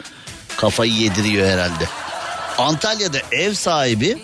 kafayı 0.58 0.94
yediriyor 0.94 1.48
herhalde. 1.48 1.90
Antalya'da 2.58 3.18
ev 3.32 3.54
sahibi 3.54 4.18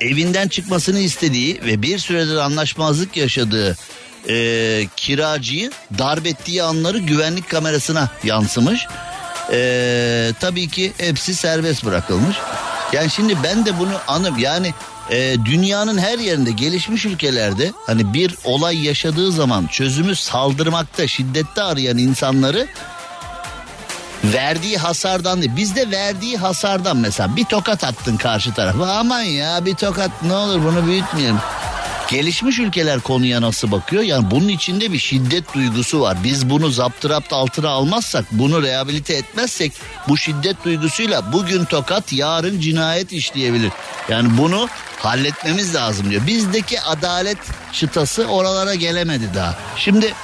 evinden 0.00 0.48
çıkmasını 0.48 0.98
istediği 0.98 1.60
ve 1.64 1.82
bir 1.82 1.98
süredir 1.98 2.36
anlaşmazlık 2.36 3.16
yaşadığı 3.16 3.76
e, 4.28 4.86
kiracıyı 4.96 5.70
darp 5.98 6.26
ettiği 6.26 6.62
anları 6.62 6.98
güvenlik 6.98 7.48
kamerasına 7.48 8.10
yansımış. 8.24 8.86
E, 9.52 10.32
tabii 10.40 10.68
ki 10.68 10.92
hepsi 10.98 11.34
serbest 11.34 11.84
bırakılmış. 11.84 12.36
Yani 12.92 13.10
şimdi 13.10 13.36
ben 13.42 13.66
de 13.66 13.78
bunu 13.78 13.92
anım 14.08 14.38
yani 14.38 14.74
e, 15.10 15.36
dünyanın 15.44 15.98
her 15.98 16.18
yerinde 16.18 16.50
gelişmiş 16.50 17.04
ülkelerde 17.04 17.72
hani 17.86 18.14
bir 18.14 18.34
olay 18.44 18.86
yaşadığı 18.86 19.32
zaman 19.32 19.66
çözümü 19.66 20.16
saldırmakta 20.16 21.08
şiddette 21.08 21.62
arayan 21.62 21.98
insanları 21.98 22.68
verdiği 24.24 24.76
hasardan 24.76 25.40
değil. 25.42 25.56
Bizde 25.56 25.90
verdiği 25.90 26.36
hasardan 26.36 26.96
mesela 26.96 27.36
bir 27.36 27.44
tokat 27.44 27.84
attın 27.84 28.16
karşı 28.16 28.54
tarafa 28.54 28.92
aman 28.92 29.22
ya 29.22 29.64
bir 29.66 29.74
tokat 29.74 30.10
ne 30.22 30.32
olur 30.32 30.64
bunu 30.64 30.86
büyütmeyelim. 30.86 31.38
Gelişmiş 32.08 32.58
ülkeler 32.58 33.00
konuya 33.00 33.42
nasıl 33.42 33.70
bakıyor? 33.70 34.02
Yani 34.02 34.30
bunun 34.30 34.48
içinde 34.48 34.92
bir 34.92 34.98
şiddet 34.98 35.54
duygusu 35.54 36.00
var. 36.00 36.18
Biz 36.24 36.50
bunu 36.50 36.70
zaptırapt 36.70 37.32
altına 37.32 37.68
almazsak, 37.68 38.24
bunu 38.32 38.62
rehabilite 38.62 39.14
etmezsek 39.14 39.72
bu 40.08 40.16
şiddet 40.16 40.64
duygusuyla 40.64 41.32
bugün 41.32 41.64
tokat, 41.64 42.12
yarın 42.12 42.60
cinayet 42.60 43.12
işleyebilir. 43.12 43.72
Yani 44.08 44.38
bunu 44.38 44.68
halletmemiz 44.98 45.74
lazım 45.74 46.10
diyor. 46.10 46.26
Bizdeki 46.26 46.80
adalet 46.80 47.38
çıtası 47.72 48.26
oralara 48.26 48.74
gelemedi 48.74 49.24
daha. 49.34 49.58
Şimdi 49.76 50.14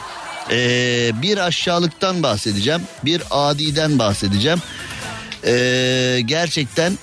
ee, 0.50 1.10
bir 1.22 1.38
aşağılıktan 1.38 2.22
bahsedeceğim, 2.22 2.82
bir 3.04 3.22
adiden 3.30 3.98
bahsedeceğim. 3.98 4.62
Ee, 5.46 6.20
gerçekten 6.24 6.98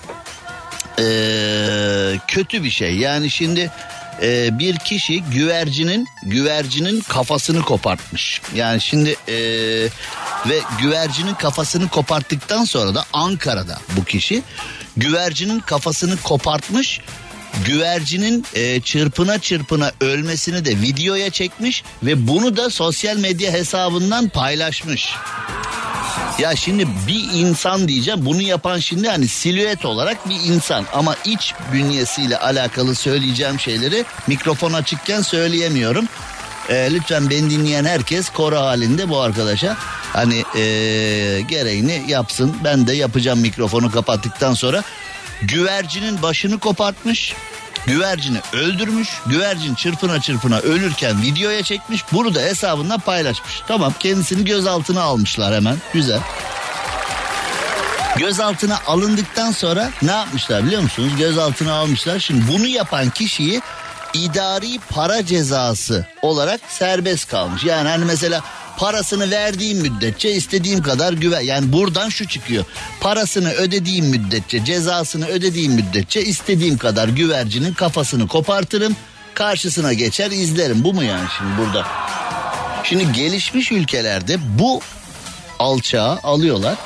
ee, 1.00 2.20
kötü 2.28 2.64
bir 2.64 2.70
şey. 2.70 2.98
Yani 2.98 3.30
şimdi 3.30 3.72
e, 4.22 4.60
bir 4.60 4.76
kişi 4.76 5.24
güvercinin 5.24 6.08
güvercinin 6.24 7.00
kafasını 7.00 7.62
kopartmış. 7.62 8.42
Yani 8.56 8.82
şimdi 8.82 9.16
e, 9.28 9.36
ve 10.50 10.60
güvercinin 10.82 11.34
kafasını 11.34 11.90
koparttıktan 11.90 12.64
sonra 12.64 12.96
da 12.96 13.06
Ankara'da 13.14 13.80
bu 13.98 14.04
kişi 14.06 14.44
güvercinin 14.98 15.60
kafasını 15.60 16.18
kopartmış. 16.18 17.02
Güvercinin 17.66 18.46
e, 18.56 18.82
çırpına 18.82 19.40
çırpına 19.40 19.92
ölmesini 20.02 20.66
de 20.66 20.82
videoya 20.82 21.30
çekmiş 21.30 21.84
ve 22.04 22.28
bunu 22.28 22.58
da 22.58 22.70
sosyal 22.70 23.18
medya 23.18 23.52
hesabından 23.52 24.30
paylaşmış. 24.30 25.16
Ya 26.40 26.56
şimdi 26.56 26.88
bir 27.08 27.28
insan 27.34 27.88
diyeceğim 27.88 28.26
bunu 28.26 28.42
yapan 28.42 28.80
şimdi 28.80 29.10
hani 29.10 29.28
silüet 29.28 29.86
olarak 29.86 30.30
bir 30.30 30.54
insan 30.54 30.86
ama 30.94 31.16
iç 31.26 31.54
bünyesiyle 31.74 32.38
alakalı 32.38 32.96
söyleyeceğim 32.96 33.60
şeyleri 33.60 34.06
mikrofon 34.28 34.74
açıkken 34.74 35.22
söyleyemiyorum. 35.22 36.06
Ee, 36.70 36.90
lütfen 36.94 37.30
beni 37.30 37.50
dinleyen 37.50 37.86
herkes 37.86 38.30
koro 38.30 38.60
halinde 38.60 39.10
bu 39.10 39.20
arkadaşa 39.20 39.78
hani 40.14 40.44
ee, 40.56 41.42
gereğini 41.42 42.04
yapsın. 42.08 42.56
Ben 42.64 42.88
de 42.88 42.94
yapacağım 42.94 43.40
mikrofonu 43.40 43.92
kapattıktan 43.92 44.54
sonra. 44.54 44.84
Güvercinin 45.42 46.22
başını 46.22 46.60
kopartmış. 46.60 47.36
Güvercini 47.86 48.38
öldürmüş. 48.54 49.10
Güvercin 49.26 49.76
çırpına 49.76 50.22
çırpına 50.22 50.60
ölürken 50.60 51.22
videoya 51.22 51.64
çekmiş. 51.64 52.06
Bunu 52.12 52.36
da 52.36 52.40
hesabında 52.40 52.98
paylaşmış. 52.98 53.62
Tamam 53.68 53.94
kendisini 54.00 54.46
gözaltına 54.46 55.02
almışlar 55.02 55.54
hemen. 55.54 55.78
Güzel. 55.94 56.20
Gözaltına 58.18 58.80
alındıktan 58.88 59.52
sonra 59.52 59.90
ne 60.02 60.12
yapmışlar 60.12 60.66
biliyor 60.66 60.82
musunuz? 60.82 61.12
Gözaltına 61.18 61.74
almışlar. 61.74 62.20
Şimdi 62.20 62.48
bunu 62.48 62.68
yapan 62.68 63.10
kişiyi 63.10 63.62
idari 64.14 64.80
para 64.90 65.26
cezası 65.26 66.06
olarak 66.22 66.62
serbest 66.70 67.30
kalmış. 67.30 67.64
Yani 67.64 67.90
hani 67.90 68.06
mesela 68.06 68.42
Parasını 68.78 69.32
verdiğim 69.32 69.78
müddetçe 69.78 70.32
istediğim 70.32 70.82
kadar 70.82 71.14
güven. 71.14 71.42
Yani 71.42 71.74
buradan 71.74 72.10
şu 72.10 72.28
çıkıyor. 72.28 72.66
Parasını 73.02 73.52
ödediğim 73.52 74.06
müddetçe, 74.06 74.66
cezasını 74.66 75.28
ödediğim 75.28 75.74
müddetçe 75.74 76.22
istediğim 76.22 76.78
kadar 76.78 77.08
güvercinin 77.08 77.74
kafasını 77.74 78.28
kopartırım. 78.28 78.96
Karşısına 79.34 79.94
geçer 79.94 80.32
izlerim. 80.32 80.84
Bu 80.84 80.94
mu 80.94 81.04
yani 81.04 81.28
şimdi 81.38 81.52
burada? 81.58 81.88
Şimdi 82.84 83.12
gelişmiş 83.12 83.72
ülkelerde 83.72 84.38
bu 84.60 84.82
alçağı 85.60 86.20
alıyorlar 86.24 86.78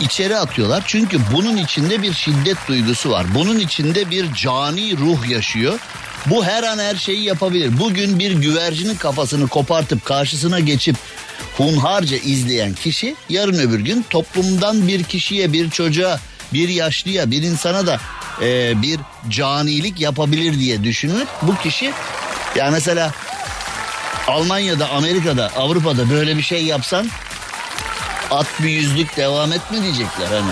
içeri 0.00 0.36
atıyorlar. 0.36 0.82
Çünkü 0.86 1.18
bunun 1.32 1.56
içinde 1.56 2.02
bir 2.02 2.12
şiddet 2.12 2.56
duygusu 2.68 3.10
var. 3.10 3.26
Bunun 3.34 3.58
içinde 3.58 4.10
bir 4.10 4.32
cani 4.32 4.96
ruh 4.96 5.28
yaşıyor. 5.28 5.78
Bu 6.26 6.44
her 6.44 6.62
an 6.62 6.78
her 6.78 6.96
şeyi 6.96 7.22
yapabilir. 7.22 7.78
Bugün 7.80 8.18
bir 8.18 8.32
güvercinin 8.32 8.94
kafasını 8.94 9.48
kopartıp 9.48 10.04
karşısına 10.04 10.60
geçip 10.60 10.96
hunharca 11.56 12.16
izleyen 12.16 12.74
kişi 12.74 13.16
yarın 13.28 13.58
öbür 13.58 13.80
gün 13.80 14.04
toplumdan 14.10 14.88
bir 14.88 15.02
kişiye, 15.02 15.52
bir 15.52 15.70
çocuğa, 15.70 16.20
bir 16.52 16.68
yaşlıya, 16.68 17.30
bir 17.30 17.42
insana 17.42 17.86
da 17.86 18.00
e, 18.42 18.82
bir 18.82 19.00
canilik 19.28 20.00
yapabilir 20.00 20.58
diye 20.58 20.84
düşünüp 20.84 21.28
bu 21.42 21.56
kişi 21.56 21.92
yani 22.56 22.70
mesela 22.70 23.12
Almanya'da, 24.28 24.88
Amerika'da, 24.88 25.50
Avrupa'da 25.56 26.10
böyle 26.10 26.36
bir 26.36 26.42
şey 26.42 26.64
yapsan 26.64 27.08
at 28.30 28.46
bir 28.62 28.68
yüzlük 28.68 29.16
devam 29.16 29.52
etme 29.52 29.82
diyecekler 29.82 30.26
hani. 30.26 30.50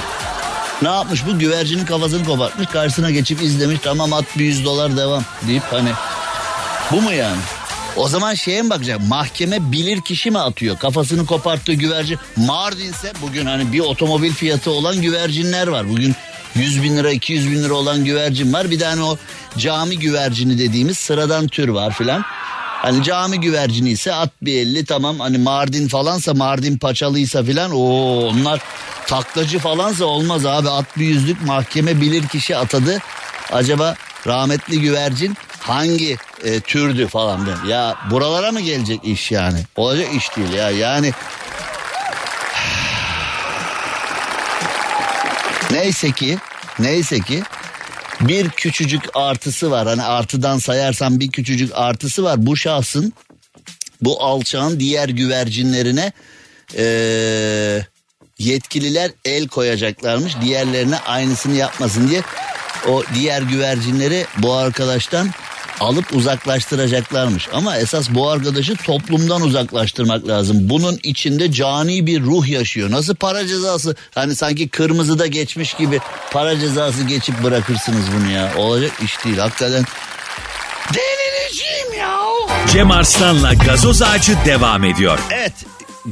Ne 0.83 0.89
yapmış 0.89 1.27
bu 1.27 1.39
güvercinin 1.39 1.85
kafasını 1.85 2.25
kopartmış 2.25 2.69
karşısına 2.69 3.11
geçip 3.11 3.43
izlemiş 3.43 3.79
tamam 3.83 4.13
at 4.13 4.25
bir 4.39 4.45
yüz 4.45 4.65
dolar 4.65 4.97
devam 4.97 5.25
deyip 5.49 5.63
hani. 5.71 5.91
Bu 6.91 7.01
mu 7.03 7.13
yani? 7.13 7.37
O 7.97 8.09
zaman 8.09 8.35
şeye 8.35 8.63
mi 8.63 8.71
bakacak 8.71 9.01
mahkeme 9.09 9.73
bilir 9.73 10.01
kişi 10.01 10.31
mi 10.31 10.39
atıyor 10.39 10.79
kafasını 10.79 11.27
koparttığı 11.27 11.73
güvercin. 11.73 12.19
Mardin'se 12.37 13.13
bugün 13.23 13.47
hani 13.47 13.73
bir 13.73 13.81
otomobil 13.81 14.33
fiyatı 14.33 14.71
olan 14.71 15.03
güvercinler 15.03 15.67
var. 15.67 15.89
Bugün 15.89 16.15
100 16.55 16.83
bin 16.83 16.97
lira 16.97 17.11
200 17.11 17.51
bin 17.51 17.65
lira 17.65 17.75
olan 17.75 18.05
güvercin 18.05 18.53
var. 18.53 18.71
Bir 18.71 18.79
tane 18.79 18.91
hani 18.91 19.03
o 19.03 19.17
cami 19.59 19.99
güvercini 19.99 20.59
dediğimiz 20.59 20.99
sıradan 20.99 21.49
tür 21.49 21.69
var 21.69 21.93
filan. 21.93 22.25
Hani 22.83 23.05
cami 23.05 23.41
güvercini 23.41 23.91
ise 23.91 24.15
at 24.15 24.31
bir 24.43 24.55
elli 24.55 24.85
tamam 24.85 25.21
hani 25.21 25.39
Mardin 25.39 25.89
falansa 25.89 26.35
Mardin 26.35 26.79
paçalıysa 26.79 27.45
filan 27.45 27.71
o 27.71 27.81
onlar 28.27 28.61
taklacı 29.07 29.59
falansa 29.59 30.05
olmaz 30.05 30.47
abi 30.47 30.69
at 30.69 30.99
bir 30.99 31.07
yüzlük 31.07 31.43
mahkeme 31.47 32.01
bilir 32.01 32.29
kişi 32.29 32.57
atadı. 32.57 32.99
Acaba 33.53 33.95
rahmetli 34.27 34.81
güvercin 34.81 35.37
hangi 35.61 36.17
e, 36.45 36.61
türdü 36.61 37.07
falan 37.07 37.47
der. 37.47 37.69
Ya 37.69 37.97
buralara 38.11 38.53
mı 38.53 38.61
gelecek 38.61 39.05
iş 39.05 39.31
yani? 39.31 39.59
Olacak 39.77 40.09
iş 40.15 40.37
değil 40.37 40.53
ya 40.53 40.71
yani. 40.71 41.13
Neyse 45.71 46.11
ki 46.13 46.39
neyse 46.79 47.21
ki 47.21 47.43
bir 48.21 48.51
küçücük 48.51 49.03
artısı 49.15 49.71
var. 49.71 49.89
Hani 49.89 50.03
artıdan 50.03 50.59
sayarsam 50.59 51.21
bir 51.21 51.31
küçücük 51.31 51.71
artısı 51.75 52.25
var. 52.25 52.47
Bu 52.47 52.57
şahsın 52.57 53.13
bu 54.01 54.23
alçağın 54.23 54.81
diğer 54.81 55.09
güvercinlerine 55.09 56.13
ee, 56.77 57.83
yetkililer 58.39 59.11
el 59.25 59.49
koyacaklarmış. 59.49 60.33
Diğerlerine 60.41 60.99
aynısını 60.99 61.57
yapmasın 61.57 62.09
diye 62.09 62.23
o 62.89 63.03
diğer 63.15 63.43
güvercinleri 63.43 64.27
bu 64.39 64.53
arkadaştan 64.53 65.31
alıp 65.83 66.17
uzaklaştıracaklarmış. 66.17 67.49
Ama 67.53 67.77
esas 67.77 68.11
bu 68.11 68.29
arkadaşı 68.29 68.77
toplumdan 68.77 69.43
uzaklaştırmak 69.43 70.29
lazım. 70.29 70.57
Bunun 70.61 70.99
içinde 71.03 71.53
cani 71.53 72.07
bir 72.07 72.23
ruh 72.23 72.49
yaşıyor. 72.49 72.91
Nasıl 72.91 73.15
para 73.15 73.47
cezası? 73.47 73.97
Hani 74.15 74.37
sanki 74.37 74.69
kırmızıda 74.69 75.27
geçmiş 75.27 75.75
gibi 75.75 76.01
para 76.33 76.59
cezası 76.61 77.03
geçip 77.03 77.43
bırakırsınız 77.43 78.05
bunu 78.17 78.33
ya. 78.33 78.53
Olacak 78.57 78.93
iş 79.05 79.25
değil 79.25 79.39
hakikaten. 79.39 79.85
Delireceğim 80.95 81.99
ya. 81.99 82.19
Cem 82.73 82.91
Arslan'la 82.91 83.55
gazoz 83.55 84.03
ağacı 84.03 84.37
devam 84.47 84.85
ediyor. 84.85 85.19
Evet 85.31 85.53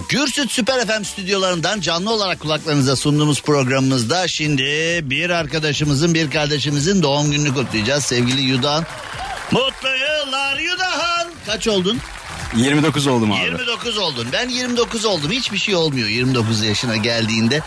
Gürsüt 0.09 0.53
Süper 0.53 0.87
FM 0.87 1.05
stüdyolarından 1.05 1.81
canlı 1.81 2.13
olarak 2.13 2.41
kulaklarınıza 2.41 2.97
sunduğumuz 2.97 3.43
programımızda 3.43 4.29
şimdi 4.29 5.01
bir 5.03 5.31
arkadaşımızın 5.31 6.15
bir 6.15 6.31
kardeşimizin 6.31 7.03
doğum 7.03 7.31
gününü 7.31 7.55
kutlayacağız. 7.55 8.05
Sevgili 8.05 8.41
Yudan 8.41 8.87
Mutlu 9.51 9.89
yıllar 9.89 10.59
Yudahan. 10.59 11.29
Kaç 11.47 11.69
oldun? 11.69 11.99
29 12.57 13.07
oldum 13.07 13.33
abi. 13.33 13.41
29 13.45 13.99
oldun. 13.99 14.27
Ben 14.33 14.49
29 14.49 15.05
oldum. 15.05 15.31
Hiçbir 15.31 15.59
şey 15.59 15.75
olmuyor 15.75 16.09
29 16.09 16.63
yaşına 16.65 16.97
geldiğinde. 16.97 17.61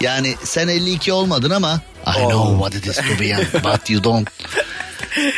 Yani 0.00 0.34
sen 0.44 0.68
52 0.68 1.12
olmadın 1.12 1.50
ama 1.50 1.80
I 2.06 2.12
know 2.28 2.54
what 2.58 2.74
it 2.74 2.86
is 2.86 2.96
to 2.96 3.20
be 3.20 3.26
young 3.26 3.46
but 3.64 3.90
you 3.90 4.04
don't 4.04 4.28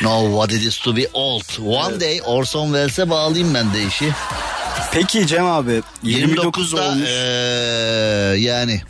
know 0.01 0.29
what 0.31 0.53
it 0.53 0.63
is 0.67 0.79
to 0.79 0.97
be 0.97 1.07
old. 1.13 1.43
One 1.67 2.01
day 2.01 2.21
Orson 2.25 2.65
Welles'e 2.67 3.11
bağlayayım 3.11 3.55
ben 3.55 3.75
de 3.75 3.85
işi. 3.87 4.13
Peki 4.93 5.27
Cem 5.27 5.47
abi 5.47 5.83
29 6.03 6.73
29'da 6.73 6.89
olmuş. 6.89 7.09
eee, 7.09 8.43
yani 8.51 8.83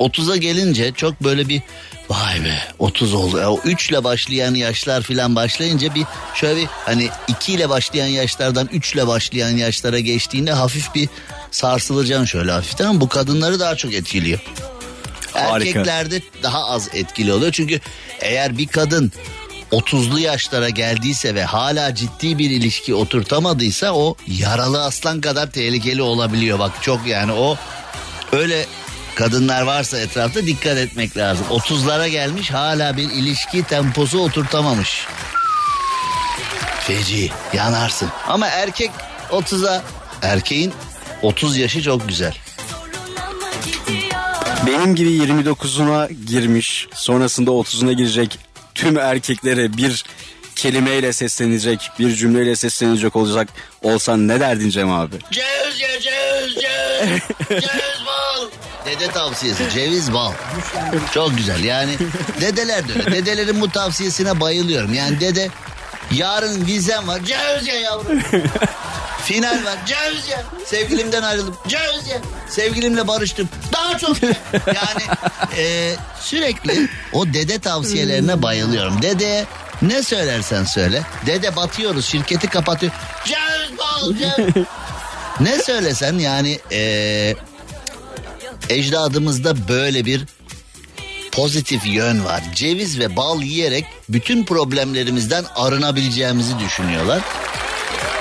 30'a 0.00 0.36
gelince 0.36 0.92
çok 0.92 1.20
böyle 1.24 1.48
bir 1.48 1.62
vay 2.08 2.44
be 2.44 2.58
30 2.78 3.14
oldu. 3.14 3.38
Ya, 3.38 3.50
o 3.50 3.60
3 3.64 3.90
ile 3.90 4.04
başlayan 4.04 4.54
yaşlar 4.54 5.02
filan 5.02 5.36
başlayınca 5.36 5.94
bir 5.94 6.04
şöyle 6.34 6.56
bir 6.60 6.66
hani 6.66 7.08
2 7.28 7.52
ile 7.52 7.68
başlayan 7.68 8.06
yaşlardan 8.06 8.68
3 8.72 8.94
ile 8.94 9.06
başlayan 9.06 9.50
yaşlara 9.50 9.98
geçtiğinde 9.98 10.52
hafif 10.52 10.94
bir 10.94 11.08
sarsılacaksın 11.50 12.24
şöyle 12.24 12.52
hafiften 12.52 13.00
bu 13.00 13.08
kadınları 13.08 13.60
daha 13.60 13.76
çok 13.76 13.94
etkiliyor. 13.94 14.40
Harika. 15.32 15.68
Erkeklerde 15.68 16.22
daha 16.42 16.64
az 16.64 16.88
etkili 16.94 17.32
oluyor. 17.32 17.52
Çünkü 17.52 17.80
eğer 18.20 18.58
bir 18.58 18.66
kadın 18.66 19.12
30'lu 19.72 20.18
yaşlara 20.18 20.68
geldiyse 20.68 21.34
ve 21.34 21.44
hala 21.44 21.94
ciddi 21.94 22.38
bir 22.38 22.50
ilişki 22.50 22.94
oturtamadıysa 22.94 23.92
o 23.92 24.16
yaralı 24.26 24.84
aslan 24.84 25.20
kadar 25.20 25.50
tehlikeli 25.50 26.02
olabiliyor. 26.02 26.58
Bak 26.58 26.72
çok 26.82 27.06
yani 27.06 27.32
o 27.32 27.56
öyle 28.32 28.66
kadınlar 29.14 29.62
varsa 29.62 29.98
etrafta 29.98 30.46
dikkat 30.46 30.78
etmek 30.78 31.16
lazım. 31.16 31.46
30'lara 31.50 32.08
gelmiş 32.08 32.50
hala 32.50 32.96
bir 32.96 33.10
ilişki 33.10 33.62
temposu 33.62 34.18
oturtamamış. 34.18 35.06
Feci 36.80 37.30
yanarsın. 37.52 38.08
Ama 38.28 38.46
erkek 38.46 38.90
30'a 39.30 39.82
erkeğin 40.22 40.72
30 41.22 41.56
yaşı 41.56 41.82
çok 41.82 42.08
güzel. 42.08 42.34
Benim 44.66 44.94
gibi 44.94 45.08
29'una 45.10 46.12
girmiş 46.26 46.88
sonrasında 46.94 47.50
30'una 47.50 47.92
girecek 47.92 48.38
tüm 48.74 48.98
erkeklere 48.98 49.76
bir 49.76 50.04
kelimeyle 50.56 51.12
seslenecek 51.12 51.90
bir 51.98 52.14
cümleyle 52.14 52.56
seslenecek 52.56 53.16
olacak 53.16 53.48
olsan 53.82 54.28
ne 54.28 54.40
derdin 54.40 54.70
Cem 54.70 54.90
abi? 54.92 55.16
Ceviz 55.30 55.80
ye 55.80 56.00
ceviz 56.00 56.54
ceviz. 56.54 57.22
ceviz. 57.48 58.03
Dede 58.86 59.08
tavsiyesi 59.08 59.70
ceviz 59.70 60.12
bal. 60.12 60.32
Çok 61.14 61.36
güzel 61.36 61.64
yani 61.64 61.96
dedeler 62.40 62.88
de. 62.88 63.12
Dedelerin 63.12 63.60
bu 63.60 63.70
tavsiyesine 63.70 64.40
bayılıyorum. 64.40 64.94
Yani 64.94 65.20
dede 65.20 65.48
yarın 66.12 66.66
vizem 66.66 67.08
var 67.08 67.20
ceviz 67.24 67.66
ye 67.68 67.80
yavrum. 67.80 68.20
Final 69.24 69.64
var 69.64 69.78
ceviz 69.86 70.28
ye. 70.28 70.38
Sevgilimden 70.66 71.22
ayrıldım 71.22 71.56
ceviz 71.68 72.08
ye. 72.08 72.20
Sevgilimle 72.48 73.08
barıştım 73.08 73.48
daha 73.72 73.98
çok 73.98 74.22
ye. 74.22 74.36
Yani 74.66 75.02
e, 75.58 75.94
sürekli 76.20 76.88
o 77.12 77.26
dede 77.26 77.58
tavsiyelerine 77.58 78.42
bayılıyorum. 78.42 79.02
Dede 79.02 79.44
ne 79.82 80.02
söylersen 80.02 80.64
söyle. 80.64 81.02
Dede 81.26 81.56
batıyoruz 81.56 82.06
şirketi 82.06 82.46
kapatıyor. 82.48 82.92
Ceviz 83.24 83.78
bal 83.78 84.12
ceviz. 84.18 84.66
Ne 85.40 85.58
söylesen 85.62 86.18
yani 86.18 86.58
eee 86.70 87.36
ecdadımızda 88.68 89.68
böyle 89.68 90.04
bir 90.04 90.24
pozitif 91.32 91.86
yön 91.86 92.24
var. 92.24 92.42
Ceviz 92.54 92.98
ve 92.98 93.16
bal 93.16 93.42
yiyerek 93.42 93.84
bütün 94.08 94.44
problemlerimizden 94.44 95.44
arınabileceğimizi 95.56 96.58
düşünüyorlar. 96.58 97.20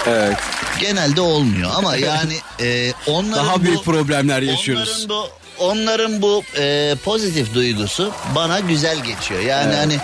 Evet. 0.07 0.37
Genelde 0.79 1.21
olmuyor 1.21 1.71
ama 1.75 1.95
yani 1.97 2.33
eee 2.59 2.93
onların 3.07 3.45
Daha 3.45 3.55
bu, 3.59 3.63
büyük 3.63 3.83
problemler 3.85 4.41
yaşıyoruz. 4.41 5.05
Onların 5.09 5.09
bu 5.09 5.29
onların 5.59 6.21
bu 6.21 6.43
eee, 6.57 6.95
pozitif 7.05 7.53
duygusu 7.53 8.11
bana 8.35 8.59
güzel 8.59 9.03
geçiyor. 9.03 9.41
Yani 9.41 9.75
hani 9.75 9.97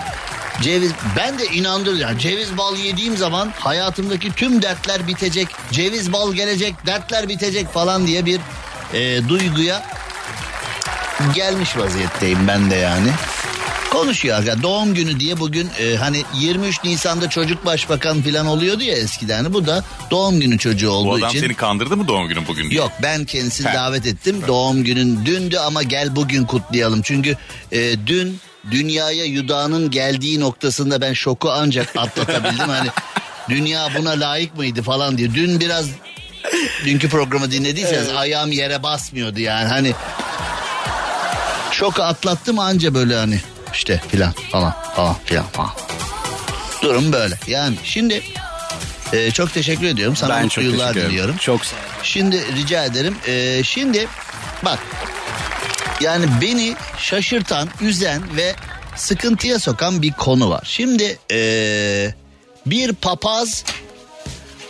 ceviz 0.62 0.92
ben 1.18 1.40
de 1.40 1.46
inandırıyorum. 1.46 2.02
Yani 2.02 2.20
ceviz 2.20 2.58
bal 2.58 2.78
yediğim 2.78 3.18
zaman 3.18 3.54
hayatımdaki 3.60 4.32
tüm 4.34 4.62
dertler 4.62 5.08
bitecek. 5.08 5.48
Ceviz 5.72 6.14
bal 6.14 6.34
gelecek, 6.34 6.86
dertler 6.86 7.30
bitecek 7.30 7.74
falan 7.74 8.08
diye 8.08 8.26
bir 8.26 8.40
eee, 8.94 9.30
duyguya 9.30 9.84
gelmiş 11.36 11.78
vaziyetteyim 11.78 12.48
ben 12.48 12.72
de 12.72 12.76
yani. 12.76 13.10
konuşuyor. 13.92 14.38
arkadaşlar. 14.38 14.64
Doğum 14.64 14.94
günü 14.94 15.20
diye 15.20 15.40
bugün 15.40 15.70
e, 15.80 15.96
hani 15.96 16.24
23 16.40 16.84
Nisan'da 16.84 17.30
çocuk 17.30 17.66
başbakan 17.66 18.22
falan 18.22 18.46
oluyordu 18.48 18.84
ya 18.84 18.96
eskiden. 18.96 19.54
Bu 19.54 19.66
da 19.68 19.84
doğum 20.12 20.40
günü 20.40 20.58
çocuğu 20.58 20.88
Bu 20.88 20.92
olduğu 20.92 21.16
adam 21.16 21.30
için. 21.30 21.40
seni 21.40 21.54
kandırdı 21.54 21.98
mı 21.98 22.08
doğum 22.08 22.28
günün 22.28 22.48
bugün 22.48 22.70
diye? 22.70 22.80
Yok 22.82 22.92
ben 23.04 23.26
kendisini 23.26 23.70
He. 23.70 23.74
davet 23.74 24.08
ettim. 24.08 24.42
Doğum 24.48 24.84
günün 24.84 25.26
dündü 25.26 25.58
ama 25.58 25.84
gel 25.84 26.16
bugün 26.16 26.46
kutlayalım. 26.46 27.02
Çünkü 27.02 27.38
e, 27.72 28.08
dün 28.08 28.40
dünyaya 28.72 29.26
yudağının 29.26 29.92
geldiği 29.92 30.40
noktasında 30.40 31.02
ben 31.02 31.14
şoku 31.14 31.52
ancak 31.52 31.96
atlatabildim. 31.98 32.70
hani 32.70 32.90
dünya 33.50 33.90
buna 33.98 34.10
layık 34.10 34.58
mıydı 34.58 34.82
falan 34.82 35.18
diye. 35.18 35.34
Dün 35.34 35.60
biraz 35.60 35.86
dünkü 36.86 37.10
programı 37.10 37.52
dinlediyseniz 37.52 38.10
ayağım 38.10 38.52
yere 38.52 38.84
basmıyordu 38.84 39.40
yani. 39.40 39.68
Hani 39.68 39.94
şoku 41.80 42.04
atlattım 42.04 42.60
anca 42.60 42.94
böyle 42.94 43.16
hani 43.16 43.40
işte 43.74 44.02
filan 44.08 44.32
falan 44.52 44.76
falan 44.96 45.16
filan 45.26 45.46
falan. 45.46 45.72
Durum 46.82 47.14
böyle. 47.14 47.36
Yani 47.48 47.76
şimdi 47.84 48.24
e, 49.14 49.32
çok 49.32 49.54
teşekkür 49.54 49.86
ediyorum. 49.86 50.16
Sana 50.16 50.36
ben 50.36 50.44
mutlu 50.44 50.56
çok 50.56 50.64
yıllar 50.64 50.96
diliyorum. 50.96 51.38
Çok 51.38 51.66
sağ 51.66 51.76
ol. 51.76 51.80
Şimdi 52.04 52.56
rica 52.56 52.86
ederim. 52.86 53.16
Ee, 53.28 53.62
şimdi 53.64 54.08
bak 54.66 54.80
yani 56.02 56.26
beni 56.42 56.76
şaşırtan, 56.98 57.70
üzen 57.82 58.38
ve 58.38 58.56
sıkıntıya 58.96 59.60
sokan 59.60 60.02
bir 60.02 60.12
konu 60.12 60.50
var. 60.50 60.62
Şimdi 60.64 61.18
ee, 61.32 62.14
bir 62.66 62.94
papaz 62.94 63.64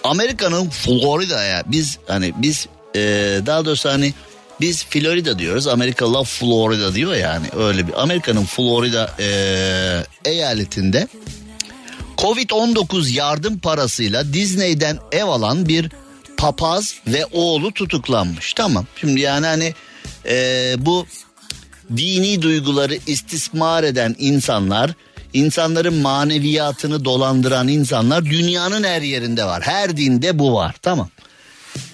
Amerika'nın 0.04 0.70
Florida'ya 0.70 1.64
biz 1.66 1.98
hani 2.08 2.34
biz 2.38 2.68
ee, 2.96 3.00
daha 3.46 3.66
doğrusu 3.66 3.90
hani 3.90 4.14
biz 4.62 4.84
Florida 4.84 5.40
diyoruz. 5.40 5.68
Amerika 5.68 6.14
la 6.14 6.24
Florida 6.24 6.96
diyor 6.96 7.16
yani 7.16 7.48
öyle 7.58 7.88
bir 7.88 8.02
Amerika'nın 8.02 8.46
Florida 8.46 9.16
ee, 9.20 10.04
eyaletinde 10.26 11.08
Covid-19 12.18 13.12
yardım 13.12 13.60
parasıyla 13.60 14.34
Disney'den 14.34 14.98
ev 15.12 15.24
alan 15.24 15.68
bir 15.68 15.92
papaz 16.38 16.96
ve 17.08 17.26
oğlu 17.32 17.72
tutuklanmış. 17.74 18.54
Tamam 18.54 18.86
şimdi 18.96 19.20
yani 19.20 19.46
hani 19.46 19.74
e, 20.26 20.76
bu 20.78 21.06
dini 21.98 22.42
duyguları 22.42 22.98
istismar 23.08 23.84
eden 23.84 24.16
insanlar, 24.20 24.92
insanların 25.34 25.94
maneviyatını 25.94 27.06
dolandıran 27.06 27.68
insanlar 27.68 28.26
dünyanın 28.26 28.84
her 28.84 29.02
yerinde 29.02 29.46
var. 29.46 29.62
Her 29.62 29.98
dinde 29.98 30.40
bu 30.40 30.54
var 30.54 30.76
tamam. 30.82 31.10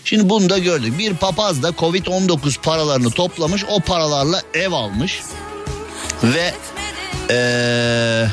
Şimdi 0.05 0.29
bunu 0.29 0.49
da 0.49 0.57
gördük. 0.57 0.97
Bir 0.97 1.13
papaz 1.13 1.63
da 1.63 1.69
Covid-19 1.69 2.61
paralarını 2.61 3.11
toplamış 3.11 3.65
o 3.69 3.79
paralarla 3.79 4.41
ev 4.53 4.71
almış 4.71 5.21
ve 6.23 6.53
eee 7.29 8.31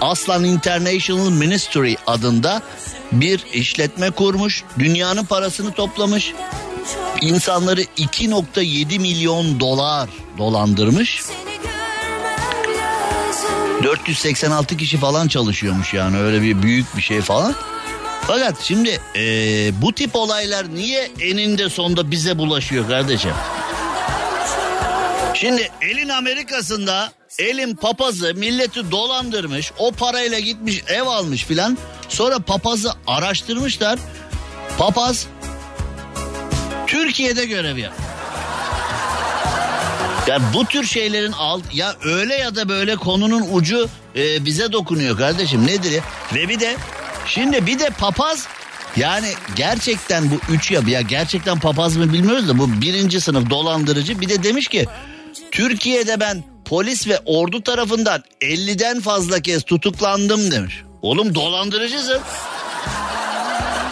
Aslan 0.00 0.44
International 0.44 1.30
Ministry 1.30 1.94
adında 2.06 2.62
bir 3.12 3.44
işletme 3.52 4.10
kurmuş. 4.10 4.64
Dünyanın 4.78 5.24
parasını 5.24 5.72
toplamış. 5.72 6.32
İnsanları 7.20 7.82
2.7 7.82 8.98
milyon 8.98 9.60
dolar 9.60 10.08
dolandırmış. 10.38 11.22
486 13.82 14.76
kişi 14.76 14.96
falan 14.98 15.28
çalışıyormuş 15.28 15.94
yani 15.94 16.18
öyle 16.18 16.42
bir 16.42 16.62
büyük 16.62 16.96
bir 16.96 17.02
şey 17.02 17.20
falan. 17.20 17.54
Fakat 18.26 18.62
şimdi 18.62 19.00
eee, 19.14 19.72
bu 19.82 19.92
tip 19.92 20.16
olaylar 20.16 20.74
niye 20.74 21.10
eninde 21.20 21.68
sonunda 21.70 22.10
bize 22.10 22.38
bulaşıyor 22.38 22.88
kardeşim? 22.88 23.32
Şimdi 25.34 25.70
elin 25.82 26.08
Amerika'sında 26.08 27.12
elin 27.38 27.74
papazı 27.76 28.34
milleti 28.34 28.90
dolandırmış. 28.90 29.72
O 29.78 29.92
parayla 29.92 30.38
gitmiş 30.38 30.82
ev 30.88 31.02
almış 31.02 31.44
filan. 31.44 31.78
Sonra 32.08 32.38
papazı 32.38 32.92
araştırmışlar. 33.06 33.98
Papaz 34.78 35.26
Türkiye'de 36.86 37.44
görev 37.44 37.76
yapıyor. 37.76 37.92
Ya 40.26 40.40
bu 40.54 40.64
tür 40.64 40.84
şeylerin 40.86 41.32
alt 41.32 41.62
ya 41.74 41.94
öyle 42.04 42.34
ya 42.34 42.54
da 42.54 42.68
böyle 42.68 42.96
konunun 42.96 43.46
ucu 43.52 43.88
e, 44.16 44.44
bize 44.44 44.72
dokunuyor 44.72 45.18
kardeşim 45.18 45.66
nedir 45.66 45.90
ya? 45.90 46.02
Ve 46.34 46.48
bir 46.48 46.60
de 46.60 46.76
şimdi 47.26 47.66
bir 47.66 47.78
de 47.78 47.90
papaz 47.90 48.48
yani 48.96 49.28
gerçekten 49.56 50.30
bu 50.30 50.52
üç 50.52 50.70
ya 50.70 50.80
ya 50.86 51.00
gerçekten 51.00 51.60
papaz 51.60 51.96
mı 51.96 52.12
bilmiyoruz 52.12 52.48
da 52.48 52.58
bu 52.58 52.80
birinci 52.80 53.20
sınıf 53.20 53.50
dolandırıcı 53.50 54.20
bir 54.20 54.28
de 54.28 54.42
demiş 54.42 54.68
ki 54.68 54.86
Türkiye'de 55.50 56.20
ben 56.20 56.44
polis 56.64 57.08
ve 57.08 57.20
ordu 57.24 57.62
tarafından 57.62 58.22
50'den 58.40 59.00
fazla 59.00 59.40
kez 59.40 59.62
tutuklandım 59.62 60.50
demiş. 60.50 60.82
Oğlum 61.02 61.34
dolandırıcısın. 61.34 62.20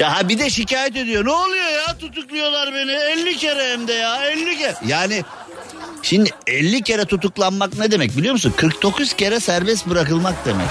Ya 0.01 0.17
ha 0.17 0.29
bir 0.29 0.39
de 0.39 0.51
şikayet 0.51 0.97
ediyor. 0.97 1.25
Ne 1.25 1.31
oluyor 1.31 1.65
ya 1.65 1.99
tutukluyorlar 1.99 2.75
beni 2.75 2.91
50 2.91 3.37
kere 3.37 3.73
hem 3.73 3.89
de 3.89 3.93
ya 3.93 4.27
50 4.27 4.59
kere. 4.59 4.75
Yani 4.87 5.25
şimdi 6.03 6.31
50 6.47 6.83
kere 6.83 7.05
tutuklanmak 7.05 7.79
ne 7.79 7.91
demek 7.91 8.17
biliyor 8.17 8.33
musun? 8.33 8.55
49 8.57 9.13
kere 9.13 9.41
serbest 9.41 9.87
bırakılmak 9.87 10.47
demek. 10.47 10.69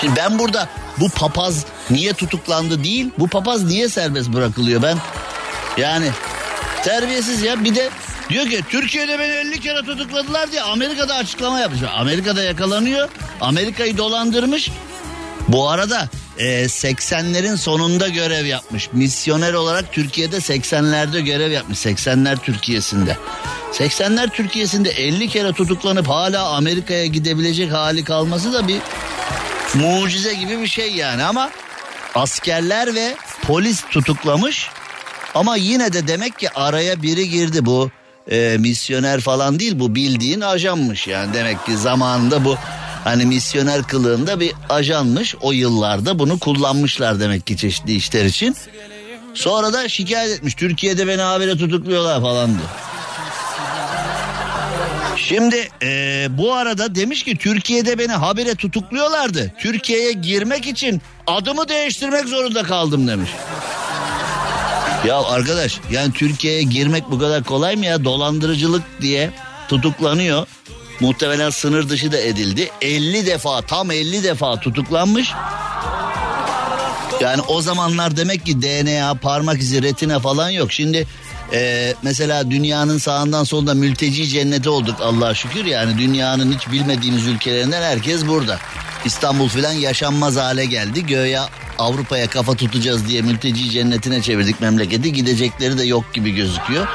Şimdi 0.00 0.16
ben 0.16 0.38
burada 0.38 0.68
bu 1.00 1.08
papaz 1.08 1.64
niye 1.90 2.12
tutuklandı 2.12 2.84
değil 2.84 3.10
bu 3.18 3.28
papaz 3.28 3.64
niye 3.64 3.88
serbest 3.88 4.28
bırakılıyor 4.28 4.82
ben 4.82 4.98
yani 5.76 6.10
terbiyesiz 6.84 7.42
ya 7.42 7.64
bir 7.64 7.74
de 7.74 7.90
diyor 8.30 8.46
ki 8.46 8.60
Türkiye'de 8.68 9.18
beni 9.18 9.32
50 9.32 9.60
kere 9.60 9.82
tutukladılar 9.82 10.52
diye 10.52 10.62
Amerika'da 10.62 11.14
açıklama 11.14 11.60
yapmış. 11.60 11.80
Amerika'da 11.96 12.42
yakalanıyor 12.42 13.08
Amerika'yı 13.40 13.98
dolandırmış 13.98 14.70
bu 15.48 15.68
arada 15.68 16.08
e, 16.38 16.64
80'lerin 16.64 17.56
sonunda 17.56 18.08
görev 18.08 18.46
yapmış. 18.46 18.92
Misyoner 18.92 19.52
olarak 19.52 19.92
Türkiye'de 19.92 20.36
80'lerde 20.36 21.20
görev 21.20 21.50
yapmış. 21.50 21.78
80'ler 21.78 22.36
Türkiye'sinde. 22.36 23.16
80'ler 23.72 24.30
Türkiye'sinde 24.30 24.90
50 24.90 25.28
kere 25.28 25.52
tutuklanıp 25.52 26.08
hala 26.08 26.48
Amerika'ya 26.48 27.06
gidebilecek 27.06 27.72
hali 27.72 28.04
kalması 28.04 28.52
da 28.52 28.68
bir 28.68 28.80
mucize 29.76 30.34
gibi 30.34 30.60
bir 30.60 30.66
şey 30.66 30.92
yani 30.92 31.24
ama 31.24 31.50
askerler 32.14 32.94
ve 32.94 33.16
polis 33.42 33.84
tutuklamış 33.90 34.68
ama 35.34 35.56
yine 35.56 35.92
de 35.92 36.08
demek 36.08 36.38
ki 36.38 36.50
araya 36.50 37.02
biri 37.02 37.30
girdi 37.30 37.66
bu 37.66 37.90
e, 38.30 38.56
misyoner 38.58 39.20
falan 39.20 39.60
değil 39.60 39.78
bu 39.78 39.94
bildiğin 39.94 40.40
ajanmış 40.40 41.06
yani 41.06 41.34
demek 41.34 41.66
ki 41.66 41.76
zamanında 41.76 42.44
bu 42.44 42.56
hani 43.04 43.26
misyoner 43.26 43.82
kılığında 43.82 44.40
bir 44.40 44.52
ajanmış 44.68 45.34
o 45.40 45.52
yıllarda 45.52 46.18
bunu 46.18 46.38
kullanmışlar 46.38 47.20
demek 47.20 47.46
ki 47.46 47.56
çeşitli 47.56 47.94
işler 47.94 48.24
için. 48.24 48.56
Sonra 49.34 49.72
da 49.72 49.88
şikayet 49.88 50.38
etmiş 50.38 50.54
Türkiye'de 50.54 51.06
beni 51.06 51.22
habire 51.22 51.56
tutukluyorlar 51.56 52.20
falan 52.20 52.48
diyor. 52.48 52.68
Şimdi 55.28 55.68
e, 55.82 56.26
bu 56.30 56.54
arada 56.54 56.94
demiş 56.94 57.22
ki 57.22 57.36
Türkiye'de 57.36 57.98
beni 57.98 58.12
habire 58.12 58.54
tutukluyorlardı. 58.54 59.52
Türkiye'ye 59.58 60.12
girmek 60.12 60.66
için 60.66 61.02
adımı 61.26 61.68
değiştirmek 61.68 62.28
zorunda 62.28 62.62
kaldım 62.62 63.08
demiş. 63.08 63.30
Ya 65.06 65.22
arkadaş 65.22 65.80
yani 65.90 66.12
Türkiye'ye 66.12 66.62
girmek 66.62 67.10
bu 67.10 67.18
kadar 67.18 67.44
kolay 67.44 67.76
mı 67.76 67.84
ya? 67.84 68.04
Dolandırıcılık 68.04 68.82
diye 69.00 69.30
tutuklanıyor. 69.68 70.46
Muhtemelen 71.00 71.50
sınır 71.50 71.88
dışı 71.88 72.12
da 72.12 72.18
edildi. 72.18 72.70
50 72.82 73.26
defa 73.26 73.62
tam 73.62 73.90
50 73.90 74.24
defa 74.24 74.60
tutuklanmış. 74.60 75.32
Yani 77.20 77.42
o 77.48 77.60
zamanlar 77.60 78.16
demek 78.16 78.46
ki 78.46 78.62
DNA, 78.62 79.14
parmak 79.14 79.60
izi, 79.60 79.82
retina 79.82 80.18
falan 80.18 80.50
yok. 80.50 80.72
Şimdi 80.72 81.06
e, 81.52 81.94
mesela 82.02 82.50
dünyanın 82.50 82.98
sağından 82.98 83.44
solunda 83.44 83.74
mülteci 83.74 84.28
cenneti 84.28 84.68
olduk 84.68 84.96
Allah'a 85.00 85.34
şükür. 85.34 85.64
Yani 85.64 85.98
dünyanın 85.98 86.52
hiç 86.52 86.70
bilmediğimiz 86.72 87.26
ülkelerinden 87.26 87.82
herkes 87.82 88.26
burada. 88.26 88.58
İstanbul 89.04 89.48
falan 89.48 89.72
yaşanmaz 89.72 90.36
hale 90.36 90.64
geldi. 90.64 91.06
Göya 91.06 91.48
Avrupa'ya 91.78 92.26
kafa 92.26 92.54
tutacağız 92.54 93.08
diye 93.08 93.22
mülteci 93.22 93.70
cennetine 93.70 94.22
çevirdik 94.22 94.60
memleketi. 94.60 95.12
Gidecekleri 95.12 95.78
de 95.78 95.84
yok 95.84 96.14
gibi 96.14 96.30
gözüküyor. 96.30 96.86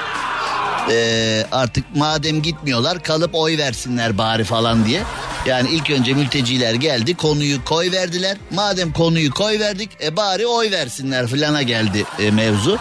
Ee, 0.89 1.45
artık 1.51 1.95
madem 1.95 2.41
gitmiyorlar 2.41 3.03
kalıp 3.03 3.35
oy 3.35 3.57
versinler 3.57 4.17
bari 4.17 4.43
falan 4.43 4.85
diye. 4.85 5.03
Yani 5.45 5.69
ilk 5.69 5.89
önce 5.89 6.13
mülteciler 6.13 6.73
geldi 6.73 7.15
konuyu 7.15 7.63
koy 7.65 7.91
verdiler. 7.91 8.37
Madem 8.51 8.93
konuyu 8.93 9.31
koy 9.31 9.59
verdik 9.59 9.89
e 10.03 10.17
bari 10.17 10.47
oy 10.47 10.71
versinler 10.71 11.27
filana 11.27 11.61
geldi 11.61 12.05
e, 12.19 12.31
mevzu. 12.31 12.79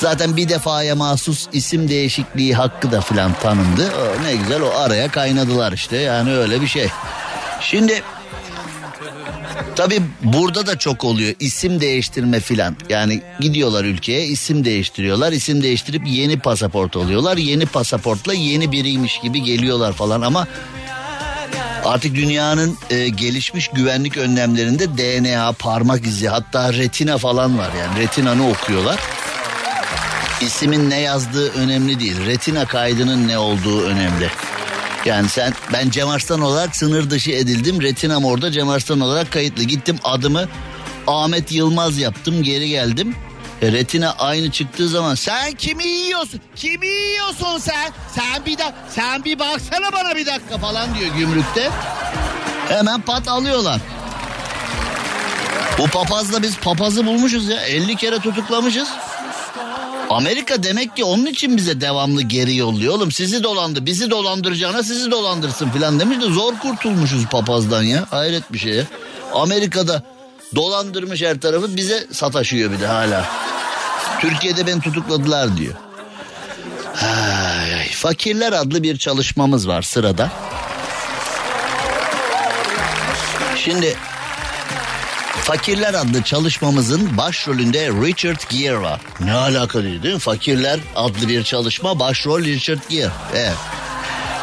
Zaten 0.00 0.36
bir 0.36 0.48
defaya 0.48 0.96
mahsus 0.96 1.46
isim 1.52 1.88
değişikliği 1.88 2.54
hakkı 2.54 2.92
da 2.92 3.00
filan 3.00 3.34
tanındı. 3.34 3.92
Ne 4.24 4.36
güzel 4.36 4.62
o 4.62 4.70
araya 4.70 5.10
kaynadılar 5.10 5.72
işte 5.72 5.96
yani 5.96 6.32
öyle 6.34 6.60
bir 6.60 6.66
şey. 6.66 6.88
Şimdi 7.60 8.02
Tabii 9.76 10.02
burada 10.22 10.66
da 10.66 10.78
çok 10.78 11.04
oluyor 11.04 11.34
isim 11.40 11.80
değiştirme 11.80 12.40
filan. 12.40 12.76
Yani 12.88 13.22
gidiyorlar 13.40 13.84
ülkeye 13.84 14.24
isim 14.24 14.64
değiştiriyorlar. 14.64 15.32
İsim 15.32 15.62
değiştirip 15.62 16.02
yeni 16.06 16.38
pasaport 16.38 16.96
oluyorlar. 16.96 17.36
Yeni 17.36 17.66
pasaportla 17.66 18.34
yeni 18.34 18.72
biriymiş 18.72 19.20
gibi 19.20 19.42
geliyorlar 19.42 19.92
falan 19.92 20.20
ama 20.20 20.46
Artık 21.84 22.14
dünyanın 22.14 22.78
e, 22.90 23.08
gelişmiş 23.08 23.68
güvenlik 23.68 24.16
önlemlerinde 24.16 24.98
DNA, 24.98 25.52
parmak 25.52 26.06
izi 26.06 26.28
hatta 26.28 26.72
retina 26.72 27.18
falan 27.18 27.58
var 27.58 27.70
yani 27.80 28.00
retinanı 28.00 28.50
okuyorlar. 28.50 28.98
İsmin 30.40 30.90
ne 30.90 31.00
yazdığı 31.00 31.52
önemli 31.52 32.00
değil. 32.00 32.26
Retina 32.26 32.66
kaydının 32.66 33.28
ne 33.28 33.38
olduğu 33.38 33.82
önemli. 33.82 34.30
Yani 35.04 35.28
sen 35.28 35.52
ben 35.72 35.90
Cem 35.90 36.08
Arslan 36.08 36.40
olarak 36.40 36.76
sınır 36.76 37.10
dışı 37.10 37.30
edildim. 37.30 37.82
Retinam 37.82 38.24
orada 38.24 38.50
Cem 38.50 38.68
Arslan 38.68 39.00
olarak 39.00 39.32
kayıtlı. 39.32 39.62
Gittim 39.62 39.98
adımı 40.04 40.48
Ahmet 41.06 41.52
Yılmaz 41.52 41.98
yaptım 41.98 42.42
geri 42.42 42.68
geldim. 42.68 43.16
E, 43.62 43.72
retina 43.72 44.14
aynı 44.18 44.50
çıktığı 44.50 44.88
zaman 44.88 45.14
sen 45.14 45.52
kimi 45.52 45.86
yiyorsun? 45.86 46.40
Kimi 46.56 46.86
yiyorsun 46.86 47.58
sen? 47.58 47.92
Sen 48.14 48.46
bir 48.46 48.58
dakika 48.58 48.74
sen 48.90 49.24
bir 49.24 49.38
baksana 49.38 49.92
bana 49.92 50.16
bir 50.16 50.26
dakika 50.26 50.58
falan 50.58 50.94
diyor 50.94 51.14
gümrükte. 51.14 51.70
Hemen 52.68 53.00
pat 53.00 53.28
alıyorlar. 53.28 53.80
Bu 55.78 55.86
papazla 55.86 56.42
biz 56.42 56.58
papazı 56.58 57.06
bulmuşuz 57.06 57.48
ya. 57.48 57.60
50 57.60 57.96
kere 57.96 58.18
tutuklamışız. 58.18 58.88
Amerika 60.10 60.62
demek 60.62 60.96
ki 60.96 61.04
onun 61.04 61.26
için 61.26 61.56
bize 61.56 61.80
devamlı 61.80 62.22
geri 62.22 62.56
yolluyor. 62.56 62.94
Oğlum 62.94 63.12
sizi 63.12 63.42
dolandı, 63.42 63.86
bizi 63.86 64.10
dolandıracağına 64.10 64.82
sizi 64.82 65.10
dolandırsın 65.10 65.70
filan 65.70 66.00
demiş 66.00 66.20
de 66.20 66.26
zor 66.30 66.58
kurtulmuşuz 66.58 67.26
papazdan 67.26 67.82
ya. 67.82 68.06
Hayret 68.10 68.52
bir 68.52 68.58
şey 68.58 68.74
ya. 68.74 68.84
Amerika'da 69.34 70.02
dolandırmış 70.54 71.22
her 71.22 71.40
tarafı 71.40 71.76
bize 71.76 72.06
sataşıyor 72.12 72.72
bir 72.72 72.80
de 72.80 72.86
hala. 72.86 73.24
Türkiye'de 74.20 74.66
beni 74.66 74.80
tutukladılar 74.80 75.56
diyor. 75.56 75.74
Ay. 77.02 77.88
Fakirler 77.88 78.52
adlı 78.52 78.82
bir 78.82 78.98
çalışmamız 78.98 79.68
var 79.68 79.82
sırada. 79.82 80.30
Şimdi 83.56 83.96
Fakirler 85.48 85.94
adlı 85.94 86.22
çalışmamızın 86.22 87.16
başrolünde 87.16 87.88
Richard 87.88 88.50
Gere 88.50 88.80
var. 88.80 89.00
Ne 89.20 89.32
alaka 89.32 89.82
değil, 89.82 90.02
değil 90.02 90.14
mi? 90.14 90.20
Fakirler 90.20 90.80
adlı 90.96 91.28
bir 91.28 91.44
çalışma 91.44 91.98
başrol 91.98 92.44
Richard 92.44 92.78
Gere. 92.88 93.10
Evet. 93.34 93.56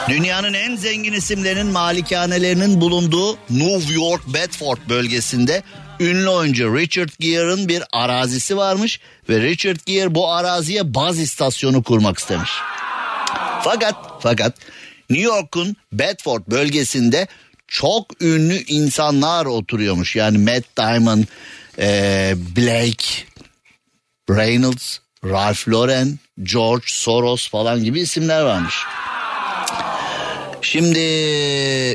Dünyanın 0.10 0.54
en 0.54 0.76
zengin 0.76 1.14
isimlerinin 1.14 1.68
malikanelerinin 1.68 2.82
bulunduğu 2.82 3.38
New 3.50 3.94
York 3.94 4.28
Bedford 4.28 4.78
bölgesinde 4.90 5.64
ünlü 6.00 6.30
oyuncu 6.30 6.78
Richard 6.78 7.10
Gere'ın 7.20 7.68
bir 7.68 7.84
arazisi 7.94 8.58
varmış 8.58 9.00
ve 9.30 9.42
Richard 9.42 9.80
Gere 9.86 10.16
bu 10.16 10.32
araziye 10.32 10.94
baz 10.94 11.20
istasyonu 11.20 11.84
kurmak 11.84 12.18
istemiş. 12.18 12.52
Fakat 13.64 13.96
fakat 14.20 14.54
New 15.10 15.26
York'un 15.26 15.76
Bedford 15.94 16.42
bölgesinde 16.48 17.28
çok 17.68 18.22
ünlü 18.22 18.64
insanlar 18.68 19.46
oturuyormuş. 19.46 20.16
Yani 20.16 20.38
Matt 20.38 20.78
Damon, 20.78 21.26
e, 21.80 22.34
Blake, 22.58 23.06
Reynolds, 24.30 24.98
Ralph 25.26 25.70
Lauren, 25.70 26.20
George 26.44 26.86
Soros 26.88 27.50
falan 27.50 27.84
gibi 27.84 28.00
isimler 28.00 28.42
varmış. 28.42 28.76
Şimdi 30.62 31.00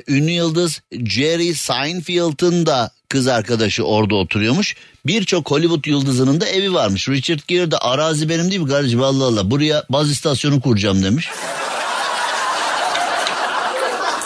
ünlü 0.09 0.31
yıldız 0.31 0.81
Jerry 0.93 1.55
Seinfeld'ın 1.55 2.67
da 2.67 2.91
kız 3.09 3.29
arkadaşı 3.29 3.85
orada 3.85 4.15
oturuyormuş. 4.15 4.77
Birçok 5.07 5.51
Hollywood 5.51 5.85
yıldızının 5.87 6.41
da 6.41 6.47
evi 6.47 6.75
varmış. 6.75 7.09
Richard 7.09 7.41
Gere 7.49 7.71
de 7.71 7.79
arazi 7.79 8.29
benim 8.29 8.51
değil 8.51 8.61
mi 8.61 8.69
kardeşim 8.69 9.03
Allah 9.03 9.25
Allah 9.25 9.51
buraya 9.51 9.85
baz 9.91 10.11
istasyonu 10.11 10.61
kuracağım 10.61 11.03
demiş. 11.03 11.29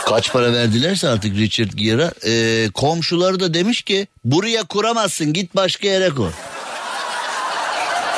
Kaç 0.06 0.32
para 0.32 0.52
verdilerse 0.52 1.08
artık 1.08 1.36
Richard 1.36 1.72
Gere'a. 1.72 2.12
Ee, 2.26 2.70
komşuları 2.74 3.40
da 3.40 3.54
demiş 3.54 3.82
ki 3.82 4.06
buraya 4.24 4.64
kuramazsın 4.64 5.32
git 5.32 5.56
başka 5.56 5.88
yere 5.88 6.10
kur. 6.10 6.30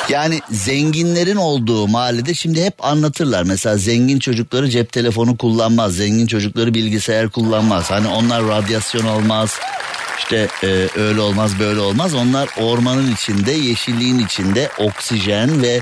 Yani 0.09 0.39
zenginlerin 0.51 1.35
olduğu 1.35 1.87
mahallede 1.87 2.33
şimdi 2.33 2.63
hep 2.63 2.85
anlatırlar. 2.85 3.43
Mesela 3.43 3.77
zengin 3.77 4.19
çocukları 4.19 4.69
cep 4.69 4.91
telefonu 4.91 5.37
kullanmaz. 5.37 5.95
Zengin 5.95 6.27
çocukları 6.27 6.73
bilgisayar 6.73 7.29
kullanmaz. 7.29 7.91
Hani 7.91 8.07
onlar 8.07 8.47
radyasyon 8.47 9.05
olmaz. 9.05 9.59
İşte 10.17 10.47
e, 10.63 10.67
öyle 10.99 11.21
olmaz 11.21 11.51
böyle 11.59 11.79
olmaz. 11.79 12.13
Onlar 12.13 12.49
ormanın 12.61 13.11
içinde, 13.13 13.51
yeşilliğin 13.51 14.19
içinde 14.19 14.69
oksijen 14.79 15.61
ve 15.61 15.81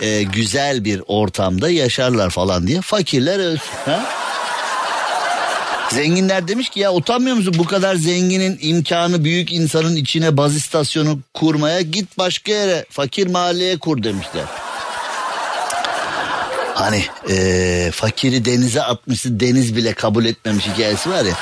e, 0.00 0.22
güzel 0.22 0.84
bir 0.84 1.02
ortamda 1.06 1.70
yaşarlar 1.70 2.30
falan 2.30 2.66
diye. 2.66 2.80
Fakirler 2.80 3.38
ölsün. 3.38 3.76
Ha? 3.84 4.04
Zenginler 5.90 6.48
demiş 6.48 6.68
ki 6.68 6.80
ya 6.80 6.92
utanmıyor 6.92 7.36
musun 7.36 7.54
bu 7.58 7.64
kadar 7.64 7.94
zenginin 7.94 8.58
imkanı 8.62 9.24
büyük 9.24 9.52
insanın 9.52 9.96
içine 9.96 10.36
baz 10.36 10.56
istasyonu 10.56 11.18
kurmaya 11.34 11.80
git 11.80 12.18
başka 12.18 12.52
yere 12.52 12.84
fakir 12.90 13.26
mahalleye 13.26 13.78
kur 13.78 14.02
demişler. 14.02 14.44
Hani 16.74 17.04
e, 17.30 17.90
fakiri 17.94 18.44
denize 18.44 18.82
atmışı 18.82 19.40
deniz 19.40 19.76
bile 19.76 19.92
kabul 19.94 20.24
etmemiş 20.24 20.66
hikayesi 20.66 21.10
var 21.10 21.24
ya. 21.24 21.34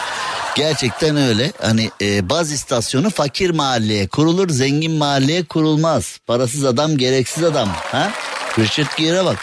Gerçekten 0.55 1.17
öyle. 1.17 1.53
Hani 1.63 1.91
e, 2.03 2.29
baz 2.31 2.53
istasyonu 2.53 3.11
fakir 3.11 3.51
mahalleye 3.51 4.09
kurulur, 4.09 4.49
zengin 4.49 4.93
mahalleye 4.93 5.45
kurulmaz. 5.45 6.19
Parasız 6.27 6.65
adam, 6.65 6.97
gereksiz 6.97 7.45
adam. 7.45 7.69
Ha? 7.69 8.11
Richard 8.59 8.97
Gere'e 8.97 9.25
bak. 9.25 9.39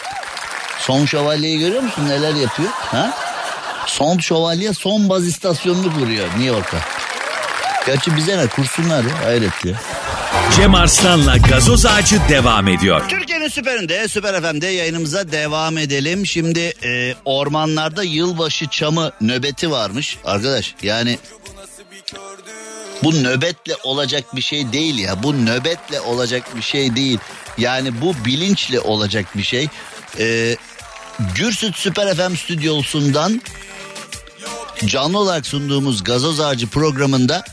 Son 0.78 1.04
şövalyeyi 1.04 1.58
görüyor 1.58 1.82
musun 1.82 2.08
neler 2.08 2.34
yapıyor? 2.34 2.68
Ha? 2.72 3.27
Son 3.88 4.18
şövalye 4.18 4.72
son 4.74 5.08
baz 5.08 5.26
istasyonunu 5.26 5.94
kuruyor 5.94 6.26
New 6.28 6.44
York'a. 6.44 6.78
Gerçi 7.86 8.16
bize 8.16 8.38
ne 8.38 8.46
kursunlar 8.46 9.04
ya 9.04 9.24
hayret 9.24 9.64
ya. 9.64 9.74
Cem 10.56 10.74
Arslan'la 10.74 11.36
gazoz 11.36 11.86
ağacı 11.86 12.20
devam 12.28 12.68
ediyor. 12.68 13.08
Türkiye'nin 13.08 13.48
süperinde, 13.48 14.08
süper 14.08 14.42
FM'de 14.42 14.66
yayınımıza 14.66 15.32
devam 15.32 15.78
edelim. 15.78 16.26
Şimdi 16.26 16.74
e, 16.84 17.14
ormanlarda 17.24 18.02
yılbaşı 18.02 18.66
çamı 18.66 19.12
nöbeti 19.20 19.70
varmış. 19.70 20.18
Arkadaş 20.24 20.74
yani 20.82 21.18
bu 23.02 23.14
nöbetle 23.14 23.76
olacak 23.84 24.36
bir 24.36 24.42
şey 24.42 24.72
değil 24.72 24.98
ya. 24.98 25.22
Bu 25.22 25.46
nöbetle 25.46 26.00
olacak 26.00 26.56
bir 26.56 26.62
şey 26.62 26.96
değil. 26.96 27.18
Yani 27.58 28.00
bu 28.00 28.14
bilinçle 28.24 28.80
olacak 28.80 29.26
bir 29.36 29.42
şey. 29.42 29.68
E, 30.18 30.56
Gürsüt 31.34 31.76
Süper 31.76 32.14
FM 32.14 32.34
stüdyosundan 32.36 33.42
canlı 34.86 35.18
olarak 35.18 35.46
sunduğumuz 35.46 36.04
gazoz 36.04 36.40
ağacı 36.40 36.66
programında 36.66 37.44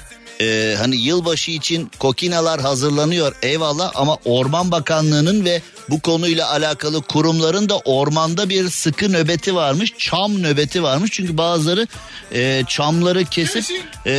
e, 0.41 0.75
hani 0.77 0.95
yılbaşı 0.95 1.51
için 1.51 1.91
kokinalar 1.99 2.61
hazırlanıyor 2.61 3.35
eyvallah 3.41 3.91
ama 3.95 4.17
Orman 4.25 4.71
Bakanlığı'nın 4.71 5.45
ve 5.45 5.61
bu 5.89 5.99
konuyla 5.99 6.51
alakalı 6.51 7.01
kurumların 7.01 7.69
da 7.69 7.77
ormanda 7.77 8.49
bir 8.49 8.69
sıkı 8.69 9.11
nöbeti 9.11 9.55
varmış. 9.55 9.93
Çam 9.97 10.43
nöbeti 10.43 10.83
varmış. 10.83 11.11
Çünkü 11.13 11.37
bazıları 11.37 11.87
e, 12.33 12.63
çamları 12.67 13.25
kesip 13.25 13.65
e, 14.05 14.13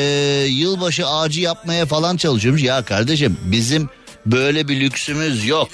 yılbaşı 0.49 1.07
ağacı 1.07 1.41
yapmaya 1.41 1.87
falan 1.87 2.17
çalışıyormuş. 2.17 2.63
Ya 2.63 2.83
kardeşim 2.83 3.37
bizim 3.43 3.91
böyle 4.27 4.69
bir 4.69 4.81
lüksümüz 4.81 5.47
yok. 5.47 5.69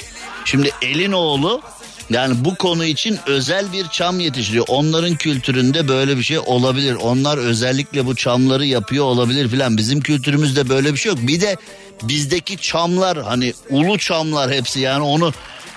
Şimdi 0.45 0.71
elin 0.83 1.13
oğlu 1.13 1.63
yani 2.11 2.45
bu 2.45 2.55
konu 2.55 2.85
için 2.85 3.19
özel 3.27 3.73
bir 3.73 3.89
çam 3.89 4.21
yetiştiriyor. 4.21 4.65
Onların 4.69 5.17
kültüründe 5.17 5.89
böyle 5.89 6.17
bir 6.17 6.23
şey 6.23 6.39
olabilir. 6.39 6.95
Onlar 6.95 7.39
özellikle 7.39 8.07
bu 8.07 8.17
çamları 8.17 8.67
yapıyor 8.67 9.05
olabilir 9.05 9.49
filan. 9.49 9.77
Bizim 9.77 10.01
kültürümüzde 10.01 10.69
böyle 10.69 10.93
bir 10.93 10.99
şey 10.99 11.13
yok. 11.13 11.19
Bir 11.23 11.41
de 11.41 11.57
bizdeki 12.03 12.57
çamlar 12.57 13.23
hani 13.23 13.55
ulu 13.71 13.99
çamlar 13.99 14.53
hepsi 14.53 14.81
yani 14.81 15.03
onu 15.05 15.33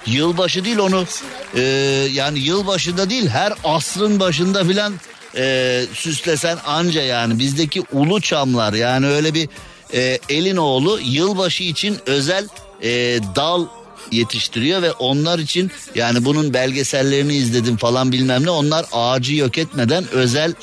yılbaşı 0.06 0.66
değil 0.66 0.78
onu 0.78 1.06
e, 1.56 1.62
yani 2.12 2.40
yılbaşında 2.40 3.10
değil 3.10 3.28
her 3.28 3.54
asrın 3.64 4.20
başında 4.20 4.64
filan 4.64 4.94
e, 5.38 5.84
süslesen 5.94 6.58
anca 6.66 7.02
yani 7.02 7.40
bizdeki 7.40 7.84
ulu 7.92 8.22
çamlar 8.22 8.74
yani 8.74 9.08
öyle 9.08 9.34
bir 9.34 9.50
e, 9.94 10.20
elin 10.30 10.58
oğlu 10.58 11.00
yılbaşı 11.04 11.64
için 11.64 11.98
özel 12.06 12.48
e, 12.84 13.20
dal 13.36 13.66
yetiştiriyor 14.12 14.82
ve 14.82 14.92
onlar 14.92 15.40
için 15.40 15.72
yani 15.96 16.26
bunun 16.26 16.54
belgesellerini 16.54 17.36
izledim 17.36 17.78
falan 17.78 18.12
bilmem 18.12 18.46
ne 18.46 18.50
onlar 18.50 18.86
ağacı 18.92 19.36
yok 19.36 19.58
etmeden 19.58 20.08
özel 20.12 20.54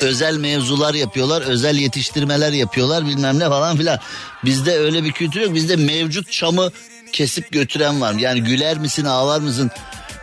özel 0.00 0.36
mevzular 0.36 0.94
yapıyorlar, 0.94 1.42
özel 1.42 1.76
yetiştirmeler 1.76 2.52
yapıyorlar 2.52 3.06
bilmem 3.06 3.38
ne 3.38 3.48
falan 3.48 3.76
filan. 3.76 3.98
Bizde 4.44 4.78
öyle 4.78 5.04
bir 5.04 5.12
kültür 5.12 5.40
yok. 5.40 5.54
Bizde 5.54 5.76
mevcut 5.76 6.32
çamı 6.32 6.70
kesip 7.12 7.52
götüren 7.52 8.00
var. 8.00 8.14
Yani 8.14 8.42
güler 8.42 8.78
misin, 8.78 9.04
ağlar 9.04 9.40
mısın? 9.40 9.70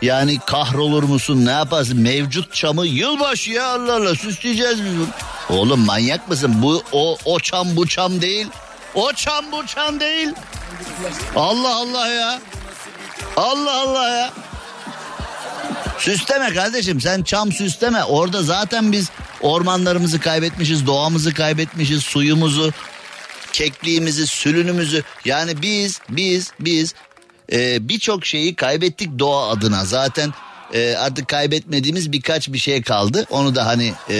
Yani 0.01 0.39
kahrolur 0.45 1.03
musun 1.03 1.45
ne 1.45 1.51
yaparsın 1.51 1.99
mevcut 1.99 2.53
çamı 2.53 2.85
yılbaşı 2.85 3.51
ya 3.51 3.67
Allah 3.67 3.95
Allah 3.95 4.15
süsleyeceğiz 4.15 4.83
biz 4.85 4.93
bunu. 4.97 5.07
Oğlum 5.49 5.79
manyak 5.79 6.29
mısın 6.29 6.55
bu 6.61 6.83
o, 6.91 7.17
o 7.25 7.39
çam 7.39 7.75
bu 7.75 7.87
çam 7.87 8.21
değil. 8.21 8.47
O 8.95 9.13
çam 9.13 9.51
bu 9.51 9.65
çam 9.65 9.99
değil. 9.99 10.29
Allah 11.35 11.75
Allah 11.75 12.07
ya. 12.07 12.39
Allah 13.37 13.81
Allah 13.81 14.09
ya. 14.09 14.33
Süsleme 15.99 16.53
kardeşim 16.53 17.01
sen 17.01 17.23
çam 17.23 17.51
süsleme. 17.51 18.03
Orada 18.03 18.43
zaten 18.43 18.91
biz 18.91 19.09
Ormanlarımızı 19.41 20.19
kaybetmişiz, 20.19 20.87
doğamızı 20.87 21.33
kaybetmişiz, 21.33 22.03
suyumuzu, 22.03 22.71
kekliğimizi, 23.53 24.27
sülünümüzü. 24.27 25.03
Yani 25.25 25.61
biz, 25.61 25.99
biz, 26.09 26.51
biz 26.59 26.93
e, 27.51 27.89
birçok 27.89 28.25
şeyi 28.25 28.55
kaybettik 28.55 29.19
doğa 29.19 29.49
adına. 29.49 29.85
Zaten 29.85 30.33
e, 30.73 30.95
artık 30.95 31.27
kaybetmediğimiz 31.27 32.11
birkaç 32.11 32.47
bir 32.47 32.57
şey 32.57 32.81
kaldı. 32.81 33.25
Onu 33.29 33.55
da 33.55 33.65
hani 33.65 33.93
e, 34.09 34.17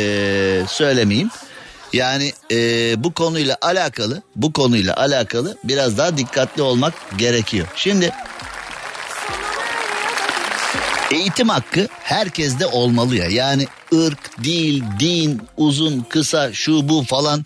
söylemeyeyim. 0.67 1.29
Yani 1.95 2.33
e, 2.51 2.57
bu 3.03 3.13
konuyla 3.13 3.57
alakalı, 3.61 4.21
bu 4.35 4.53
konuyla 4.53 4.97
alakalı 4.97 5.57
biraz 5.63 5.97
daha 5.97 6.17
dikkatli 6.17 6.61
olmak 6.61 6.93
gerekiyor. 7.17 7.67
Şimdi 7.75 8.11
eğitim 11.11 11.49
hakkı 11.49 11.87
herkeste 12.03 12.65
olmalı 12.65 13.15
ya. 13.15 13.25
Yani 13.25 13.67
ırk, 13.93 14.43
dil, 14.43 14.83
din, 14.99 15.41
uzun, 15.57 16.05
kısa, 16.09 16.53
şu 16.53 16.89
bu 16.89 17.03
falan. 17.03 17.45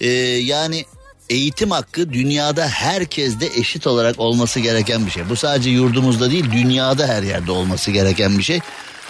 E, 0.00 0.08
yani 0.10 0.84
eğitim 1.30 1.70
hakkı 1.70 2.12
dünyada 2.12 2.68
herkeste 2.68 3.46
eşit 3.56 3.86
olarak 3.86 4.20
olması 4.20 4.60
gereken 4.60 5.06
bir 5.06 5.10
şey. 5.10 5.28
Bu 5.28 5.36
sadece 5.36 5.70
yurdumuzda 5.70 6.30
değil 6.30 6.52
dünyada 6.52 7.06
her 7.06 7.22
yerde 7.22 7.52
olması 7.52 7.90
gereken 7.90 8.38
bir 8.38 8.42
şey. 8.42 8.60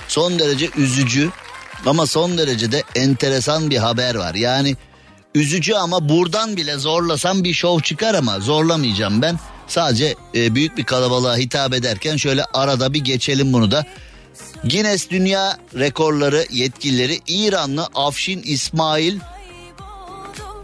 Son 0.08 0.38
derece 0.38 0.70
üzücü 0.76 1.30
ama 1.86 2.06
son 2.06 2.38
derece 2.38 2.72
de 2.72 2.82
enteresan 2.94 3.70
bir 3.70 3.76
haber 3.76 4.14
var. 4.14 4.34
Yani 4.34 4.76
üzücü 5.34 5.74
ama 5.74 6.08
buradan 6.08 6.56
bile 6.56 6.76
zorlasam 6.76 7.44
bir 7.44 7.54
şov 7.54 7.80
çıkar 7.80 8.14
ama 8.14 8.40
zorlamayacağım 8.40 9.22
ben. 9.22 9.38
Sadece 9.68 10.14
e, 10.34 10.54
büyük 10.54 10.76
bir 10.76 10.84
kalabalığa 10.84 11.36
hitap 11.36 11.74
ederken 11.74 12.16
şöyle 12.16 12.44
arada 12.44 12.94
bir 12.94 13.00
geçelim 13.00 13.52
bunu 13.52 13.70
da. 13.70 13.86
Guinness 14.64 15.10
Dünya 15.10 15.58
Rekorları 15.74 16.46
yetkilileri 16.50 17.20
İranlı 17.26 17.88
Afşin 17.94 18.42
İsmail 18.44 19.18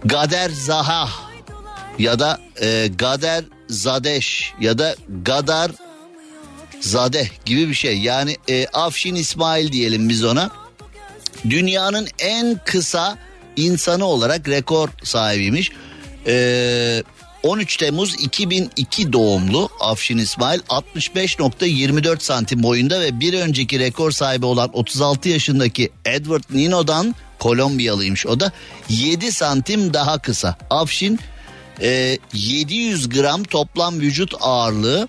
Gader 0.04 0.50
Zaha 0.50 1.08
ya 1.98 2.18
da 2.18 2.40
e, 2.62 2.90
Gader 2.98 3.44
Zadeş 3.68 4.52
ya 4.60 4.78
da 4.78 4.96
Gadar 5.24 5.70
Zadeh 6.80 7.28
gibi 7.44 7.68
bir 7.68 7.74
şey. 7.74 7.98
Yani 7.98 8.36
e, 8.48 8.66
Afşin 8.66 9.14
İsmail 9.14 9.72
diyelim 9.72 10.08
biz 10.08 10.24
ona. 10.24 10.50
Dünyanın 11.50 12.08
en 12.18 12.60
kısa 12.64 13.18
insanı 13.56 14.04
olarak 14.04 14.48
rekor 14.48 14.88
sahibiymiş. 15.02 15.70
E, 16.26 17.02
13 17.42 17.76
Temmuz 17.76 18.14
2002 18.14 19.12
doğumlu 19.12 19.68
Afşin 19.80 20.18
İsmail 20.18 20.60
65.24 20.60 22.20
santim 22.20 22.62
boyunda 22.62 23.00
ve 23.00 23.20
bir 23.20 23.34
önceki 23.34 23.78
rekor 23.78 24.10
sahibi 24.10 24.46
olan 24.46 24.70
36 24.72 25.28
yaşındaki 25.28 25.90
Edward 26.04 26.42
Nino'dan 26.50 27.14
Kolombiyalıymış 27.38 28.26
o 28.26 28.40
da 28.40 28.52
7 28.88 29.32
santim 29.32 29.94
daha 29.94 30.18
kısa. 30.18 30.56
Afşin 30.70 31.18
e, 31.80 32.18
700 32.32 33.08
gram 33.08 33.44
toplam 33.44 34.00
vücut 34.00 34.34
ağırlığı 34.40 35.08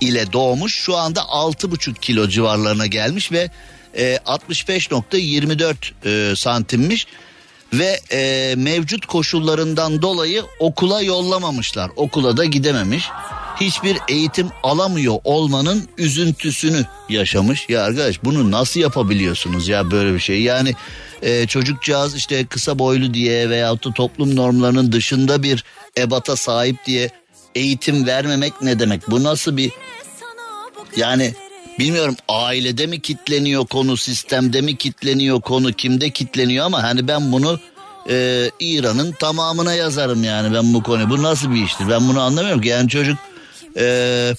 ile 0.00 0.32
doğmuş. 0.32 0.74
Şu 0.74 0.96
anda 0.96 1.20
6,5 1.20 2.00
kilo 2.00 2.28
civarlarına 2.28 2.86
gelmiş 2.86 3.32
ve 3.32 3.50
e, 3.94 4.16
65.24 4.16 5.74
e, 6.04 6.36
santimmiş 6.36 7.06
ve 7.72 8.00
e, 8.12 8.54
mevcut 8.56 9.06
koşullarından 9.06 10.02
dolayı 10.02 10.42
okula 10.58 11.02
yollamamışlar. 11.02 11.90
Okula 11.96 12.36
da 12.36 12.44
gidememiş. 12.44 13.08
Hiçbir 13.60 13.98
eğitim 14.08 14.48
alamıyor 14.62 15.18
olmanın 15.24 15.88
üzüntüsünü 15.98 16.84
yaşamış. 17.08 17.68
Ya 17.68 17.84
arkadaş 17.84 18.24
bunu 18.24 18.50
nasıl 18.50 18.80
yapabiliyorsunuz 18.80 19.68
ya 19.68 19.90
böyle 19.90 20.14
bir 20.14 20.20
şey? 20.20 20.42
Yani 20.42 20.74
e, 21.22 21.46
çocukcağız 21.46 22.16
işte 22.16 22.46
kısa 22.46 22.78
boylu 22.78 23.14
diye 23.14 23.50
veyahut 23.50 23.86
da 23.86 23.92
toplum 23.92 24.36
normlarının 24.36 24.92
dışında 24.92 25.42
bir 25.42 25.64
ebata 25.98 26.36
sahip 26.36 26.76
diye 26.86 27.10
eğitim 27.54 28.06
vermemek 28.06 28.62
ne 28.62 28.78
demek? 28.78 29.10
Bu 29.10 29.24
nasıl 29.24 29.56
bir 29.56 29.70
yani 30.96 31.34
bilmiyorum 31.80 32.16
ailede 32.28 32.86
mi 32.86 33.00
kitleniyor 33.00 33.66
konu 33.66 33.96
sistemde 33.96 34.60
mi 34.60 34.76
kitleniyor 34.76 35.40
konu 35.40 35.72
kimde 35.72 36.10
kitleniyor 36.10 36.66
ama 36.66 36.82
hani 36.82 37.08
ben 37.08 37.32
bunu 37.32 37.60
e, 38.10 38.50
İran'ın 38.60 39.12
tamamına 39.12 39.74
yazarım 39.74 40.24
yani 40.24 40.54
ben 40.54 40.74
bu 40.74 40.82
konuyu. 40.82 41.10
Bu 41.10 41.22
nasıl 41.22 41.50
bir 41.50 41.64
iştir 41.64 41.88
ben 41.88 42.08
bunu 42.08 42.20
anlamıyorum 42.20 42.60
ki 42.60 42.68
yani 42.68 42.88
çocuk 42.88 43.18
e, 43.76 44.34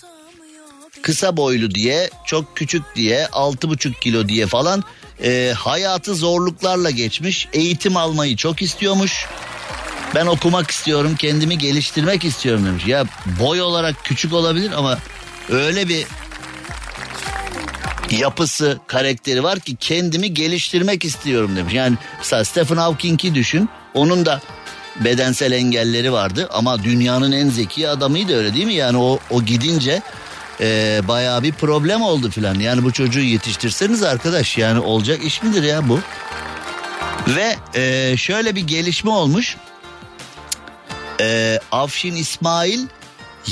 kısa 1.01 1.37
boylu 1.37 1.71
diye 1.71 2.09
çok 2.25 2.57
küçük 2.57 2.83
diye 2.95 3.27
altı 3.27 3.69
buçuk 3.69 4.01
kilo 4.01 4.27
diye 4.27 4.47
falan 4.47 4.83
e, 5.23 5.53
hayatı 5.57 6.15
zorluklarla 6.15 6.89
geçmiş 6.89 7.47
eğitim 7.53 7.97
almayı 7.97 8.35
çok 8.35 8.61
istiyormuş. 8.61 9.25
Ben 10.15 10.25
okumak 10.25 10.71
istiyorum 10.71 11.15
kendimi 11.19 11.57
geliştirmek 11.57 12.25
istiyorum 12.25 12.65
demiş. 12.65 12.87
Ya 12.87 13.05
boy 13.39 13.61
olarak 13.61 13.95
küçük 14.03 14.33
olabilir 14.33 14.71
ama 14.71 14.97
öyle 15.49 15.87
bir 15.89 16.05
yapısı, 18.15 18.79
karakteri 18.87 19.43
var 19.43 19.59
ki 19.59 19.75
kendimi 19.75 20.33
geliştirmek 20.33 21.05
istiyorum 21.05 21.55
demiş. 21.55 21.73
Yani 21.73 21.97
mesela 22.17 22.45
Stephen 22.45 22.77
Hawking'i 22.77 23.35
düşün. 23.35 23.69
Onun 23.93 24.25
da 24.25 24.41
bedensel 24.99 25.51
engelleri 25.51 26.11
vardı 26.11 26.49
ama 26.53 26.83
dünyanın 26.83 27.31
en 27.31 27.49
zeki 27.49 27.89
adamıydı 27.89 28.37
öyle 28.37 28.53
değil 28.53 28.65
mi? 28.65 28.73
Yani 28.73 28.97
o, 28.97 29.19
o 29.29 29.43
gidince 29.43 30.01
e, 30.61 31.01
bayağı 31.07 31.43
bir 31.43 31.51
problem 31.51 32.01
oldu 32.01 32.29
filan. 32.29 32.59
Yani 32.59 32.83
bu 32.83 32.91
çocuğu 32.91 33.19
yetiştirseniz 33.19 34.03
arkadaş 34.03 34.57
yani 34.57 34.79
olacak 34.79 35.23
iş 35.23 35.43
midir 35.43 35.63
ya 35.63 35.89
bu? 35.89 35.99
Ve 37.27 37.55
e, 37.75 38.17
şöyle 38.17 38.55
bir 38.55 38.67
gelişme 38.67 39.11
olmuş. 39.11 39.57
E, 41.19 41.59
Afşin 41.71 42.15
İsmail 42.15 42.79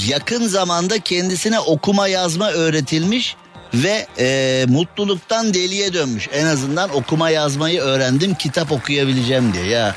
yakın 0.08 0.48
zamanda 0.48 1.00
kendisine 1.00 1.60
okuma 1.60 2.08
yazma 2.08 2.52
öğretilmiş 2.52 3.36
ve 3.74 4.08
e, 4.20 4.66
mutluluktan 4.70 5.54
deliye 5.54 5.94
dönmüş. 5.94 6.30
En 6.34 6.46
azından 6.46 6.96
okuma 6.96 7.30
yazmayı 7.30 7.82
öğrendim 7.82 8.34
kitap 8.34 8.72
okuyabileceğim 8.72 9.54
diye 9.54 9.66
ya. 9.66 9.96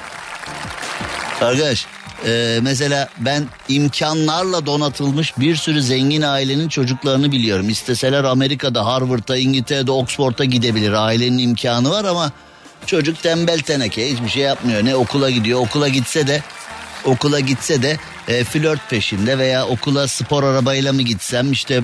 Arkadaş 1.41 1.87
e, 2.27 2.59
mesela 2.63 3.09
ben 3.19 3.47
imkanlarla 3.69 4.67
donatılmış 4.67 5.39
bir 5.39 5.57
sürü 5.57 5.83
zengin 5.83 6.23
ailenin 6.23 6.69
çocuklarını 6.69 7.33
biliyorum. 7.33 7.69
İsteseler 7.69 8.25
Amerika'da 8.25 8.87
Harvard'a 8.87 9.37
İngiltere'de 9.37 9.91
Oxford'a 9.91 10.45
gidebilir 10.45 10.93
ailenin 10.93 11.39
imkanı 11.39 11.91
var 11.91 12.05
ama 12.05 12.33
çocuk 12.87 13.23
tembel 13.23 13.59
teneke 13.59 14.13
hiçbir 14.13 14.29
şey 14.29 14.43
yapmıyor. 14.43 14.85
Ne 14.85 14.97
okula 14.97 15.31
gidiyor 15.31 15.61
okula 15.61 15.89
gitse 15.89 16.27
de 16.27 16.43
okula 17.05 17.41
gitse 17.41 17.83
de 17.83 17.97
e, 18.29 18.45
flört 18.45 18.91
peşinde 18.91 19.39
veya 19.39 19.67
okula 19.67 20.09
spor 20.09 20.43
arabayla 20.43 20.93
mı 20.93 21.03
gitsem 21.03 21.53
işte 21.53 21.83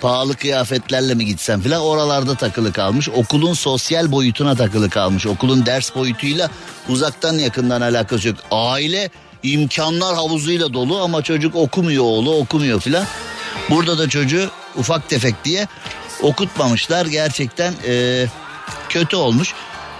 pahalı 0.00 0.36
kıyafetlerle 0.36 1.14
mi 1.14 1.26
gitsem 1.26 1.60
filan 1.60 1.82
oralarda 1.82 2.34
takılı 2.34 2.72
kalmış. 2.72 3.08
Okulun 3.08 3.54
sosyal 3.54 4.12
boyutuna 4.12 4.56
takılı 4.56 4.90
kalmış. 4.90 5.26
Okulun 5.26 5.66
ders 5.66 5.94
boyutuyla 5.94 6.50
uzaktan 6.88 7.38
yakından 7.38 7.80
alakası 7.80 8.28
yok. 8.28 8.36
Aile 8.50 9.10
imkanlar 9.42 10.14
havuzuyla 10.14 10.72
dolu 10.72 11.00
ama 11.00 11.22
çocuk 11.22 11.56
okumuyor 11.56 12.04
oğlu 12.04 12.36
okumuyor 12.36 12.80
filan. 12.80 13.06
Burada 13.70 13.98
da 13.98 14.08
çocuğu 14.08 14.50
ufak 14.76 15.08
tefek 15.08 15.44
diye 15.44 15.68
okutmamışlar. 16.22 17.06
Gerçekten 17.06 17.74
e, 17.86 18.26
kötü 18.88 19.16
olmuş. 19.16 19.54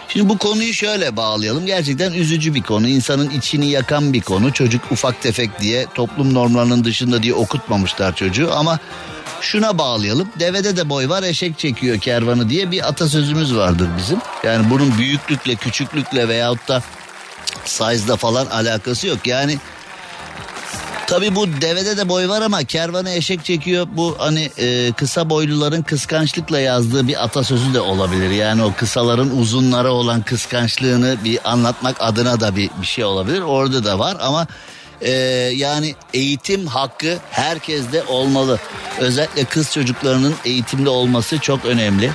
Şimdi 0.09 0.29
bu 0.29 0.39
konuyu 0.39 0.75
şöyle 0.75 1.17
bağlayalım. 1.17 1.67
Gerçekten 1.67 2.13
üzücü 2.13 2.55
bir 2.55 2.63
konu. 2.63 2.89
İnsanın 2.89 3.31
içini 3.31 3.71
yakan 3.71 4.13
bir 4.13 4.21
konu. 4.21 4.53
Çocuk 4.53 4.93
ufak 4.93 5.23
tefek 5.23 5.61
diye 5.61 5.87
toplum 5.95 6.35
normlarının 6.35 6.85
dışında 6.85 7.23
diye 7.23 7.35
okutmamışlar 7.35 8.17
çocuğu 8.17 8.51
ama 8.53 8.79
şuna 9.41 9.79
bağlayalım. 9.79 10.29
Devede 10.39 10.77
de 10.77 10.89
boy 10.89 11.09
var 11.09 11.23
eşek 11.23 11.59
çekiyor 11.59 11.99
kervanı 11.99 12.51
diye 12.51 12.71
bir 12.71 12.89
atasözümüz 12.89 13.57
vardır 13.57 13.89
bizim. 13.99 14.19
Yani 14.43 14.71
bunun 14.71 14.99
büyüklükle 14.99 15.55
küçüklükle 15.55 16.29
veyahut 16.29 16.69
da 16.69 16.83
size'da 17.65 18.17
falan 18.17 18.47
alakası 18.47 19.07
yok. 19.07 19.27
Yani 19.27 19.59
Tabi 21.07 21.35
bu 21.37 21.47
devede 21.47 21.97
de 21.97 22.09
boy 22.09 22.29
var 22.29 22.43
ama 22.43 22.65
kervanı 22.65 23.11
eşek 23.11 23.45
çekiyor. 23.45 23.87
Bu 23.93 24.15
hani 24.19 24.51
e, 24.59 24.93
kısa 24.93 25.31
boyluların 25.31 25.83
kıskançlıkla 25.83 26.61
yazdığı 26.61 27.09
bir 27.09 27.25
atasözü 27.25 27.75
de 27.75 27.81
olabilir. 27.81 28.31
Yani 28.31 28.63
o 28.63 28.73
kısaların 28.77 29.39
uzunlara 29.39 29.93
olan 29.93 30.23
kıskançlığını 30.23 31.17
bir 31.25 31.39
anlatmak 31.45 31.97
adına 32.01 32.41
da 32.41 32.57
bir, 32.57 32.71
bir 32.81 32.87
şey 32.87 33.05
olabilir. 33.05 33.41
Orada 33.41 33.85
da 33.85 33.99
var 33.99 34.17
ama 34.21 34.47
e, 35.01 35.11
yani 35.55 35.95
eğitim 36.15 36.67
hakkı 36.67 37.19
herkeste 37.31 38.05
olmalı. 38.05 38.59
Özellikle 38.99 39.45
kız 39.45 39.73
çocuklarının 39.73 40.35
eğitimli 40.45 40.89
olması 40.89 41.39
çok 41.39 41.65
önemli. 41.65 42.11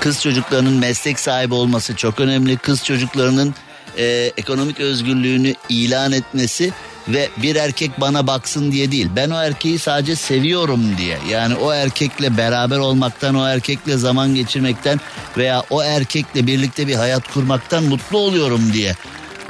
Kız 0.00 0.22
çocuklarının 0.22 0.74
meslek 0.74 1.20
sahibi 1.20 1.54
olması 1.54 1.96
çok 1.96 2.20
önemli. 2.20 2.56
Kız 2.56 2.84
çocuklarının 2.84 3.54
e, 3.98 4.32
ekonomik 4.36 4.80
özgürlüğünü 4.80 5.54
ilan 5.68 6.12
etmesi 6.12 6.72
ve 7.08 7.28
bir 7.36 7.56
erkek 7.56 8.00
bana 8.00 8.26
baksın 8.26 8.72
diye 8.72 8.92
değil. 8.92 9.08
Ben 9.16 9.30
o 9.30 9.42
erkeği 9.42 9.78
sadece 9.78 10.16
seviyorum 10.16 10.98
diye. 10.98 11.18
Yani 11.30 11.54
o 11.54 11.72
erkekle 11.72 12.36
beraber 12.36 12.78
olmaktan, 12.78 13.34
o 13.34 13.46
erkekle 13.46 13.96
zaman 13.96 14.34
geçirmekten 14.34 15.00
veya 15.36 15.64
o 15.70 15.82
erkekle 15.82 16.46
birlikte 16.46 16.86
bir 16.86 16.94
hayat 16.94 17.32
kurmaktan 17.32 17.84
mutlu 17.84 18.18
oluyorum 18.18 18.72
diye 18.72 18.94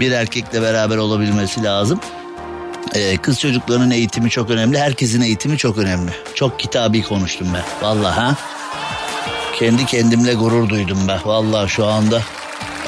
bir 0.01 0.13
erkekle 0.13 0.63
beraber 0.63 0.97
olabilmesi 0.97 1.63
lazım. 1.63 2.01
Ee, 2.95 3.17
kız 3.17 3.41
çocuklarının 3.41 3.91
eğitimi 3.91 4.31
çok 4.31 4.51
önemli. 4.51 4.79
Herkesin 4.79 5.21
eğitimi 5.21 5.59
çok 5.59 5.79
önemli. 5.79 6.11
Çok 6.35 6.61
kitabi 6.61 7.03
konuştum 7.03 7.49
ben. 7.55 7.63
Vallahi 7.89 8.21
ha. 8.21 8.37
Kendi 9.59 9.87
kendimle 9.87 10.35
gurur 10.35 10.69
duydum 10.69 10.99
ben. 11.09 11.21
Vallahi 11.25 11.71
şu 11.71 11.87
anda 11.87 12.23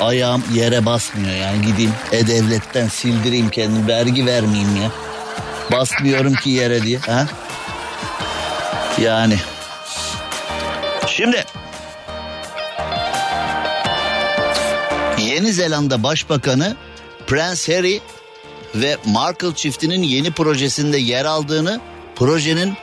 ayağım 0.01 0.45
yere 0.55 0.87
basmıyor 0.87 1.37
yani 1.37 1.67
gideyim 1.67 1.93
e-devletten 2.13 2.89
sildireyim 2.89 3.49
kendimi 3.51 3.89
vergi 3.89 4.27
vermeyeyim 4.27 4.77
ya. 4.77 4.91
Basmıyorum 5.73 6.35
ki 6.35 6.51
yere 6.51 6.83
diye. 6.83 6.99
Ha? 6.99 7.27
Yani. 9.01 9.39
Şimdi. 11.07 11.45
Yeni 15.19 15.53
Zelanda 15.53 16.03
Başbakanı 16.03 16.77
Prince 17.27 17.77
Harry 17.77 18.01
ve 18.81 18.97
Markle 19.05 19.55
çiftinin 19.55 20.03
yeni 20.03 20.31
projesinde 20.31 20.99
yer 20.99 21.25
aldığını 21.25 21.81
projenin 22.17 22.75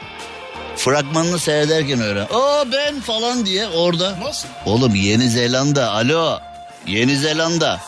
fragmanını 0.75 1.39
seyrederken 1.39 2.01
öğren. 2.01 2.27
Aa 2.33 2.71
ben 2.71 3.01
falan 3.01 3.45
diye 3.45 3.67
orada. 3.67 4.19
Nasıl? 4.23 4.47
Oğlum 4.65 4.95
Yeni 4.95 5.29
Zelanda 5.29 5.91
alo 5.91 6.39
Yeni 6.87 7.17
Zelanda 7.17 7.79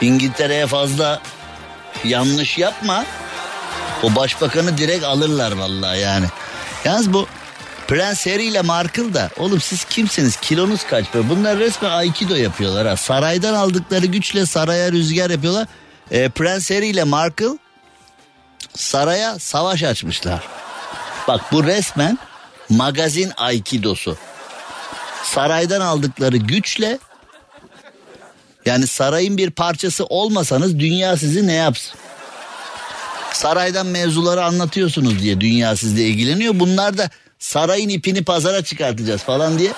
İngiltere'ye 0.00 0.66
fazla 0.66 1.20
yanlış 2.04 2.58
yapma. 2.58 3.04
O 4.02 4.16
başbakanı 4.16 4.78
direkt 4.78 5.04
alırlar 5.04 5.52
vallahi 5.52 6.00
yani. 6.00 6.26
Yalnız 6.84 7.12
bu 7.12 7.26
Prens 7.88 8.26
Harry 8.26 8.44
ile 8.44 8.62
Markle 8.62 9.14
da 9.14 9.30
oğlum 9.38 9.60
siz 9.60 9.84
kimsiniz 9.84 10.36
kilonuz 10.36 10.84
kaç 10.84 11.14
be 11.14 11.28
bunlar 11.28 11.58
resmen 11.58 11.90
Aikido 11.90 12.34
yapıyorlar 12.34 12.86
ha. 12.86 12.96
Saraydan 12.96 13.54
aldıkları 13.54 14.06
güçle 14.06 14.46
saraya 14.46 14.92
rüzgar 14.92 15.30
yapıyorlar. 15.30 15.66
Ee, 16.10 16.28
Prens 16.28 16.70
Harry 16.70 16.88
ile 16.88 17.04
Markle 17.04 17.58
saraya 18.74 19.38
savaş 19.38 19.82
açmışlar. 19.82 20.48
Bak 21.28 21.40
bu 21.52 21.64
resmen 21.64 22.18
magazin 22.68 23.32
Aikidosu. 23.36 24.16
Saraydan 25.24 25.80
aldıkları 25.80 26.36
güçle 26.36 26.98
yani 28.66 28.86
sarayın 28.86 29.36
bir 29.36 29.50
parçası 29.50 30.04
olmasanız 30.04 30.78
dünya 30.78 31.16
sizi 31.16 31.46
ne 31.46 31.52
yapsın? 31.52 31.98
Saraydan 33.32 33.86
mevzuları 33.86 34.44
anlatıyorsunuz 34.44 35.22
diye 35.22 35.40
dünya 35.40 35.76
sizle 35.76 36.02
ilgileniyor. 36.02 36.60
Bunlar 36.60 36.98
da 36.98 37.10
sarayın 37.38 37.88
ipini 37.88 38.24
pazara 38.24 38.64
çıkartacağız 38.64 39.22
falan 39.22 39.58
diye 39.58 39.72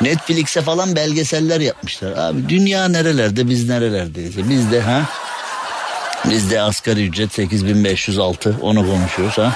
Netflix'e 0.00 0.62
falan 0.62 0.96
belgeseller 0.96 1.60
yapmışlar. 1.60 2.12
Abi 2.12 2.48
dünya 2.48 2.88
nerelerde 2.88 3.48
biz 3.48 3.68
nerelerdeyiz? 3.68 4.48
Biz 4.48 4.70
de 4.72 4.80
ha? 4.80 5.02
Biz 6.30 6.50
de 6.50 6.60
asgari 6.60 7.06
ücret 7.06 7.32
8506 7.32 8.56
onu 8.62 8.90
konuşuyoruz 8.90 9.38
ha? 9.38 9.52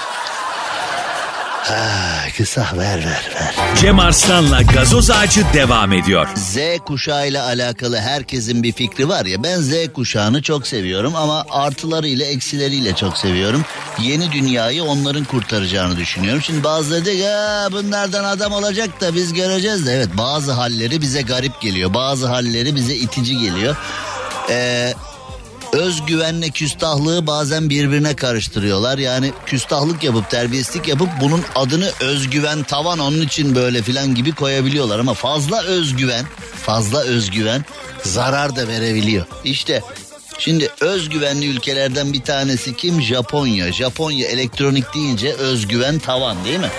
Ha, 1.71 2.29
kısa 2.37 2.67
ver 2.79 2.99
ver 2.99 3.31
ver. 3.35 3.55
Cem 3.81 3.99
Arslan'la 3.99 4.63
gazoz 4.63 5.11
ağacı 5.11 5.45
devam 5.55 5.93
ediyor. 5.93 6.29
Z 6.37 6.57
kuşağıyla 6.87 7.45
alakalı 7.45 7.99
herkesin 7.99 8.63
bir 8.63 8.73
fikri 8.73 9.09
var 9.09 9.27
ya 9.27 9.43
ben 9.43 9.61
Z 9.61 9.73
kuşağını 9.95 10.43
çok 10.43 10.67
seviyorum 10.67 11.17
ama 11.17 11.45
artılarıyla 11.51 12.27
eksileriyle 12.27 12.95
çok 12.95 13.19
seviyorum. 13.19 13.65
Yeni 14.03 14.33
dünyayı 14.33 14.85
onların 14.85 15.25
kurtaracağını 15.25 15.97
düşünüyorum. 15.97 16.43
Şimdi 16.43 16.65
bazıları 16.65 17.05
diyor 17.05 17.17
ki, 17.17 17.23
"Ya 17.23 17.69
bunlardan 17.73 18.25
adam 18.25 18.53
olacak 18.53 19.01
da 19.01 19.15
biz 19.15 19.33
göreceğiz 19.33 19.87
de 19.87 19.93
evet 19.93 20.09
bazı 20.19 20.53
halleri 20.53 21.01
bize 21.01 21.23
garip 21.23 21.61
geliyor. 21.61 21.95
Bazı 21.95 22.27
halleri 22.27 22.75
bize 22.77 22.95
itici 22.95 23.39
geliyor. 23.39 23.77
Ee, 24.51 24.95
özgüvenle 25.73 26.51
küstahlığı 26.51 27.27
bazen 27.27 27.71
birbirine 27.71 28.17
karıştırıyorlar. 28.17 28.99
Yani 28.99 29.33
küstahlık 29.47 30.05
yapıp 30.05 30.31
terbiyesizlik 30.31 30.89
yapıp 30.89 31.09
bunun 31.21 31.43
adını 31.55 31.91
özgüven 32.01 32.63
tavan 32.63 32.99
onun 32.99 33.21
için 33.21 33.55
böyle 33.55 33.83
filan 33.83 34.15
gibi 34.15 34.33
koyabiliyorlar. 34.33 34.99
Ama 34.99 35.15
fazla 35.15 35.63
özgüven, 35.63 36.25
fazla 36.63 37.01
özgüven 37.01 37.65
zarar 38.03 38.57
da 38.57 38.69
verebiliyor. 38.69 39.27
İşte 39.45 39.83
şimdi 40.39 40.69
özgüvenli 40.81 41.47
ülkelerden 41.47 42.13
bir 42.13 42.23
tanesi 42.23 42.77
kim? 42.77 43.03
Japonya. 43.03 43.73
Japonya 43.73 44.29
elektronik 44.29 44.95
deyince 44.95 45.33
özgüven 45.33 45.99
tavan 45.99 46.45
değil 46.45 46.61
mi? 46.61 46.71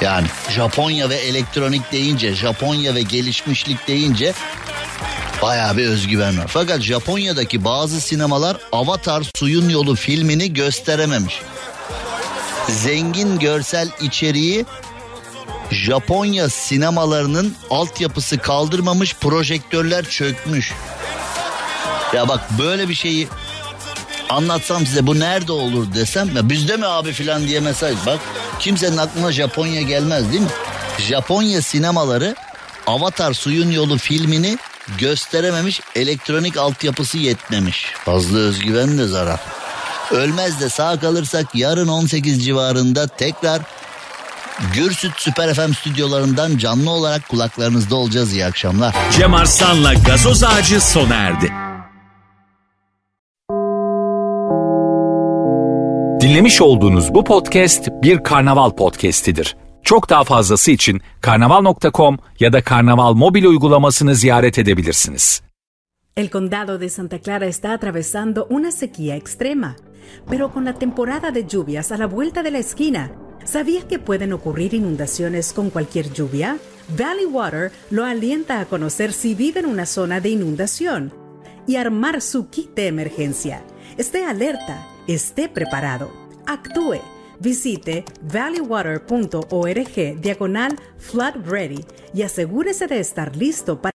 Yani 0.00 0.26
Japonya 0.50 1.10
ve 1.10 1.14
elektronik 1.14 1.92
deyince, 1.92 2.34
Japonya 2.34 2.94
ve 2.94 3.02
gelişmişlik 3.02 3.88
deyince 3.88 4.32
Bayağı 5.42 5.76
bir 5.76 5.86
özgüven 5.86 6.38
var. 6.38 6.46
Fakat 6.48 6.80
Japonya'daki 6.80 7.64
bazı 7.64 8.00
sinemalar 8.00 8.56
Avatar 8.72 9.26
Suyun 9.34 9.68
Yolu 9.68 9.94
filmini 9.94 10.52
gösterememiş. 10.52 11.40
Zengin 12.68 13.38
görsel 13.38 13.88
içeriği 14.00 14.66
Japonya 15.70 16.48
sinemalarının 16.48 17.54
altyapısı 17.70 18.38
kaldırmamış 18.38 19.14
projektörler 19.14 20.04
çökmüş. 20.04 20.72
Ya 22.14 22.28
bak 22.28 22.40
böyle 22.58 22.88
bir 22.88 22.94
şeyi 22.94 23.28
anlatsam 24.28 24.86
size 24.86 25.06
bu 25.06 25.20
nerede 25.20 25.52
olur 25.52 25.94
desem 25.94 26.36
ya 26.36 26.48
bizde 26.50 26.76
mi 26.76 26.86
abi 26.86 27.12
filan 27.12 27.46
diye 27.48 27.60
mesaj 27.60 27.96
bak 28.06 28.18
kimsenin 28.58 28.96
aklına 28.96 29.32
Japonya 29.32 29.82
gelmez 29.82 30.30
değil 30.32 30.42
mi? 30.42 30.48
Japonya 30.98 31.62
sinemaları 31.62 32.36
Avatar 32.86 33.32
Suyun 33.32 33.70
Yolu 33.70 33.98
filmini 33.98 34.58
gösterememiş 34.98 35.80
elektronik 35.94 36.56
altyapısı 36.56 37.18
yetmemiş. 37.18 37.86
Fazla 38.04 38.38
özgüven 38.38 38.98
de 38.98 39.06
zarar. 39.06 39.40
Ölmez 40.10 40.60
de 40.60 40.68
sağ 40.68 41.00
kalırsak 41.00 41.54
yarın 41.54 41.88
18 41.88 42.44
civarında 42.44 43.06
tekrar 43.06 43.62
Gürsüt 44.74 45.12
Süper 45.16 45.54
FM 45.54 45.72
stüdyolarından 45.72 46.58
canlı 46.58 46.90
olarak 46.90 47.28
kulaklarınızda 47.28 47.96
olacağız. 47.96 48.32
İyi 48.32 48.44
akşamlar. 48.44 48.94
Cem 49.12 49.34
Arslan'la 49.34 49.94
gazoz 49.94 50.44
ağacı 50.44 50.80
sona 50.80 51.14
erdi. 51.14 51.52
Dinlemiş 56.20 56.60
olduğunuz 56.60 57.14
bu 57.14 57.24
podcast 57.24 57.88
bir 58.02 58.22
karnaval 58.22 58.70
podcastidir. 58.70 59.56
El 66.16 66.28
condado 66.28 66.76
de 66.76 66.88
Santa 66.88 67.20
Clara 67.20 67.46
está 67.46 67.72
atravesando 67.72 68.48
una 68.50 68.72
sequía 68.72 69.14
extrema, 69.14 69.76
pero 70.28 70.50
con 70.50 70.64
la 70.64 70.74
temporada 70.74 71.30
de 71.30 71.46
lluvias 71.46 71.92
a 71.92 71.98
la 71.98 72.08
vuelta 72.08 72.42
de 72.42 72.50
la 72.50 72.58
esquina, 72.58 73.12
¿sabías 73.44 73.84
que 73.84 74.00
pueden 74.00 74.32
ocurrir 74.32 74.74
inundaciones 74.74 75.52
con 75.52 75.70
cualquier 75.70 76.12
lluvia? 76.12 76.58
Valley 76.98 77.26
Water 77.26 77.70
lo 77.90 78.04
alienta 78.04 78.58
a 78.58 78.64
conocer 78.64 79.12
si 79.12 79.36
vive 79.36 79.60
en 79.60 79.66
una 79.66 79.86
zona 79.86 80.20
de 80.20 80.30
inundación 80.30 81.12
y 81.64 81.76
armar 81.76 82.22
su 82.22 82.50
kit 82.50 82.74
de 82.74 82.88
emergencia. 82.88 83.62
Esté 83.96 84.24
alerta, 84.24 84.84
esté 85.06 85.48
preparado, 85.48 86.10
actúe. 86.44 86.98
Visite 87.40 88.04
valleywater.org 88.22 90.20
diagonal 90.20 90.78
flood 90.98 91.46
ready 91.46 91.84
y 92.14 92.22
asegúrese 92.22 92.86
de 92.86 93.00
estar 93.00 93.36
listo 93.36 93.80
para 93.80 93.92